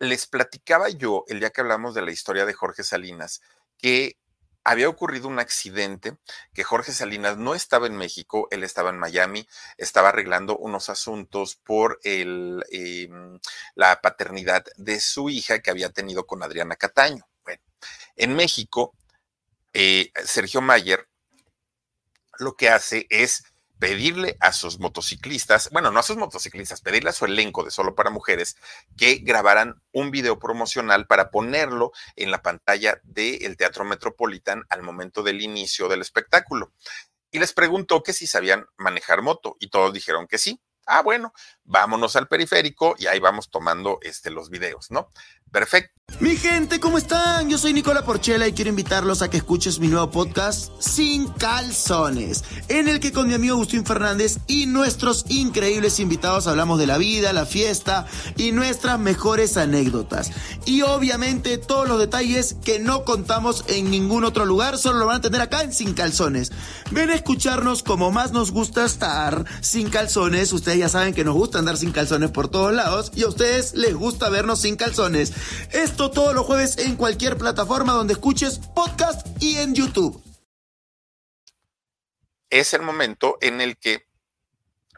les 0.00 0.26
platicaba 0.26 0.88
yo 0.88 1.24
el 1.28 1.40
día 1.40 1.50
que 1.50 1.60
hablamos 1.60 1.94
de 1.94 2.02
la 2.02 2.10
historia 2.10 2.46
de 2.46 2.54
Jorge 2.54 2.82
Salinas, 2.82 3.42
que 3.78 4.18
había 4.64 4.88
ocurrido 4.88 5.28
un 5.28 5.38
accidente 5.38 6.16
que 6.54 6.64
Jorge 6.64 6.92
Salinas 6.92 7.36
no 7.36 7.54
estaba 7.54 7.86
en 7.86 7.96
México, 7.96 8.48
él 8.50 8.64
estaba 8.64 8.90
en 8.90 8.98
Miami, 8.98 9.46
estaba 9.76 10.08
arreglando 10.08 10.56
unos 10.56 10.88
asuntos 10.88 11.56
por 11.56 12.00
em, 12.02 13.38
la 13.74 14.00
paternidad 14.00 14.64
de 14.76 15.00
su 15.00 15.28
hija 15.28 15.60
que 15.60 15.70
había 15.70 15.90
tenido 15.90 16.26
con 16.26 16.42
Adriana 16.42 16.76
Cataño. 16.76 17.28
Bueno, 17.44 17.62
en 18.16 18.34
México, 18.34 18.94
eh, 19.74 20.10
Sergio 20.24 20.62
Mayer 20.62 21.08
lo 22.38 22.56
que 22.56 22.68
hace 22.68 23.06
es 23.10 23.44
pedirle 23.84 24.38
a 24.40 24.54
sus 24.54 24.80
motociclistas, 24.80 25.68
bueno, 25.70 25.90
no 25.90 26.00
a 26.00 26.02
sus 26.02 26.16
motociclistas, 26.16 26.80
pedirle 26.80 27.10
a 27.10 27.12
su 27.12 27.26
elenco 27.26 27.62
de 27.62 27.70
Solo 27.70 27.94
para 27.94 28.08
Mujeres 28.08 28.56
que 28.96 29.16
grabaran 29.16 29.74
un 29.92 30.10
video 30.10 30.38
promocional 30.38 31.06
para 31.06 31.30
ponerlo 31.30 31.92
en 32.16 32.30
la 32.30 32.40
pantalla 32.40 32.98
del 33.02 33.58
Teatro 33.58 33.84
Metropolitan 33.84 34.64
al 34.70 34.82
momento 34.82 35.22
del 35.22 35.42
inicio 35.42 35.88
del 35.88 36.00
espectáculo. 36.00 36.72
Y 37.30 37.40
les 37.40 37.52
preguntó 37.52 38.02
que 38.02 38.14
si 38.14 38.26
sabían 38.26 38.64
manejar 38.78 39.20
moto 39.20 39.58
y 39.60 39.68
todos 39.68 39.92
dijeron 39.92 40.28
que 40.28 40.38
sí. 40.38 40.62
Ah, 40.86 41.02
bueno, 41.02 41.32
vámonos 41.64 42.16
al 42.16 42.28
periférico 42.28 42.94
y 42.98 43.06
ahí 43.06 43.20
vamos 43.20 43.50
tomando 43.50 43.98
este, 44.02 44.30
los 44.30 44.50
videos, 44.50 44.90
¿no? 44.90 45.10
Perfecto. 45.50 45.94
Mi 46.20 46.36
gente, 46.36 46.80
¿cómo 46.80 46.98
están? 46.98 47.48
Yo 47.48 47.58
soy 47.58 47.72
Nicola 47.72 48.04
Porchela 48.04 48.46
y 48.46 48.52
quiero 48.52 48.68
invitarlos 48.68 49.22
a 49.22 49.30
que 49.30 49.38
escuches 49.38 49.80
mi 49.80 49.88
nuevo 49.88 50.10
podcast 50.10 50.70
Sin 50.80 51.28
Calzones, 51.28 52.44
en 52.68 52.88
el 52.88 53.00
que 53.00 53.10
con 53.10 53.26
mi 53.26 53.34
amigo 53.34 53.54
Agustín 53.54 53.86
Fernández 53.86 54.38
y 54.46 54.66
nuestros 54.66 55.24
increíbles 55.28 55.98
invitados 56.00 56.46
hablamos 56.46 56.78
de 56.78 56.86
la 56.86 56.98
vida, 56.98 57.32
la 57.32 57.46
fiesta 57.46 58.06
y 58.36 58.52
nuestras 58.52 58.98
mejores 58.98 59.56
anécdotas. 59.56 60.30
Y 60.66 60.82
obviamente 60.82 61.58
todos 61.58 61.88
los 61.88 61.98
detalles 61.98 62.56
que 62.64 62.78
no 62.78 63.04
contamos 63.04 63.64
en 63.68 63.90
ningún 63.90 64.24
otro 64.24 64.44
lugar, 64.44 64.76
solo 64.76 64.98
lo 65.00 65.06
van 65.06 65.16
a 65.16 65.22
tener 65.22 65.40
acá 65.40 65.62
en 65.62 65.72
Sin 65.72 65.94
Calzones. 65.94 66.52
Ven 66.90 67.10
a 67.10 67.14
escucharnos 67.14 67.82
como 67.82 68.12
más 68.12 68.32
nos 68.32 68.52
gusta 68.52 68.84
estar 68.84 69.44
sin 69.62 69.88
calzones. 69.88 70.52
Ustedes 70.52 70.73
ya 70.76 70.88
saben 70.88 71.14
que 71.14 71.24
nos 71.24 71.34
gusta 71.34 71.58
andar 71.58 71.76
sin 71.76 71.92
calzones 71.92 72.30
por 72.30 72.48
todos 72.48 72.72
lados 72.72 73.12
y 73.14 73.22
a 73.22 73.28
ustedes 73.28 73.74
les 73.74 73.94
gusta 73.94 74.28
vernos 74.28 74.60
sin 74.60 74.76
calzones. 74.76 75.32
Esto 75.72 76.10
todos 76.10 76.34
los 76.34 76.46
jueves 76.46 76.78
en 76.78 76.96
cualquier 76.96 77.36
plataforma 77.36 77.92
donde 77.92 78.14
escuches 78.14 78.58
podcast 78.74 79.26
y 79.40 79.58
en 79.58 79.74
YouTube. 79.74 80.22
Es 82.50 82.74
el 82.74 82.82
momento 82.82 83.38
en 83.40 83.60
el 83.60 83.76
que 83.76 84.06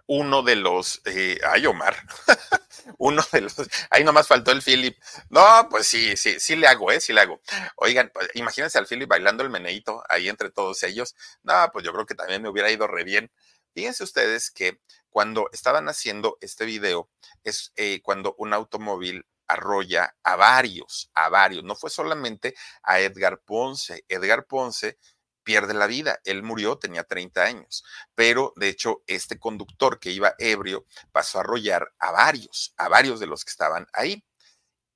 uno 0.06 0.42
de 0.42 0.56
los, 0.56 1.02
eh, 1.04 1.38
ay 1.44 1.66
Omar, 1.66 1.96
uno 2.98 3.22
de 3.32 3.40
los, 3.40 3.54
ahí 3.90 4.04
nomás 4.04 4.28
faltó 4.28 4.52
el 4.52 4.62
Philip. 4.62 4.96
No, 5.30 5.68
pues 5.68 5.86
sí, 5.86 6.16
sí, 6.16 6.38
sí 6.38 6.56
le 6.56 6.68
hago, 6.68 6.92
¿eh? 6.92 7.00
Sí 7.00 7.12
le 7.12 7.22
hago. 7.22 7.40
Oigan, 7.76 8.10
pues, 8.14 8.28
imagínense 8.34 8.78
al 8.78 8.86
Philip 8.86 9.08
bailando 9.08 9.42
el 9.42 9.50
meneito 9.50 10.02
ahí 10.08 10.28
entre 10.28 10.50
todos 10.50 10.82
ellos. 10.84 11.14
No, 11.42 11.70
pues 11.72 11.84
yo 11.84 11.92
creo 11.92 12.06
que 12.06 12.14
también 12.14 12.42
me 12.42 12.48
hubiera 12.48 12.70
ido 12.70 12.86
re 12.86 13.04
bien. 13.04 13.30
Fíjense 13.74 14.04
ustedes 14.04 14.50
que 14.50 14.80
cuando 15.16 15.48
estaban 15.50 15.88
haciendo 15.88 16.36
este 16.42 16.66
video, 16.66 17.08
es 17.42 17.72
eh, 17.76 18.02
cuando 18.02 18.34
un 18.36 18.52
automóvil 18.52 19.26
arrolla 19.46 20.14
a 20.22 20.36
varios, 20.36 21.10
a 21.14 21.30
varios. 21.30 21.64
No 21.64 21.74
fue 21.74 21.88
solamente 21.88 22.54
a 22.82 23.00
Edgar 23.00 23.40
Ponce. 23.40 24.04
Edgar 24.08 24.44
Ponce 24.44 24.98
pierde 25.42 25.72
la 25.72 25.86
vida. 25.86 26.20
Él 26.24 26.42
murió, 26.42 26.76
tenía 26.76 27.02
30 27.02 27.44
años, 27.44 27.82
pero 28.14 28.52
de 28.56 28.68
hecho 28.68 29.04
este 29.06 29.38
conductor 29.38 29.98
que 29.98 30.10
iba 30.10 30.34
ebrio 30.36 30.84
pasó 31.12 31.38
a 31.38 31.40
arrollar 31.40 31.94
a 31.98 32.10
varios, 32.10 32.74
a 32.76 32.90
varios 32.90 33.18
de 33.18 33.26
los 33.26 33.42
que 33.42 33.52
estaban 33.52 33.86
ahí. 33.94 34.22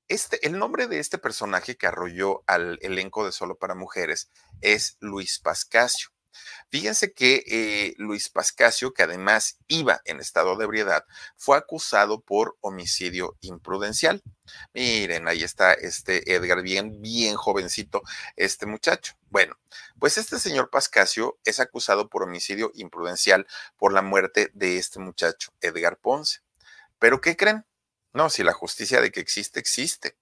Este, 0.07 0.47
el 0.47 0.59
nombre 0.59 0.87
de 0.87 0.99
este 0.99 1.17
personaje 1.17 1.79
que 1.79 1.87
arrolló 1.87 2.45
al 2.47 2.79
elenco 2.83 3.25
de 3.25 3.33
Solo 3.33 3.57
para 3.57 3.75
Mujeres 3.75 4.29
es 4.61 4.99
Luis 5.01 5.39
Pascasio. 5.39 6.11
Fíjense 6.71 7.13
que 7.13 7.45
eh, 7.47 7.95
Luis 7.99 8.29
Pascasio, 8.29 8.93
que 8.93 9.03
además 9.03 9.59
iba 9.69 10.01
en 10.05 10.21
estado 10.21 10.57
de 10.57 10.65
ebriedad, 10.65 11.05
fue 11.37 11.57
acusado 11.57 12.21
por 12.21 12.57
homicidio 12.61 13.37
imprudencial. 13.41 14.23
Miren, 14.75 15.29
ahí 15.29 15.43
está 15.43 15.73
este 15.73 16.35
Edgar, 16.35 16.63
bien, 16.63 17.01
bien 17.01 17.37
jovencito, 17.37 18.03
este 18.37 18.67
muchacho. 18.67 19.15
Bueno, 19.29 19.57
pues 19.99 20.19
este 20.19 20.39
señor 20.39 20.71
Pascasio 20.71 21.39
es 21.45 21.61
acusado 21.61 22.09
por 22.09 22.23
homicidio 22.23 22.73
imprudencial 22.75 23.47
por 23.77 23.93
la 23.93 24.03
muerte 24.03 24.51
de 24.55 24.79
este 24.79 24.99
muchacho, 24.99 25.53
Edgar 25.61 25.99
Ponce. 25.99 26.41
Pero 26.99 27.21
¿qué 27.21 27.37
creen? 27.37 27.65
No, 28.13 28.29
si 28.29 28.43
la 28.43 28.53
justicia 28.53 29.01
de 29.01 29.13
que 29.13 29.21
existe, 29.21 29.61
existe. 29.61 30.17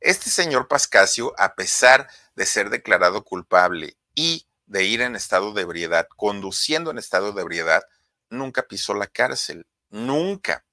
Este 0.00 0.30
señor 0.30 0.68
Pascasio, 0.68 1.34
a 1.38 1.54
pesar 1.54 2.08
de 2.36 2.46
ser 2.46 2.70
declarado 2.70 3.24
culpable 3.24 3.96
y 4.14 4.46
de 4.66 4.84
ir 4.84 5.00
en 5.00 5.16
estado 5.16 5.52
de 5.52 5.62
ebriedad, 5.62 6.06
conduciendo 6.16 6.90
en 6.90 6.98
estado 6.98 7.32
de 7.32 7.42
ebriedad, 7.42 7.82
nunca 8.30 8.62
pisó 8.62 8.94
la 8.94 9.06
cárcel, 9.06 9.66
nunca. 9.90 10.64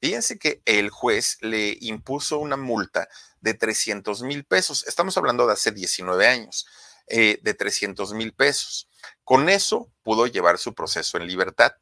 Fíjense 0.00 0.38
que 0.38 0.62
el 0.64 0.90
juez 0.90 1.38
le 1.40 1.76
impuso 1.80 2.38
una 2.38 2.56
multa 2.56 3.08
de 3.40 3.54
300 3.54 4.22
mil 4.22 4.44
pesos. 4.44 4.86
Estamos 4.86 5.16
hablando 5.16 5.46
de 5.46 5.54
hace 5.54 5.72
19 5.72 6.26
años, 6.26 6.66
eh, 7.08 7.38
de 7.42 7.54
300 7.54 8.12
mil 8.12 8.32
pesos. 8.32 8.88
Con 9.24 9.48
eso 9.48 9.90
pudo 10.02 10.26
llevar 10.26 10.58
su 10.58 10.74
proceso 10.74 11.16
en 11.16 11.26
libertad. 11.26 11.72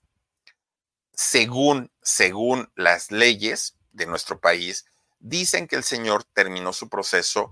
Según, 1.13 1.91
según 2.03 2.71
las 2.75 3.11
leyes 3.11 3.77
de 3.93 4.07
nuestro 4.07 4.41
país, 4.41 4.87
dicen 5.19 5.67
que 5.67 5.77
el 5.77 5.85
señor 5.85 6.25
terminó 6.25 6.73
su 6.73 6.89
proceso 6.89 7.51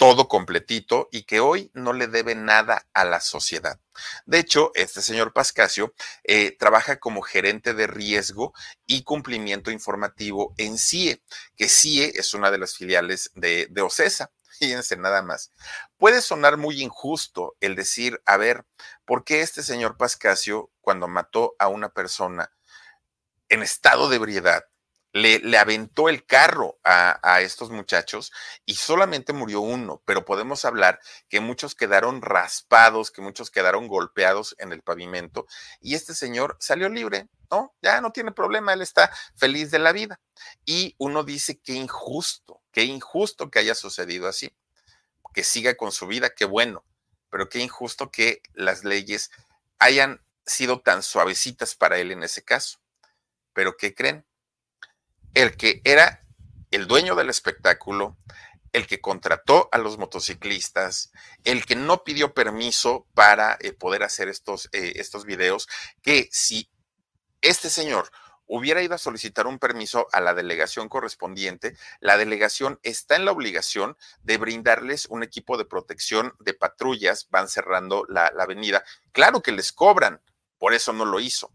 todo 0.00 0.28
completito 0.28 1.10
y 1.12 1.24
que 1.24 1.40
hoy 1.40 1.70
no 1.74 1.92
le 1.92 2.06
debe 2.06 2.34
nada 2.34 2.88
a 2.94 3.04
la 3.04 3.20
sociedad. 3.20 3.78
De 4.24 4.38
hecho, 4.38 4.70
este 4.74 5.02
señor 5.02 5.34
Pascasio 5.34 5.92
eh, 6.24 6.56
trabaja 6.58 6.98
como 6.98 7.20
gerente 7.20 7.74
de 7.74 7.86
riesgo 7.86 8.54
y 8.86 9.02
cumplimiento 9.02 9.70
informativo 9.70 10.54
en 10.56 10.78
CIE, 10.78 11.22
que 11.54 11.68
CIE 11.68 12.12
es 12.14 12.32
una 12.32 12.50
de 12.50 12.56
las 12.56 12.76
filiales 12.78 13.30
de, 13.34 13.66
de 13.68 13.82
OCESA. 13.82 14.32
Fíjense 14.58 14.96
nada 14.96 15.20
más. 15.20 15.52
Puede 15.98 16.22
sonar 16.22 16.56
muy 16.56 16.80
injusto 16.80 17.54
el 17.60 17.76
decir, 17.76 18.22
a 18.24 18.38
ver, 18.38 18.64
¿por 19.04 19.22
qué 19.22 19.42
este 19.42 19.62
señor 19.62 19.98
Pascasio, 19.98 20.70
cuando 20.80 21.08
mató 21.08 21.56
a 21.58 21.68
una 21.68 21.90
persona 21.90 22.50
en 23.50 23.62
estado 23.62 24.08
de 24.08 24.16
ebriedad, 24.16 24.64
le, 25.12 25.58
aventó 25.58 26.08
el 26.08 26.24
carro 26.24 26.78
a, 26.84 27.40
estos 27.40 27.70
muchachos 27.70 28.32
y 28.64 28.74
solamente 28.74 29.32
murió 29.32 29.60
uno, 29.60 30.02
pero 30.04 30.24
podemos 30.24 30.64
hablar 30.64 31.00
que 31.28 31.40
muchos 31.40 31.74
quedaron 31.74 32.22
raspados, 32.22 33.10
que 33.10 33.22
muchos 33.22 33.50
quedaron 33.50 33.88
golpeados 33.88 34.54
en 34.58 34.72
el 34.72 34.82
pavimento 34.82 35.46
y 35.80 35.94
este 35.94 36.14
señor 36.14 36.56
salió 36.60 36.88
libre, 36.88 37.28
¿no? 37.50 37.74
Ya 37.82 38.00
no 38.00 38.12
tiene 38.12 38.32
problema, 38.32 38.72
él 38.72 38.82
está 38.82 39.10
feliz 39.34 39.70
de 39.70 39.78
la 39.78 39.92
vida. 39.92 40.20
Y 40.64 40.94
uno 40.98 41.24
dice, 41.24 41.58
qué 41.58 41.72
injusto, 41.72 42.62
qué 42.72 42.84
injusto 42.84 43.50
que 43.50 43.58
haya 43.58 43.74
sucedido 43.74 44.28
así, 44.28 44.54
que 45.34 45.44
siga 45.44 45.74
con 45.76 45.92
su 45.92 46.06
vida, 46.06 46.30
qué 46.30 46.44
bueno, 46.44 46.84
pero 47.30 47.48
qué 47.48 47.58
injusto 47.60 48.10
que 48.10 48.42
las 48.52 48.84
leyes 48.84 49.30
hayan 49.78 50.22
sido 50.44 50.80
tan 50.80 51.02
suavecitas 51.02 51.74
para 51.74 51.98
él 51.98 52.12
en 52.12 52.22
ese 52.22 52.42
caso. 52.44 52.80
Pero 53.52 53.76
¿qué 53.76 53.94
creen? 53.94 54.24
El 55.34 55.56
que 55.56 55.80
era 55.84 56.24
el 56.70 56.86
dueño 56.86 57.14
del 57.14 57.30
espectáculo, 57.30 58.16
el 58.72 58.86
que 58.86 59.00
contrató 59.00 59.68
a 59.72 59.78
los 59.78 59.98
motociclistas, 59.98 61.12
el 61.44 61.66
que 61.66 61.74
no 61.76 62.04
pidió 62.04 62.34
permiso 62.34 63.06
para 63.14 63.56
eh, 63.60 63.72
poder 63.72 64.02
hacer 64.02 64.28
estos, 64.28 64.68
eh, 64.72 64.92
estos 64.96 65.24
videos, 65.24 65.68
que 66.02 66.28
si 66.30 66.70
este 67.40 67.70
señor 67.70 68.10
hubiera 68.46 68.82
ido 68.82 68.94
a 68.94 68.98
solicitar 68.98 69.46
un 69.46 69.58
permiso 69.58 70.08
a 70.12 70.20
la 70.20 70.34
delegación 70.34 70.88
correspondiente, 70.88 71.76
la 72.00 72.16
delegación 72.16 72.80
está 72.82 73.16
en 73.16 73.24
la 73.24 73.32
obligación 73.32 73.96
de 74.22 74.38
brindarles 74.38 75.06
un 75.06 75.22
equipo 75.22 75.56
de 75.56 75.64
protección 75.64 76.34
de 76.40 76.54
patrullas, 76.54 77.28
van 77.30 77.48
cerrando 77.48 78.04
la, 78.08 78.32
la 78.34 78.44
avenida. 78.44 78.84
Claro 79.12 79.40
que 79.40 79.52
les 79.52 79.72
cobran, 79.72 80.20
por 80.58 80.74
eso 80.74 80.92
no 80.92 81.04
lo 81.04 81.20
hizo. 81.20 81.52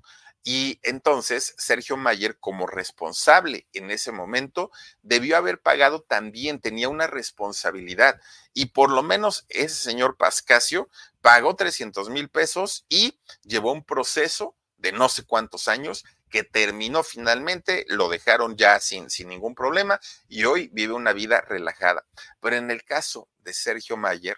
Y 0.47 0.79
entonces 0.83 1.55
Sergio 1.57 1.97
Mayer, 1.97 2.37
como 2.39 2.67
responsable 2.67 3.67
en 3.73 3.89
ese 3.89 4.11
momento, 4.11 4.69
debió 5.01 5.37
haber 5.37 5.59
pagado 5.59 6.03
también, 6.03 6.61
tenía 6.61 6.87
una 6.87 7.07
responsabilidad. 7.07 8.21
Y 8.53 8.67
por 8.67 8.91
lo 8.91 9.01
menos 9.01 9.47
ese 9.49 9.73
señor 9.73 10.17
Pascasio 10.17 10.87
pagó 11.21 11.55
300 11.55 12.11
mil 12.11 12.29
pesos 12.29 12.85
y 12.89 13.19
llevó 13.41 13.71
un 13.71 13.83
proceso 13.83 14.55
de 14.77 14.91
no 14.91 15.09
sé 15.09 15.23
cuántos 15.25 15.67
años 15.67 16.05
que 16.29 16.43
terminó 16.43 17.01
finalmente, 17.01 17.83
lo 17.87 18.07
dejaron 18.07 18.55
ya 18.55 18.79
sin, 18.79 19.09
sin 19.09 19.29
ningún 19.29 19.55
problema 19.55 19.99
y 20.27 20.45
hoy 20.45 20.69
vive 20.71 20.93
una 20.93 21.13
vida 21.13 21.41
relajada. 21.41 22.05
Pero 22.39 22.57
en 22.57 22.69
el 22.69 22.83
caso 22.83 23.29
de 23.39 23.51
Sergio 23.51 23.97
Mayer, 23.97 24.37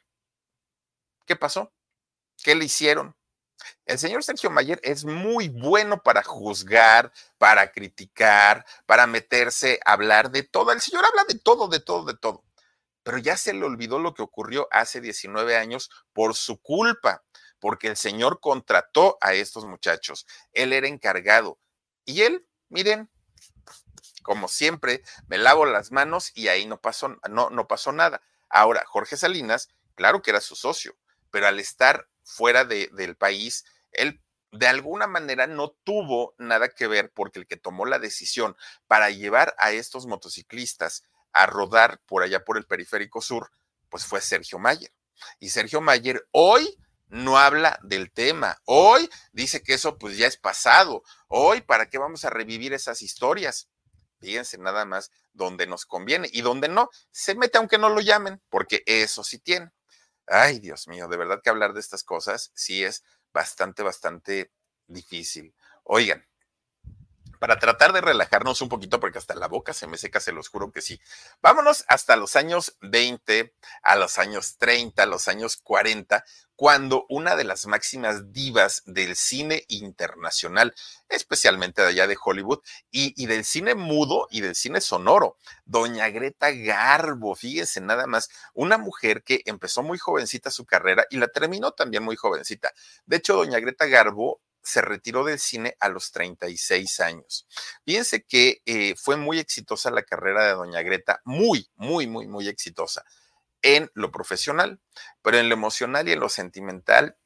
¿qué 1.26 1.36
pasó? 1.36 1.74
¿Qué 2.42 2.56
le 2.56 2.64
hicieron? 2.64 3.17
El 3.86 3.98
señor 4.00 4.24
Sergio 4.24 4.50
Mayer 4.50 4.80
es 4.84 5.06
muy 5.06 5.50
bueno 5.50 6.02
para 6.04 6.24
juzgar, 6.24 7.12
para 7.38 7.72
criticar, 7.72 8.66
para 8.86 9.08
meterse 9.08 9.80
hablar 9.86 10.32
de 10.32 10.44
todo. 10.44 10.72
El 10.72 10.82
señor 10.82 11.06
habla 11.06 11.24
de 11.26 11.40
todo, 11.40 11.68
de 11.68 11.80
todo, 11.80 12.06
de 12.06 12.16
todo. 12.18 12.44
Pero 13.04 13.18
ya 13.18 13.38
se 13.38 13.54
le 13.54 13.66
olvidó 13.66 14.00
lo 14.00 14.14
que 14.14 14.22
ocurrió 14.22 14.68
hace 14.72 15.00
19 15.00 15.56
años 15.56 15.90
por 16.14 16.36
su 16.36 16.62
culpa, 16.62 17.24
porque 17.60 17.88
el 17.88 17.98
señor 17.98 18.40
contrató 18.40 19.18
a 19.22 19.34
estos 19.34 19.66
muchachos. 19.66 20.28
Él 20.52 20.74
era 20.74 20.88
encargado. 20.88 21.58
Y 22.04 22.24
él, 22.24 22.46
miren, 22.70 23.10
como 24.24 24.50
siempre, 24.50 25.04
me 25.28 25.38
lavo 25.38 25.66
las 25.66 25.92
manos 25.94 26.34
y 26.36 26.50
ahí 26.50 26.66
no 26.66 26.82
pasó, 26.82 27.18
no, 27.30 27.50
no 27.50 27.68
pasó 27.68 27.94
nada. 27.94 28.22
Ahora, 28.50 28.84
Jorge 28.86 29.16
Salinas, 29.16 29.70
claro 29.96 30.22
que 30.22 30.32
era 30.32 30.42
su 30.42 30.56
socio, 30.56 30.98
pero 31.32 31.48
al 31.48 31.60
estar 31.60 32.10
fuera 32.28 32.66
de, 32.66 32.90
del 32.94 33.16
país, 33.16 33.66
él 33.92 34.22
de 34.52 34.68
alguna 34.68 35.08
manera 35.08 35.48
no 35.48 35.72
tuvo 35.84 36.36
nada 36.38 36.70
que 36.70 36.88
ver 36.88 37.12
porque 37.14 37.40
el 37.40 37.48
que 37.48 37.58
tomó 37.58 37.86
la 37.86 38.00
decisión 38.00 38.56
para 38.88 39.10
llevar 39.10 39.56
a 39.58 39.72
estos 39.72 40.06
motociclistas 40.06 41.04
a 41.34 41.46
rodar 41.46 42.02
por 42.06 42.24
allá 42.24 42.44
por 42.44 42.58
el 42.58 42.66
periférico 42.66 43.22
sur, 43.22 43.52
pues 43.90 44.06
fue 44.06 44.22
Sergio 44.22 44.60
Mayer. 44.60 44.92
Y 45.40 45.50
Sergio 45.50 45.82
Mayer 45.82 46.28
hoy 46.32 46.78
no 47.08 47.38
habla 47.38 47.80
del 47.84 48.12
tema. 48.12 48.58
Hoy 48.66 49.10
dice 49.32 49.64
que 49.64 49.74
eso 49.74 49.98
pues 49.98 50.18
ya 50.18 50.28
es 50.28 50.38
pasado. 50.38 51.04
Hoy, 51.28 51.62
¿para 51.62 51.90
qué 51.90 51.98
vamos 51.98 52.26
a 52.26 52.30
revivir 52.30 52.74
esas 52.74 53.02
historias? 53.02 53.70
Fíjense 54.20 54.58
nada 54.58 54.86
más 54.86 55.12
donde 55.34 55.68
nos 55.68 55.86
conviene 55.86 56.30
y 56.32 56.42
donde 56.42 56.68
no, 56.68 56.90
se 57.12 57.36
mete 57.36 57.58
aunque 57.58 57.78
no 57.78 57.90
lo 57.90 58.02
llamen, 58.02 58.42
porque 58.50 58.84
eso 58.86 59.24
sí 59.24 59.40
tiene. 59.40 59.72
Ay, 60.28 60.60
Dios 60.60 60.88
mío, 60.88 61.08
de 61.08 61.18
verdad 61.18 61.42
que 61.44 61.50
hablar 61.50 61.74
de 61.74 61.80
estas 61.80 62.04
cosas 62.04 62.52
sí 62.54 62.84
es 62.84 63.04
bastante, 63.34 63.82
bastante 63.84 64.52
difícil. 64.88 65.56
Oigan, 65.84 66.26
para 67.40 67.60
tratar 67.60 67.94
de 67.94 68.02
relajarnos 68.02 68.62
un 68.62 68.70
poquito, 68.70 69.00
porque 69.00 69.18
hasta 69.18 69.36
la 69.36 69.48
boca 69.48 69.74
se 69.74 69.88
me 69.88 69.98
seca, 69.98 70.20
se 70.20 70.32
los 70.32 70.50
juro 70.50 70.72
que 70.72 70.82
sí. 70.82 71.00
Vámonos 71.42 71.86
hasta 71.88 72.16
los 72.16 72.36
años 72.36 72.78
20, 72.82 73.54
a 73.84 73.96
los 73.96 74.18
años 74.18 74.58
30, 74.58 75.04
a 75.04 75.06
los 75.06 75.28
años 75.28 75.58
40, 75.58 76.24
cuando 76.58 77.06
una 77.08 77.36
de 77.36 77.44
las 77.44 77.68
máximas 77.68 78.34
divas 78.34 78.82
del 78.88 79.16
cine 79.16 79.64
internacional, 79.68 80.74
especialmente 81.08 81.84
de 81.84 81.90
allá 81.90 82.08
de 82.08 82.18
Hollywood, 82.22 82.62
y, 82.90 83.14
y, 83.16 83.28
del 83.28 83.46
cine 83.46 83.76
mudo 83.76 84.28
y 84.32 84.42
del 84.42 84.56
cine 84.56 84.82
sonoro, 84.82 85.38
doña 85.66 86.10
Greta 86.10 86.50
Garbo, 86.52 87.36
fíjense 87.36 87.80
nada 87.80 88.08
más, 88.08 88.30
una 88.56 88.80
mujer 88.80 89.22
que 89.24 89.44
empezó 89.46 89.84
muy 89.84 90.00
jovencita 90.00 90.50
su 90.50 90.66
carrera 90.66 91.06
y 91.12 91.18
la 91.18 91.28
terminó 91.28 91.74
también 91.74 92.04
muy 92.04 92.16
jovencita. 92.16 92.74
De 93.06 93.18
hecho, 93.18 93.36
doña 93.36 93.60
Greta 93.60 93.86
Garbo 93.86 94.42
se 94.68 94.82
retiró 94.82 95.24
del 95.24 95.40
cine 95.40 95.76
a 95.80 95.90
los 95.90 96.12
36 96.12 97.00
años. 97.00 97.48
Fíjense 97.86 98.24
que 98.24 98.62
eh, 98.66 98.96
fue 98.96 99.16
muy 99.16 99.40
exitosa 99.40 99.92
la 99.92 100.04
carrera 100.04 100.46
de 100.46 100.54
Doña 100.54 100.82
Greta, 100.82 101.22
muy, 101.24 101.70
muy, 101.76 102.08
muy, 102.08 102.28
muy 102.28 102.48
exitosa 102.48 103.04
en 103.62 103.90
lo 103.96 104.12
profesional, 104.12 104.80
pero 105.22 105.38
en 105.38 105.50
lo 105.50 105.56
emocional 105.56 106.08
y 106.08 106.12
en 106.12 106.20
lo 106.20 106.30
sentimental, 106.30 107.18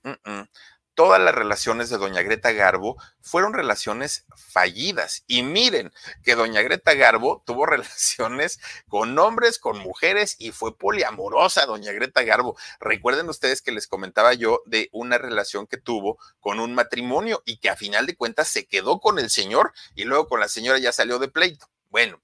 todas 0.96 1.22
las 1.22 1.34
relaciones 1.34 1.90
de 1.90 1.98
doña 1.98 2.22
Greta 2.22 2.52
Garbo 2.52 3.02
fueron 3.22 3.54
relaciones 3.54 4.26
fallidas. 4.36 5.24
Y 5.28 5.44
miren 5.44 5.92
que 6.24 6.36
doña 6.36 6.62
Greta 6.62 6.94
Garbo 6.94 7.44
tuvo 7.46 7.66
relaciones 7.68 8.60
con 8.88 9.18
hombres, 9.18 9.60
con 9.60 9.78
mujeres 9.80 10.36
y 10.40 10.52
fue 10.52 10.78
poliamorosa 10.78 11.66
doña 11.66 11.92
Greta 11.92 12.24
Garbo. 12.24 12.58
Recuerden 12.80 13.30
ustedes 13.30 13.62
que 13.62 13.72
les 13.72 13.88
comentaba 13.88 14.34
yo 14.34 14.62
de 14.66 14.90
una 14.92 15.18
relación 15.18 15.68
que 15.68 15.78
tuvo 15.78 16.18
con 16.40 16.60
un 16.60 16.74
matrimonio 16.74 17.42
y 17.46 17.58
que 17.58 17.70
a 17.70 17.76
final 17.76 18.06
de 18.06 18.16
cuentas 18.16 18.48
se 18.48 18.66
quedó 18.66 19.00
con 19.00 19.20
el 19.20 19.30
señor 19.30 19.74
y 19.96 20.04
luego 20.04 20.28
con 20.28 20.40
la 20.40 20.48
señora 20.48 20.80
ya 20.80 20.92
salió 20.92 21.20
de 21.20 21.28
pleito. 21.28 21.68
Bueno, 21.90 22.22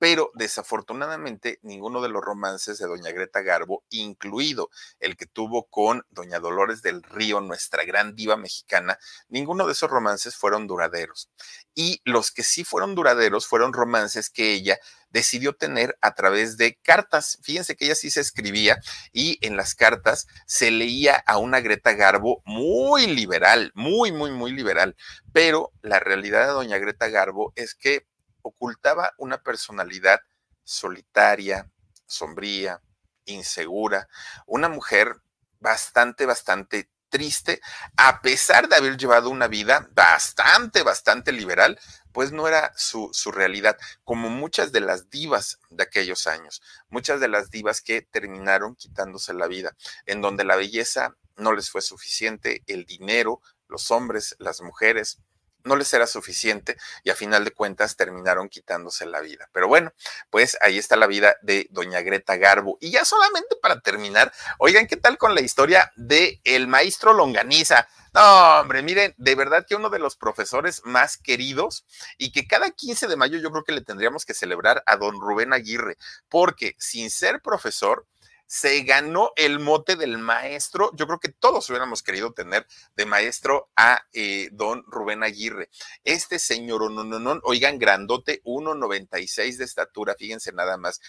pero 0.00 0.30
desafortunadamente 0.32 1.58
ninguno 1.60 2.00
de 2.00 2.08
los 2.08 2.24
romances 2.24 2.78
de 2.78 2.86
doña 2.86 3.12
Greta 3.12 3.42
Garbo, 3.42 3.84
incluido 3.90 4.70
el 4.98 5.14
que 5.14 5.26
tuvo 5.26 5.68
con 5.68 6.06
doña 6.08 6.40
Dolores 6.40 6.80
del 6.80 7.02
Río, 7.02 7.42
nuestra 7.42 7.84
gran 7.84 8.16
diva 8.16 8.38
mexicana, 8.38 8.98
ninguno 9.28 9.66
de 9.66 9.72
esos 9.72 9.90
romances 9.90 10.36
fueron 10.36 10.66
duraderos. 10.66 11.28
Y 11.74 12.00
los 12.06 12.30
que 12.30 12.44
sí 12.44 12.64
fueron 12.64 12.94
duraderos 12.94 13.46
fueron 13.46 13.74
romances 13.74 14.30
que 14.30 14.54
ella 14.54 14.78
decidió 15.10 15.52
tener 15.54 15.98
a 16.00 16.14
través 16.14 16.56
de 16.56 16.76
cartas. 16.76 17.38
Fíjense 17.42 17.76
que 17.76 17.84
ella 17.84 17.94
sí 17.94 18.10
se 18.10 18.22
escribía 18.22 18.80
y 19.12 19.38
en 19.46 19.56
las 19.58 19.74
cartas 19.74 20.26
se 20.46 20.70
leía 20.70 21.16
a 21.26 21.36
una 21.36 21.60
Greta 21.60 21.92
Garbo 21.92 22.40
muy 22.46 23.06
liberal, 23.06 23.70
muy, 23.74 24.12
muy, 24.12 24.30
muy 24.30 24.52
liberal. 24.52 24.96
Pero 25.32 25.72
la 25.82 26.00
realidad 26.00 26.46
de 26.46 26.52
doña 26.52 26.78
Greta 26.78 27.08
Garbo 27.08 27.52
es 27.54 27.74
que 27.74 28.06
ocultaba 28.42 29.12
una 29.18 29.42
personalidad 29.42 30.20
solitaria, 30.64 31.70
sombría, 32.06 32.80
insegura, 33.24 34.08
una 34.46 34.68
mujer 34.68 35.16
bastante, 35.58 36.26
bastante 36.26 36.90
triste, 37.08 37.60
a 37.96 38.22
pesar 38.22 38.68
de 38.68 38.76
haber 38.76 38.96
llevado 38.96 39.30
una 39.30 39.48
vida 39.48 39.88
bastante, 39.92 40.82
bastante 40.82 41.32
liberal, 41.32 41.78
pues 42.12 42.32
no 42.32 42.48
era 42.48 42.72
su, 42.76 43.10
su, 43.12 43.30
realidad, 43.32 43.76
como 44.04 44.30
muchas 44.30 44.72
de 44.72 44.80
las 44.80 45.10
divas 45.10 45.58
de 45.70 45.82
aquellos 45.82 46.26
años, 46.26 46.62
muchas 46.88 47.20
de 47.20 47.28
las 47.28 47.50
divas 47.50 47.82
que 47.82 48.02
terminaron 48.02 48.76
quitándose 48.76 49.34
la 49.34 49.48
vida, 49.48 49.76
en 50.06 50.20
donde 50.20 50.44
la 50.44 50.56
belleza 50.56 51.16
no 51.36 51.52
les 51.52 51.70
fue 51.70 51.82
suficiente, 51.82 52.62
el 52.66 52.84
dinero, 52.84 53.40
los 53.68 53.90
hombres, 53.90 54.36
las 54.38 54.60
mujeres, 54.62 55.18
no 55.64 55.76
les 55.76 55.92
era 55.92 56.06
suficiente 56.06 56.76
y 57.04 57.10
a 57.10 57.14
final 57.14 57.44
de 57.44 57.52
cuentas 57.52 57.96
terminaron 57.96 58.48
quitándose 58.48 59.06
la 59.06 59.20
vida. 59.20 59.48
Pero 59.52 59.68
bueno, 59.68 59.92
pues 60.30 60.56
ahí 60.60 60.78
está 60.78 60.96
la 60.96 61.06
vida 61.06 61.36
de 61.42 61.66
doña 61.70 62.00
Greta 62.00 62.36
Garbo. 62.36 62.78
Y 62.80 62.90
ya 62.90 63.04
solamente 63.04 63.56
para 63.60 63.80
terminar, 63.80 64.32
oigan, 64.58 64.86
¿qué 64.86 64.96
tal 64.96 65.18
con 65.18 65.34
la 65.34 65.40
historia 65.40 65.92
de 65.96 66.40
el 66.44 66.66
maestro 66.68 67.12
Longaniza? 67.12 67.88
No, 68.12 68.60
hombre, 68.60 68.82
miren, 68.82 69.14
de 69.18 69.34
verdad 69.36 69.64
que 69.68 69.76
uno 69.76 69.88
de 69.88 70.00
los 70.00 70.16
profesores 70.16 70.82
más 70.84 71.16
queridos 71.16 71.84
y 72.18 72.32
que 72.32 72.48
cada 72.48 72.70
15 72.70 73.06
de 73.06 73.16
mayo 73.16 73.38
yo 73.38 73.50
creo 73.52 73.62
que 73.62 73.72
le 73.72 73.82
tendríamos 73.82 74.24
que 74.24 74.34
celebrar 74.34 74.82
a 74.86 74.96
don 74.96 75.20
Rubén 75.20 75.52
Aguirre, 75.52 75.96
porque 76.28 76.74
sin 76.78 77.10
ser 77.10 77.40
profesor, 77.40 78.06
se 78.50 78.82
ganó 78.82 79.30
el 79.36 79.60
mote 79.60 79.94
del 79.94 80.18
maestro. 80.18 80.90
Yo 80.96 81.06
creo 81.06 81.20
que 81.20 81.28
todos 81.28 81.70
hubiéramos 81.70 82.02
querido 82.02 82.32
tener 82.32 82.66
de 82.96 83.06
maestro 83.06 83.70
a 83.76 84.02
eh, 84.12 84.48
don 84.50 84.82
Rubén 84.88 85.22
Aguirre. 85.22 85.70
Este 86.02 86.40
señor, 86.40 86.90
no, 86.90 87.04
no, 87.04 87.20
no, 87.20 87.40
oigan, 87.44 87.78
grandote, 87.78 88.42
1,96 88.42 89.56
de 89.56 89.64
estatura, 89.64 90.16
fíjense 90.18 90.50
nada 90.50 90.76
más. 90.76 91.00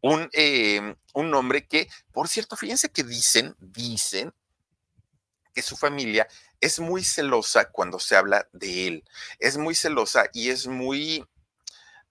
Un, 0.00 0.30
eh, 0.32 0.94
un 1.12 1.34
hombre 1.34 1.66
que, 1.66 1.90
por 2.10 2.26
cierto, 2.26 2.56
fíjense 2.56 2.90
que 2.90 3.02
dicen, 3.02 3.54
dicen 3.58 4.32
que 5.52 5.60
su 5.60 5.76
familia 5.76 6.26
es 6.58 6.80
muy 6.80 7.04
celosa 7.04 7.70
cuando 7.70 7.98
se 7.98 8.16
habla 8.16 8.48
de 8.52 8.86
él. 8.86 9.04
Es 9.38 9.58
muy 9.58 9.74
celosa 9.74 10.30
y 10.32 10.48
es 10.48 10.66
muy 10.66 11.22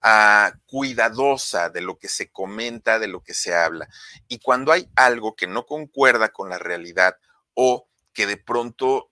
Ah, 0.00 0.52
cuidadosa 0.66 1.70
de 1.70 1.80
lo 1.80 1.98
que 1.98 2.08
se 2.08 2.30
comenta, 2.30 3.00
de 3.00 3.08
lo 3.08 3.22
que 3.22 3.34
se 3.34 3.54
habla. 3.54 3.88
Y 4.28 4.38
cuando 4.38 4.70
hay 4.70 4.88
algo 4.94 5.34
que 5.34 5.48
no 5.48 5.66
concuerda 5.66 6.28
con 6.28 6.48
la 6.48 6.58
realidad 6.58 7.16
o 7.54 7.88
que 8.12 8.28
de 8.28 8.36
pronto 8.36 9.10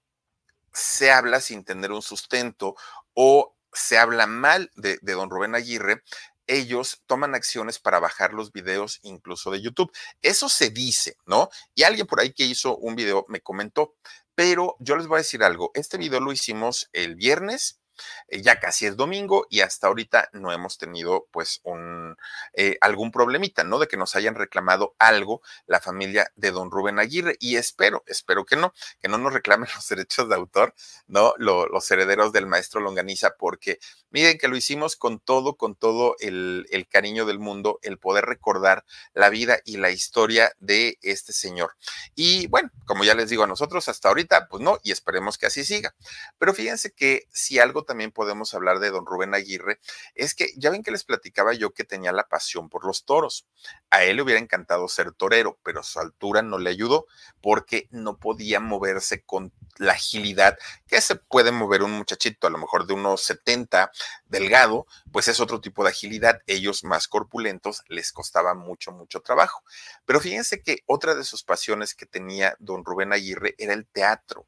se 0.73 1.11
habla 1.11 1.41
sin 1.41 1.65
tener 1.65 1.91
un 1.91 2.03
sustento 2.03 2.77
o 3.15 3.57
se 3.73 3.99
habla 3.99 4.27
mal 4.27 4.71
de, 4.77 4.99
de 5.03 5.13
don 5.15 5.29
Rubén 5.29 5.57
Aguirre, 5.57 6.05
ellos 6.47 7.03
toman 7.07 7.35
acciones 7.35 7.81
para 7.81 7.99
bajar 7.99 8.33
los 8.33 8.53
videos 8.53 9.01
incluso 9.03 9.51
de 9.51 9.61
YouTube. 9.61 9.91
Eso 10.23 10.49
se 10.49 10.71
dice, 10.71 11.17
¿no? 11.27 11.49
Y 11.75 11.83
alguien 11.83 12.07
por 12.07 12.21
ahí 12.21 12.33
que 12.33 12.45
hizo 12.45 12.77
un 12.77 12.95
video 12.95 13.27
me 13.29 13.41
comentó, 13.41 13.97
pero 14.37 14.77
yo 14.79 14.97
les 14.97 15.09
voy 15.09 15.17
a 15.17 15.23
decir 15.23 15.43
algo, 15.43 15.73
este 15.75 15.99
video 15.99 16.21
lo 16.21 16.33
hicimos 16.33 16.89
el 16.93 17.17
viernes 17.17 17.81
eh, 18.29 18.43
ya 18.43 18.61
casi 18.61 18.87
es 18.87 18.97
domingo 18.97 19.47
y 19.51 19.61
hasta 19.61 19.87
ahorita 19.87 20.31
no 20.33 20.53
hemos 20.53 20.79
tenido 20.79 21.27
pues 21.31 21.61
un 21.65 22.17
eh, 22.55 22.79
algún 22.81 23.11
problemita, 23.11 23.65
¿no? 23.65 23.79
De 23.79 23.89
que 23.89 23.97
nos 23.97 24.17
hayan 24.17 24.35
reclamado 24.35 24.95
algo 24.99 25.43
la 25.67 25.81
familia 25.81 26.31
de 26.37 26.51
don 26.51 26.71
Rubén 26.71 26.99
Aguirre 26.99 27.37
y 27.41 27.57
espero, 27.57 28.03
espero 28.07 28.45
que 28.45 28.57
no, 28.57 28.73
que 29.01 29.09
no 29.09 29.19
nos 29.19 29.33
reclamen 29.33 29.69
los 29.75 29.89
derechos 29.89 30.29
de 30.29 30.35
autor, 30.35 30.75
¿no? 31.07 31.35
los 31.39 31.91
herederos 31.91 32.33
del 32.33 32.47
maestro 32.47 32.81
Longaniza, 32.81 33.35
porque 33.39 33.79
Miren 34.11 34.39
que 34.39 34.49
lo 34.49 34.57
hicimos 34.57 34.97
con 34.97 35.19
todo, 35.19 35.57
con 35.57 35.75
todo 35.75 36.15
el, 36.21 36.67
cariño 36.91 37.27
del 37.27 37.39
mundo, 37.39 37.79
el 37.83 37.99
poder 37.99 38.25
recordar 38.25 38.85
la 39.13 39.29
vida 39.29 39.59
y 39.65 39.77
la 39.77 39.91
historia 39.91 40.53
de 40.59 40.99
este 41.03 41.33
señor. 41.33 41.77
Y 42.15 42.47
bueno, 42.47 42.71
como 42.87 43.05
ya 43.05 43.15
les 43.15 43.29
digo 43.29 43.43
a 43.43 43.47
nosotros, 43.47 43.89
hasta 43.89 44.09
ahorita, 44.09 44.49
pues 44.49 44.63
no, 44.63 44.79
y 44.83 44.93
esperemos 44.93 45.37
que 45.37 45.47
así 45.47 45.65
siga. 45.65 45.95
Pero 46.39 46.55
fíjense 46.55 46.93
que 46.93 47.27
si 47.31 47.59
algo 47.59 47.85
también 47.85 48.13
podemos 48.13 48.55
hablar 48.55 48.79
de 48.79 48.91
don 48.91 49.05
Rubén 49.05 49.35
Aguirre, 49.35 49.81
es 50.15 50.35
que 50.35 50.53
ya 50.57 50.71
ven 50.71 50.83
que 50.83 50.93
les 50.93 51.05
platicaba 51.05 51.53
yo 51.55 51.73
que 51.73 51.85
tenía 51.85 52.13
la 52.13 52.29
pasión 52.29 52.69
por 52.69 52.87
los 52.87 53.05
toros. 53.05 53.47
A 53.91 54.05
él 54.05 54.17
le 54.17 54.23
hubiera 54.23 54.41
encantado 54.41 54.89
ser 54.89 55.13
torero, 55.13 55.59
pero 55.63 55.83
su 55.83 55.99
altura 55.99 56.43
no 56.43 56.59
le 56.59 56.71
ayudó 56.71 57.07
porque 57.41 57.89
no 57.91 58.19
podía 58.19 58.61
moverse 58.61 59.23
con 59.23 59.53
la 59.79 59.93
agilidad 59.93 60.59
que 60.87 61.01
se 61.01 61.17
puede 61.17 61.53
mover 61.53 61.83
un 61.83 61.93
muchachito, 61.93 62.47
a 62.47 62.51
lo 62.51 62.59
mejor 62.59 62.87
de 62.87 62.95
unos 62.95 63.23
70, 63.23 63.91
delgado, 64.27 64.87
pues 65.13 65.29
es 65.29 65.41
otro 65.41 65.61
tipo 65.61 65.83
de 65.83 65.91
agilidad. 65.91 66.41
Ellos 66.47 66.85
más 66.85 67.09
corpulentos 67.09 67.83
les 67.89 68.13
costaba 68.13 68.55
mucho, 68.55 68.93
mucho 68.93 69.21
trabajo. 69.21 69.63
Pero 70.05 70.21
fíjense 70.21 70.63
que 70.63 70.83
otra 70.87 71.15
de 71.15 71.25
sus 71.25 71.43
pasiones 71.43 71.95
que 71.95 72.07
tenía 72.07 72.57
don 72.59 72.85
Rubén 72.85 73.13
Aguirre 73.13 73.55
era 73.59 73.73
el 73.73 73.87
teatro. 73.87 74.47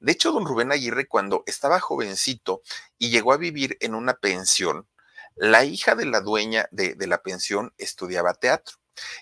De 0.00 0.12
hecho, 0.12 0.32
don 0.32 0.46
Rubén 0.46 0.72
Aguirre, 0.72 1.06
cuando 1.06 1.42
estaba 1.46 1.80
jovencito 1.80 2.62
y 2.98 3.10
llegó 3.10 3.32
a 3.32 3.36
vivir 3.36 3.76
en 3.80 3.94
una 3.94 4.14
pensión, 4.14 4.88
la 5.34 5.64
hija 5.64 5.94
de 5.94 6.06
la 6.06 6.20
dueña 6.20 6.68
de, 6.72 6.94
de 6.94 7.06
la 7.06 7.22
pensión 7.22 7.72
estudiaba 7.78 8.34
teatro. 8.34 8.76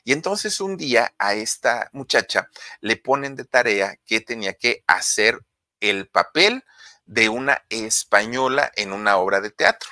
Y 0.04 0.12
entonces 0.12 0.60
un 0.60 0.76
día 0.76 1.14
a 1.18 1.34
esta 1.34 1.90
muchacha 1.92 2.48
le 2.80 2.96
ponen 2.96 3.36
de 3.36 3.44
tarea 3.44 3.98
que 4.06 4.20
tenía 4.20 4.54
que 4.54 4.82
hacer 4.86 5.40
el 5.80 6.08
papel 6.08 6.64
de 7.06 7.28
una 7.28 7.64
española 7.70 8.70
en 8.76 8.92
una 8.92 9.16
obra 9.16 9.40
de 9.40 9.50
teatro. 9.50 9.88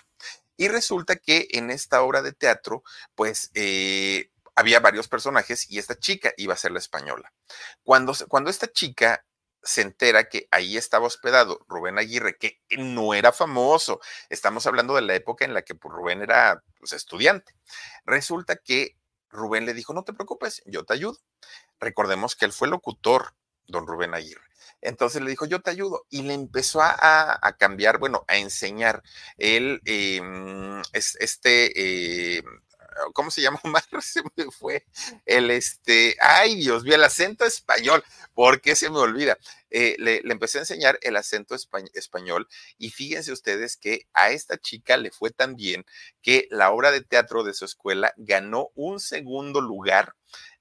Y 0.56 0.68
resulta 0.68 1.16
que 1.16 1.48
en 1.50 1.70
esta 1.70 2.02
obra 2.02 2.22
de 2.22 2.32
teatro, 2.32 2.84
pues 3.14 3.50
eh, 3.54 4.30
había 4.54 4.80
varios 4.80 5.08
personajes 5.08 5.70
y 5.70 5.78
esta 5.78 5.98
chica 5.98 6.32
iba 6.36 6.54
a 6.54 6.58
ser 6.58 6.72
la 6.72 6.78
española. 6.78 7.32
Cuando, 7.82 8.14
cuando 8.28 8.50
esta 8.50 8.70
chica 8.70 9.24
se 9.62 9.80
entera 9.80 10.28
que 10.28 10.46
ahí 10.50 10.76
estaba 10.76 11.06
hospedado 11.06 11.64
Rubén 11.68 11.98
Aguirre, 11.98 12.36
que 12.36 12.60
no 12.78 13.14
era 13.14 13.32
famoso, 13.32 14.00
estamos 14.28 14.66
hablando 14.66 14.94
de 14.94 15.02
la 15.02 15.14
época 15.14 15.44
en 15.44 15.54
la 15.54 15.62
que 15.62 15.74
pues, 15.74 15.92
Rubén 15.92 16.22
era 16.22 16.62
pues, 16.78 16.92
estudiante. 16.92 17.56
Resulta 18.04 18.56
que 18.56 18.96
Rubén 19.30 19.66
le 19.66 19.74
dijo, 19.74 19.94
no 19.94 20.04
te 20.04 20.12
preocupes, 20.12 20.62
yo 20.66 20.84
te 20.84 20.94
ayudo. 20.94 21.18
Recordemos 21.80 22.36
que 22.36 22.44
él 22.44 22.52
fue 22.52 22.68
locutor, 22.68 23.34
don 23.66 23.86
Rubén 23.86 24.14
Aguirre. 24.14 24.44
Entonces 24.84 25.22
le 25.22 25.30
dijo, 25.30 25.46
yo 25.46 25.60
te 25.60 25.70
ayudo. 25.70 26.06
Y 26.10 26.22
le 26.22 26.34
empezó 26.34 26.80
a, 26.82 27.56
cambiar, 27.58 27.98
bueno, 27.98 28.24
a 28.28 28.36
enseñar 28.36 29.02
él, 29.38 29.80
em, 29.86 30.82
este, 30.92 32.36
eh, 32.36 32.42
¿cómo 33.12 33.30
se 33.30 33.40
llama? 33.42 33.60
Más 33.64 33.88
se 34.00 34.22
me 34.36 34.50
fue 34.50 34.86
el 35.26 35.50
este, 35.50 36.16
ay 36.20 36.56
Dios 36.56 36.84
mío, 36.84 36.94
el 36.94 37.04
acento 37.04 37.44
español, 37.44 38.04
¿por 38.34 38.60
qué 38.60 38.76
se 38.76 38.90
me 38.90 38.98
olvida? 38.98 39.38
Eh, 39.70 39.96
le, 39.98 40.20
le, 40.22 40.32
empecé 40.32 40.58
a 40.58 40.62
enseñar 40.62 40.98
el 41.02 41.16
acento 41.16 41.56
español 41.94 42.46
y 42.78 42.90
fíjense 42.90 43.32
ustedes 43.32 43.76
que 43.76 44.06
a 44.12 44.30
esta 44.30 44.58
chica 44.58 44.96
le 44.96 45.10
fue 45.10 45.30
tan 45.30 45.56
bien 45.56 45.84
que 46.22 46.46
la 46.50 46.70
obra 46.70 46.92
de 46.92 47.00
teatro 47.00 47.42
de 47.42 47.54
su 47.54 47.64
escuela 47.64 48.12
ganó 48.16 48.68
un 48.74 49.00
segundo 49.00 49.60
lugar 49.60 50.14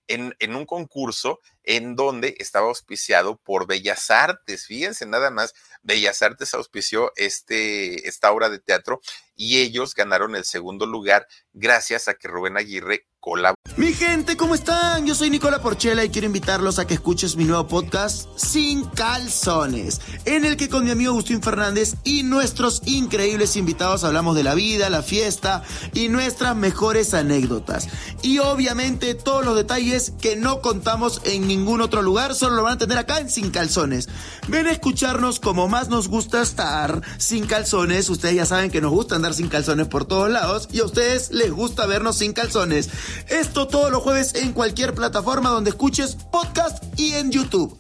en, 0.08 0.36
en, 0.40 0.56
un 0.56 0.66
concurso 0.66 1.40
en 1.64 1.96
donde 1.96 2.36
estaba 2.40 2.68
auspiciado 2.68 3.38
por 3.38 3.68
Bellas 3.68 4.10
Artes. 4.12 4.66
Fíjense, 4.66 5.06
nada 5.06 5.32
más, 5.32 5.54
Bellas 5.84 6.22
Artes 6.22 6.54
auspició 6.54 7.12
este, 7.16 8.08
esta 8.08 8.32
obra 8.32 8.50
de 8.50 8.60
teatro 8.60 9.02
y 9.36 9.60
ellos 9.60 9.94
ganaron 9.94 10.36
el 10.36 10.46
segundo 10.46 10.86
lugar 10.86 11.28
gracias 11.54 12.08
a 12.08 12.16
que 12.16 12.28
Rubén 12.28 12.58
Aguirre 12.58 13.08
colaboró. 13.20 13.56
Mi 13.78 13.94
gente, 13.94 14.38
¿cómo 14.38 14.54
están? 14.54 15.08
Yo 15.08 15.16
soy 15.16 15.30
Nicola 15.30 15.62
Porchela 15.62 16.04
y 16.04 16.10
quiero 16.10 16.28
invitarlos 16.28 16.78
a 16.78 16.86
que 16.86 16.96
escuches 16.96 17.36
mi 17.36 17.46
nuevo 17.46 17.68
podcast 17.68 18.28
Sin 18.38 18.84
Calzones, 18.90 20.02
en 20.26 20.46
el 20.46 20.58
que 20.58 20.70
con 20.70 20.84
mi 20.84 20.92
amigo 20.92 21.12
Agustín 21.12 21.42
Fernández 21.42 21.96
y 22.04 22.24
nuestros 22.24 22.82
increíbles 22.86 23.56
invitados 23.56 24.04
hablamos 24.04 24.36
de 24.36 24.44
la 24.44 24.56
vida, 24.56 24.90
la 24.90 25.02
fiesta 25.02 25.64
y 25.94 26.10
nuestras 26.10 26.56
mejores 26.56 27.14
anécdotas. 27.14 27.88
Y 28.22 28.40
obviamente 28.40 29.16
todos 29.16 29.46
los 29.46 29.56
detalles 29.56 30.12
que 30.22 30.36
no 30.36 30.62
contamos 30.62 31.22
en 31.24 31.48
ningún 31.48 31.82
otro 31.82 32.02
lugar, 32.02 32.36
solo 32.36 32.58
lo 32.58 32.64
van 32.64 32.74
a 32.74 32.78
tener 32.78 32.98
acá 32.98 33.20
en 33.20 33.30
Sin 33.30 33.52
Calzones. 33.52 34.10
Ven 34.48 34.68
a 34.68 34.72
escucharnos 34.72 35.40
como 35.40 35.68
más 35.74 35.90
nos 35.90 36.08
gusta 36.08 36.44
estar 36.44 37.02
sin 37.18 37.48
calzones. 37.48 38.08
Ustedes 38.08 38.36
ya 38.36 38.46
saben 38.46 38.70
que 38.70 38.80
nos 38.80 38.92
gusta 38.92 39.16
andar 39.16 39.34
sin 39.34 39.50
calzones 39.50 39.88
por 39.88 40.06
todos 40.06 40.30
lados 40.30 40.70
y 40.72 40.82
a 40.82 40.86
ustedes 40.86 41.32
les 41.32 41.50
gusta 41.50 41.88
vernos 41.88 42.20
sin 42.20 42.32
calzones. 42.32 42.92
Esto 43.28 43.68
todos 43.68 43.90
los 43.90 44.04
jueves 44.04 44.36
en 44.36 44.54
cualquier 44.54 44.94
plataforma 44.94 45.50
donde 45.50 45.72
escuches 45.72 46.16
podcast 46.32 46.84
y 46.96 47.16
en 47.16 47.32
YouTube. 47.32 47.76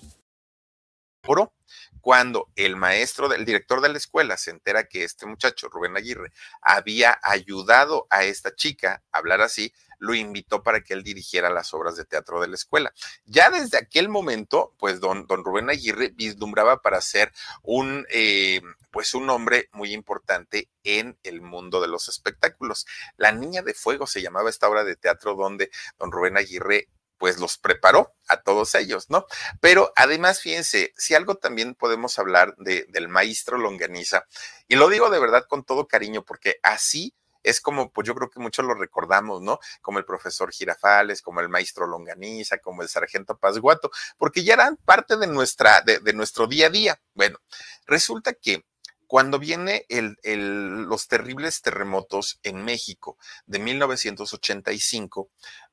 Cuando 2.01 2.49
el 2.55 2.75
maestro, 2.75 3.31
el 3.31 3.45
director 3.45 3.79
de 3.79 3.89
la 3.89 3.99
escuela 3.99 4.37
se 4.37 4.49
entera 4.49 4.85
que 4.85 5.03
este 5.03 5.27
muchacho, 5.27 5.69
Rubén 5.69 5.95
Aguirre, 5.95 6.31
había 6.63 7.19
ayudado 7.21 8.07
a 8.09 8.23
esta 8.23 8.55
chica 8.55 9.03
a 9.11 9.19
hablar 9.19 9.41
así, 9.41 9.71
lo 10.03 10.13
invitó 10.13 10.63
para 10.63 10.81
que 10.81 10.93
él 10.93 11.01
dirigiera 11.01 11.49
las 11.49 11.73
obras 11.73 11.95
de 11.95 12.03
teatro 12.03 12.41
de 12.41 12.49
la 12.49 12.55
escuela. 12.55 12.93
Ya 13.23 13.49
desde 13.49 13.77
aquel 13.77 14.09
momento, 14.09 14.75
pues 14.77 14.99
don, 14.99 15.25
don 15.27 15.45
Rubén 15.45 15.69
Aguirre 15.69 16.11
vislumbraba 16.13 16.81
para 16.81 16.99
ser 16.99 17.31
un, 17.61 18.05
eh, 18.09 18.61
pues 18.91 19.13
un 19.13 19.29
hombre 19.29 19.69
muy 19.71 19.93
importante 19.93 20.69
en 20.83 21.17
el 21.23 21.41
mundo 21.41 21.79
de 21.79 21.87
los 21.87 22.09
espectáculos. 22.09 22.85
La 23.15 23.31
Niña 23.31 23.61
de 23.61 23.73
Fuego 23.73 24.05
se 24.05 24.21
llamaba 24.21 24.49
esta 24.49 24.67
obra 24.67 24.83
de 24.83 24.97
teatro 24.97 25.35
donde 25.35 25.71
don 25.97 26.11
Rubén 26.11 26.35
Aguirre 26.35 26.89
pues 27.17 27.39
los 27.39 27.57
preparó 27.57 28.13
a 28.27 28.41
todos 28.41 28.75
ellos, 28.75 29.09
¿no? 29.09 29.25
Pero 29.61 29.93
además, 29.95 30.41
fíjense, 30.41 30.91
si 30.97 31.15
algo 31.15 31.35
también 31.35 31.75
podemos 31.75 32.19
hablar 32.19 32.53
de, 32.57 32.85
del 32.89 33.07
maestro 33.07 33.57
Longaniza, 33.57 34.25
y 34.67 34.75
lo 34.75 34.89
digo 34.89 35.09
de 35.09 35.19
verdad 35.19 35.45
con 35.47 35.63
todo 35.63 35.87
cariño, 35.87 36.25
porque 36.25 36.57
así 36.61 37.13
es 37.43 37.61
como, 37.61 37.91
pues 37.91 38.07
yo 38.07 38.15
creo 38.15 38.29
que 38.29 38.39
muchos 38.39 38.65
lo 38.65 38.73
recordamos, 38.73 39.41
¿no? 39.41 39.59
Como 39.81 39.99
el 39.99 40.05
profesor 40.05 40.51
Girafales, 40.51 41.21
como 41.21 41.41
el 41.41 41.49
maestro 41.49 41.85
Longaniza, 41.85 42.57
como 42.57 42.81
el 42.81 42.89
sargento 42.89 43.37
Pazguato, 43.37 43.91
porque 44.17 44.43
ya 44.43 44.53
eran 44.53 44.77
parte 44.77 45.17
de, 45.17 45.27
nuestra, 45.27 45.81
de, 45.81 46.13
nuestro 46.13 46.47
día 46.47 46.67
a 46.67 46.69
día. 46.69 47.01
Bueno, 47.13 47.39
resulta 47.85 48.33
que 48.33 48.65
cuando 49.07 49.37
viene 49.37 49.85
el, 49.89 50.17
el, 50.23 50.83
los 50.83 51.07
terribles 51.07 51.61
terremotos 51.61 52.39
en 52.41 52.63
México 52.63 53.17
de 53.45 53.59
1985, 53.59 55.29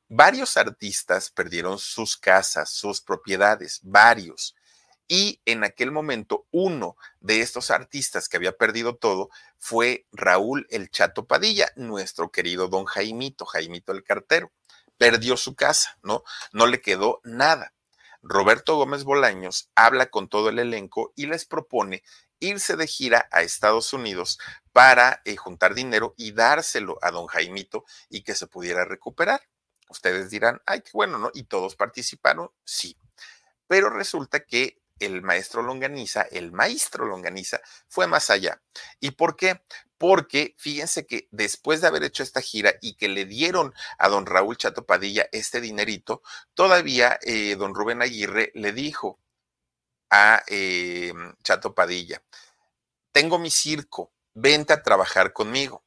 varios 0.08 0.56
artistas 0.56 1.30
perdieron 1.30 1.78
sus 1.78 2.16
casas, 2.16 2.70
sus 2.70 3.00
propiedades, 3.00 3.80
varios. 3.82 4.54
Y 5.12 5.42
en 5.44 5.64
aquel 5.64 5.90
momento, 5.90 6.46
uno 6.52 6.96
de 7.18 7.40
estos 7.40 7.72
artistas 7.72 8.28
que 8.28 8.36
había 8.36 8.56
perdido 8.56 8.94
todo 8.94 9.28
fue 9.58 10.06
Raúl 10.12 10.68
El 10.70 10.88
Chato 10.88 11.26
Padilla, 11.26 11.72
nuestro 11.74 12.30
querido 12.30 12.68
don 12.68 12.84
Jaimito, 12.84 13.44
Jaimito 13.44 13.90
el 13.90 14.04
cartero. 14.04 14.52
Perdió 14.98 15.36
su 15.36 15.56
casa, 15.56 15.98
¿no? 16.04 16.22
No 16.52 16.68
le 16.68 16.80
quedó 16.80 17.20
nada. 17.24 17.74
Roberto 18.22 18.76
Gómez 18.76 19.02
Bolaños 19.02 19.68
habla 19.74 20.10
con 20.10 20.28
todo 20.28 20.48
el 20.48 20.60
elenco 20.60 21.12
y 21.16 21.26
les 21.26 21.44
propone 21.44 22.04
irse 22.38 22.76
de 22.76 22.86
gira 22.86 23.28
a 23.32 23.42
Estados 23.42 23.92
Unidos 23.92 24.38
para 24.72 25.22
eh, 25.24 25.34
juntar 25.34 25.74
dinero 25.74 26.14
y 26.16 26.30
dárselo 26.30 27.00
a 27.02 27.10
don 27.10 27.26
Jaimito 27.26 27.84
y 28.10 28.22
que 28.22 28.36
se 28.36 28.46
pudiera 28.46 28.84
recuperar. 28.84 29.40
Ustedes 29.88 30.30
dirán, 30.30 30.62
ay, 30.66 30.82
qué 30.82 30.90
bueno, 30.92 31.18
¿no? 31.18 31.32
Y 31.34 31.42
todos 31.42 31.74
participaron, 31.74 32.52
sí. 32.62 32.96
Pero 33.66 33.90
resulta 33.90 34.44
que 34.44 34.80
el 35.00 35.22
maestro 35.22 35.62
Longaniza, 35.62 36.22
el 36.22 36.52
maestro 36.52 37.06
Longaniza, 37.06 37.60
fue 37.88 38.06
más 38.06 38.30
allá. 38.30 38.60
¿Y 39.00 39.12
por 39.12 39.36
qué? 39.36 39.62
Porque 39.98 40.54
fíjense 40.58 41.06
que 41.06 41.28
después 41.30 41.80
de 41.80 41.88
haber 41.88 42.04
hecho 42.04 42.22
esta 42.22 42.40
gira 42.40 42.74
y 42.80 42.94
que 42.94 43.08
le 43.08 43.24
dieron 43.24 43.74
a 43.98 44.08
don 44.08 44.26
Raúl 44.26 44.56
Chato 44.56 44.86
Padilla 44.86 45.28
este 45.32 45.60
dinerito, 45.60 46.22
todavía 46.54 47.18
eh, 47.22 47.56
don 47.56 47.74
Rubén 47.74 48.02
Aguirre 48.02 48.52
le 48.54 48.72
dijo 48.72 49.18
a 50.10 50.42
eh, 50.48 51.12
Chato 51.42 51.74
Padilla, 51.74 52.22
tengo 53.12 53.38
mi 53.38 53.50
circo, 53.50 54.12
vente 54.34 54.72
a 54.72 54.82
trabajar 54.82 55.32
conmigo. 55.32 55.84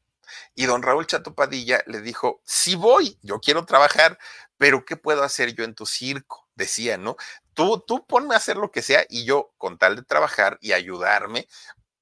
Y 0.55 0.66
don 0.66 0.84
Raúl 0.84 1.07
Chato 1.07 1.34
Padilla 1.34 1.84
le 1.88 2.01
dijo, 2.01 2.41
sí 2.45 2.76
voy, 2.76 3.18
yo 3.22 3.39
quiero 3.39 3.66
trabajar, 3.66 4.18
pero 4.57 4.86
¿qué 4.86 4.95
puedo 4.95 5.24
hacer 5.24 5.53
yo 5.55 5.64
en 5.64 5.76
tu 5.76 5.86
circo? 5.86 6.47
Decía, 6.55 6.97
¿no? 6.97 7.18
Tú, 7.54 7.84
tú 7.86 8.06
ponme 8.08 8.34
a 8.34 8.38
hacer 8.38 8.58
lo 8.58 8.72
que 8.72 8.82
sea 8.82 9.06
y 9.10 9.26
yo, 9.26 9.54
con 9.58 9.78
tal 9.78 9.95
de 9.95 10.04
trabajar 10.04 10.58
y 10.62 10.74
ayudarme, 10.74 11.47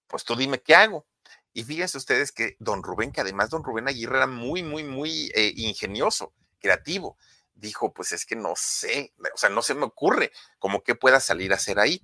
pues 0.08 0.24
tú 0.24 0.36
dime 0.36 0.62
qué 0.62 0.76
hago. 0.76 1.06
Y 1.54 1.64
fíjense 1.64 1.98
ustedes 1.98 2.32
que 2.32 2.56
don 2.60 2.84
Rubén, 2.84 3.12
que 3.12 3.22
además 3.22 3.50
don 3.50 3.64
Rubén 3.64 3.88
Aguirre 3.88 4.18
era 4.18 4.28
muy, 4.28 4.64
muy, 4.64 4.84
muy 4.84 5.32
eh, 5.36 5.54
ingenioso, 5.56 6.34
creativo, 6.60 7.18
dijo, 7.56 7.94
pues 7.94 8.12
es 8.14 8.26
que 8.26 8.36
no 8.36 8.54
sé, 8.56 9.14
o 9.34 9.38
sea, 9.38 9.50
no 9.50 9.62
se 9.62 9.76
me 9.76 9.86
ocurre 9.86 10.32
cómo 10.60 10.84
que 10.84 10.96
pueda 10.96 11.20
salir 11.20 11.52
a 11.52 11.56
hacer 11.56 11.80
ahí. 11.80 12.02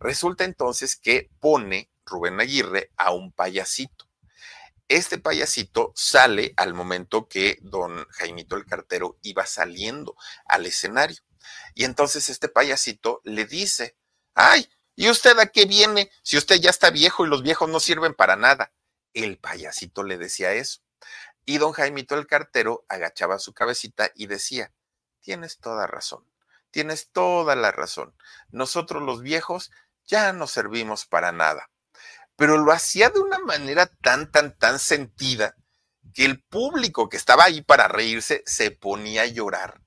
Resulta 0.00 0.44
entonces 0.44 0.96
que 0.96 1.30
pone 1.40 1.90
Rubén 2.04 2.40
Aguirre 2.40 2.90
a 2.96 3.12
un 3.12 3.32
payasito 3.32 4.06
Este 4.88 5.18
payasito 5.18 5.92
sale 5.94 6.54
al 6.56 6.74
momento 6.74 7.28
que 7.28 7.58
don 7.62 8.06
Jaimito 8.10 8.56
el 8.56 8.66
cartero 8.66 9.18
iba 9.22 9.46
saliendo 9.46 10.16
al 10.46 10.66
escenario. 10.66 11.22
Y 11.74 11.84
entonces 11.84 12.28
este 12.28 12.48
payasito 12.48 13.20
le 13.24 13.44
dice, 13.44 13.96
ay, 14.34 14.68
¿y 14.94 15.10
usted 15.10 15.38
a 15.38 15.46
qué 15.46 15.66
viene 15.66 16.10
si 16.22 16.36
usted 16.36 16.56
ya 16.56 16.70
está 16.70 16.90
viejo 16.90 17.24
y 17.24 17.28
los 17.28 17.42
viejos 17.42 17.68
no 17.68 17.80
sirven 17.80 18.14
para 18.14 18.36
nada? 18.36 18.72
El 19.14 19.38
payasito 19.38 20.02
le 20.02 20.18
decía 20.18 20.52
eso. 20.52 20.80
Y 21.44 21.58
don 21.58 21.72
Jaimito 21.72 22.14
el 22.14 22.26
cartero 22.26 22.84
agachaba 22.88 23.38
su 23.38 23.52
cabecita 23.52 24.10
y 24.14 24.26
decía, 24.26 24.72
tienes 25.20 25.58
toda 25.58 25.86
razón, 25.86 26.24
tienes 26.70 27.10
toda 27.10 27.56
la 27.56 27.72
razón. 27.72 28.14
Nosotros 28.50 29.02
los 29.02 29.22
viejos 29.22 29.70
ya 30.06 30.32
no 30.32 30.46
servimos 30.46 31.06
para 31.06 31.32
nada. 31.32 31.70
Pero 32.36 32.58
lo 32.58 32.72
hacía 32.72 33.10
de 33.10 33.20
una 33.20 33.38
manera 33.38 33.86
tan, 33.86 34.30
tan, 34.30 34.56
tan 34.56 34.78
sentida 34.78 35.56
que 36.14 36.24
el 36.24 36.42
público 36.42 37.08
que 37.08 37.16
estaba 37.16 37.44
ahí 37.44 37.62
para 37.62 37.88
reírse 37.88 38.42
se 38.46 38.70
ponía 38.70 39.22
a 39.22 39.26
llorar. 39.26 39.81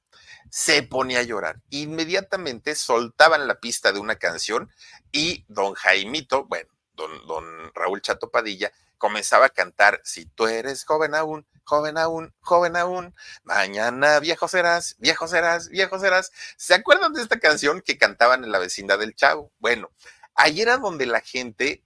Se 0.56 0.84
ponía 0.84 1.20
a 1.20 1.24
llorar. 1.24 1.60
Inmediatamente 1.70 2.76
soltaban 2.76 3.46
la 3.46 3.60
pista 3.60 3.92
de 3.92 4.00
una 4.00 4.16
canción 4.16 4.72
y 5.12 5.44
don 5.50 5.74
Jaimito, 5.74 6.46
bueno, 6.46 6.70
don, 6.94 7.28
don 7.28 7.74
Raúl 7.74 8.02
Chato 8.02 8.32
Padilla, 8.32 8.72
comenzaba 8.98 9.48
a 9.48 9.50
cantar, 9.50 10.00
si 10.06 10.28
tú 10.28 10.48
eres 10.48 10.86
joven 10.86 11.14
aún, 11.14 11.46
joven 11.66 11.98
aún, 11.98 12.34
joven 12.40 12.78
aún, 12.78 13.14
mañana 13.44 14.22
viejo 14.22 14.48
serás, 14.48 14.96
viejo 14.98 15.28
serás, 15.28 15.68
viejo 15.68 16.00
serás. 16.00 16.32
¿Se 16.56 16.74
acuerdan 16.74 17.12
de 17.12 17.22
esta 17.22 17.38
canción 17.38 17.82
que 17.82 17.98
cantaban 17.98 18.46
en 18.46 18.54
la 18.54 18.60
vecindad 18.60 18.98
del 18.98 19.14
Chavo? 19.14 19.52
Bueno, 19.60 19.92
ahí 20.36 20.62
era 20.62 20.78
donde 20.78 21.06
la 21.06 21.20
gente, 21.20 21.84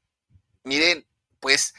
miren, 0.64 1.08
pues 1.40 1.74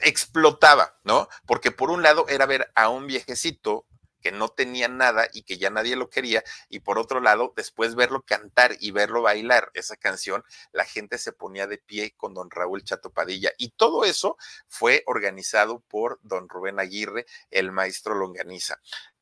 explotaba, 0.00 0.98
¿no? 1.04 1.28
Porque 1.46 1.70
por 1.70 1.92
un 1.92 2.02
lado 2.02 2.26
era 2.28 2.46
ver 2.46 2.72
a 2.74 2.88
un 2.88 3.06
viejecito 3.06 3.86
que 4.24 4.32
no 4.32 4.48
tenía 4.48 4.88
nada 4.88 5.28
y 5.34 5.42
que 5.42 5.58
ya 5.58 5.68
nadie 5.68 5.96
lo 5.96 6.08
quería, 6.08 6.42
y 6.70 6.80
por 6.80 6.98
otro 6.98 7.20
lado, 7.20 7.52
después 7.54 7.94
verlo 7.94 8.22
cantar 8.22 8.74
y 8.80 8.90
verlo 8.90 9.20
bailar 9.20 9.70
esa 9.74 9.96
canción, 9.96 10.42
la 10.72 10.86
gente 10.86 11.18
se 11.18 11.32
ponía 11.32 11.66
de 11.66 11.76
pie 11.76 12.14
con 12.16 12.32
don 12.32 12.50
Raúl 12.50 12.82
Chatopadilla. 12.82 13.52
Y 13.58 13.72
todo 13.72 14.06
eso 14.06 14.38
fue 14.66 15.02
organizado 15.04 15.80
por 15.80 16.18
don 16.22 16.48
Rubén 16.48 16.80
Aguirre, 16.80 17.26
el 17.50 17.70
maestro 17.70 18.14
Longaniza. 18.14 18.80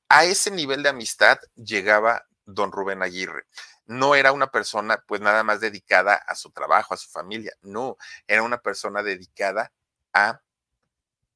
A 0.09 0.25
ese 0.25 0.53
nivel 0.53 0.85
de 0.85 0.91
amistad 0.91 1.39
llegaba 1.57 2.25
don 2.45 2.71
Rubén 2.71 3.03
Aguirre 3.03 3.47
no 3.87 4.15
era 4.15 4.31
una 4.31 4.53
persona 4.53 5.03
pues 5.09 5.21
nada 5.21 5.43
más 5.43 5.61
dedicada 5.61 6.15
a 6.15 6.37
su 6.37 6.53
trabajo, 6.53 6.95
a 6.95 6.97
su 6.97 7.11
familia, 7.11 7.53
no, 7.63 7.97
era 8.29 8.45
una 8.45 8.59
persona 8.59 9.03
dedicada 9.03 9.73
a 10.13 10.41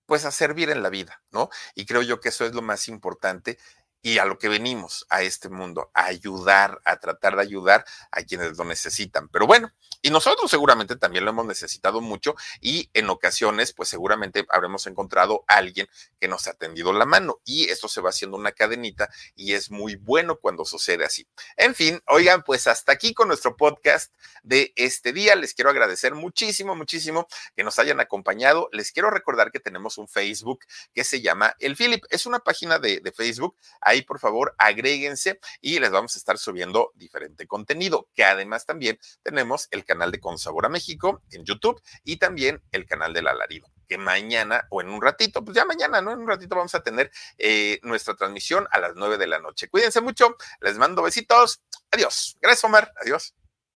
pues 0.07 0.25
a 0.25 0.31
servir 0.31 0.71
en 0.71 0.83
la 0.83 0.89
vida, 0.91 1.23
¿no? 1.31 1.51
Y 1.75 1.87
creo 1.87 2.03
yo 2.03 2.21
que 2.21 2.31
eso 2.31 2.45
es 2.47 2.55
lo 2.55 2.63
más 2.63 2.89
importante 2.89 3.59
y 4.03 4.19
a 4.19 4.25
lo 4.25 4.39
que 4.39 4.49
venimos 4.49 5.05
a 5.11 5.23
este 5.23 5.49
mundo, 5.49 5.91
a 5.93 6.07
ayudar, 6.07 6.81
a 6.85 6.99
tratar 6.99 7.35
de 7.37 7.43
ayudar 7.43 7.85
a 8.13 8.23
quienes 8.23 8.57
lo 8.57 8.65
necesitan. 8.65 9.29
Pero 9.29 9.47
bueno, 9.49 9.73
y 10.07 10.11
nosotros 10.11 10.49
seguramente 10.49 10.95
también 10.95 11.25
lo 11.25 11.33
hemos 11.33 11.47
necesitado 11.47 12.01
mucho 12.01 12.37
y 12.61 12.89
en 12.95 13.11
ocasiones, 13.11 13.73
pues 13.73 13.89
seguramente 13.89 14.47
habremos 14.51 14.87
encontrado 14.87 15.43
a 15.49 15.57
alguien 15.57 15.89
que 16.21 16.29
nos 16.29 16.47
ha 16.47 16.53
tendido 16.55 16.93
la 16.93 17.07
mano 17.07 17.41
y 17.45 17.71
esto 17.71 17.89
se 17.89 18.01
va 18.01 18.11
haciendo 18.11 18.37
una 18.37 18.53
cadenita 18.53 19.11
y 19.35 19.55
es 19.55 19.73
muy 19.73 19.97
bueno 19.97 20.37
cuando 20.37 20.65
sucede 20.65 21.05
así. 21.05 21.27
En 21.57 21.75
fin, 21.75 22.01
oigan, 22.07 22.45
pues 22.45 22.69
hasta 22.69 22.93
aquí 22.93 23.15
con 23.15 23.27
nuestro 23.27 23.57
podcast 23.57 24.15
de 24.45 24.73
este 24.77 25.13
día. 25.13 25.35
Les 25.35 25.55
quiero 25.55 25.71
agradecer 25.71 26.15
muchísimo, 26.15 26.77
muchísimo 26.77 27.27
que 27.57 27.65
nos 27.65 27.81
hayan 27.81 27.99
acompañado. 27.99 28.69
Les 28.71 28.93
quiero 28.93 29.11
recordar 29.11 29.51
que 29.51 29.59
tenemos 29.59 29.99
un 29.99 30.07
Facebook 30.07 30.61
que 30.95 31.03
se 31.03 31.21
llama 31.21 31.57
El 31.59 31.75
Philip. 31.75 32.05
Es 32.11 32.27
una 32.27 32.39
página 32.39 32.79
de, 32.79 33.01
de 33.01 33.11
Facebook. 33.11 33.57
Ahí, 33.81 34.03
por 34.03 34.21
favor, 34.21 34.55
agréguense 34.57 35.41
y 35.61 35.81
les 35.81 35.91
vamos 35.91 36.15
a 36.15 36.19
estar 36.21 36.39
subiendo 36.39 36.93
diferente 36.95 37.49
contenido, 37.49 38.09
que 38.15 38.23
además 38.23 38.67
también 38.67 39.01
tenemos 39.25 39.67
el 39.73 39.85
canal 39.85 39.96
de 39.97 40.21
Con 40.21 40.39
Sabor 40.39 40.67
a 40.67 40.69
México 40.69 41.23
en 41.31 41.45
YouTube 41.45 41.81
y 42.05 42.17
también 42.17 42.63
el 42.73 42.87
canal 42.87 43.13
del 43.13 43.29
Alarido 43.29 43.69
que 43.89 43.99
mañana 43.99 44.67
o 44.71 44.81
en 44.81 44.89
un 44.89 45.01
ratito, 45.01 45.45
pues 45.45 45.55
ya 45.55 45.65
mañana, 45.65 46.01
¿no? 46.03 46.13
En 46.13 46.19
un 46.19 46.27
ratito 46.27 46.57
vamos 46.57 46.75
a 46.75 46.83
tener 46.83 47.11
eh, 47.39 47.79
nuestra 47.83 48.15
transmisión 48.15 48.67
a 48.73 48.81
las 48.81 48.97
nueve 48.97 49.17
de 49.17 49.29
la 49.29 49.39
noche. 49.39 49.69
Cuídense 49.69 50.01
mucho, 50.01 50.37
les 50.61 50.77
mando 50.77 51.03
besitos. 51.03 51.63
Adiós. 51.93 52.37
Gracias, 52.41 52.65
Omar. 52.65 52.93
Adiós. 53.01 53.35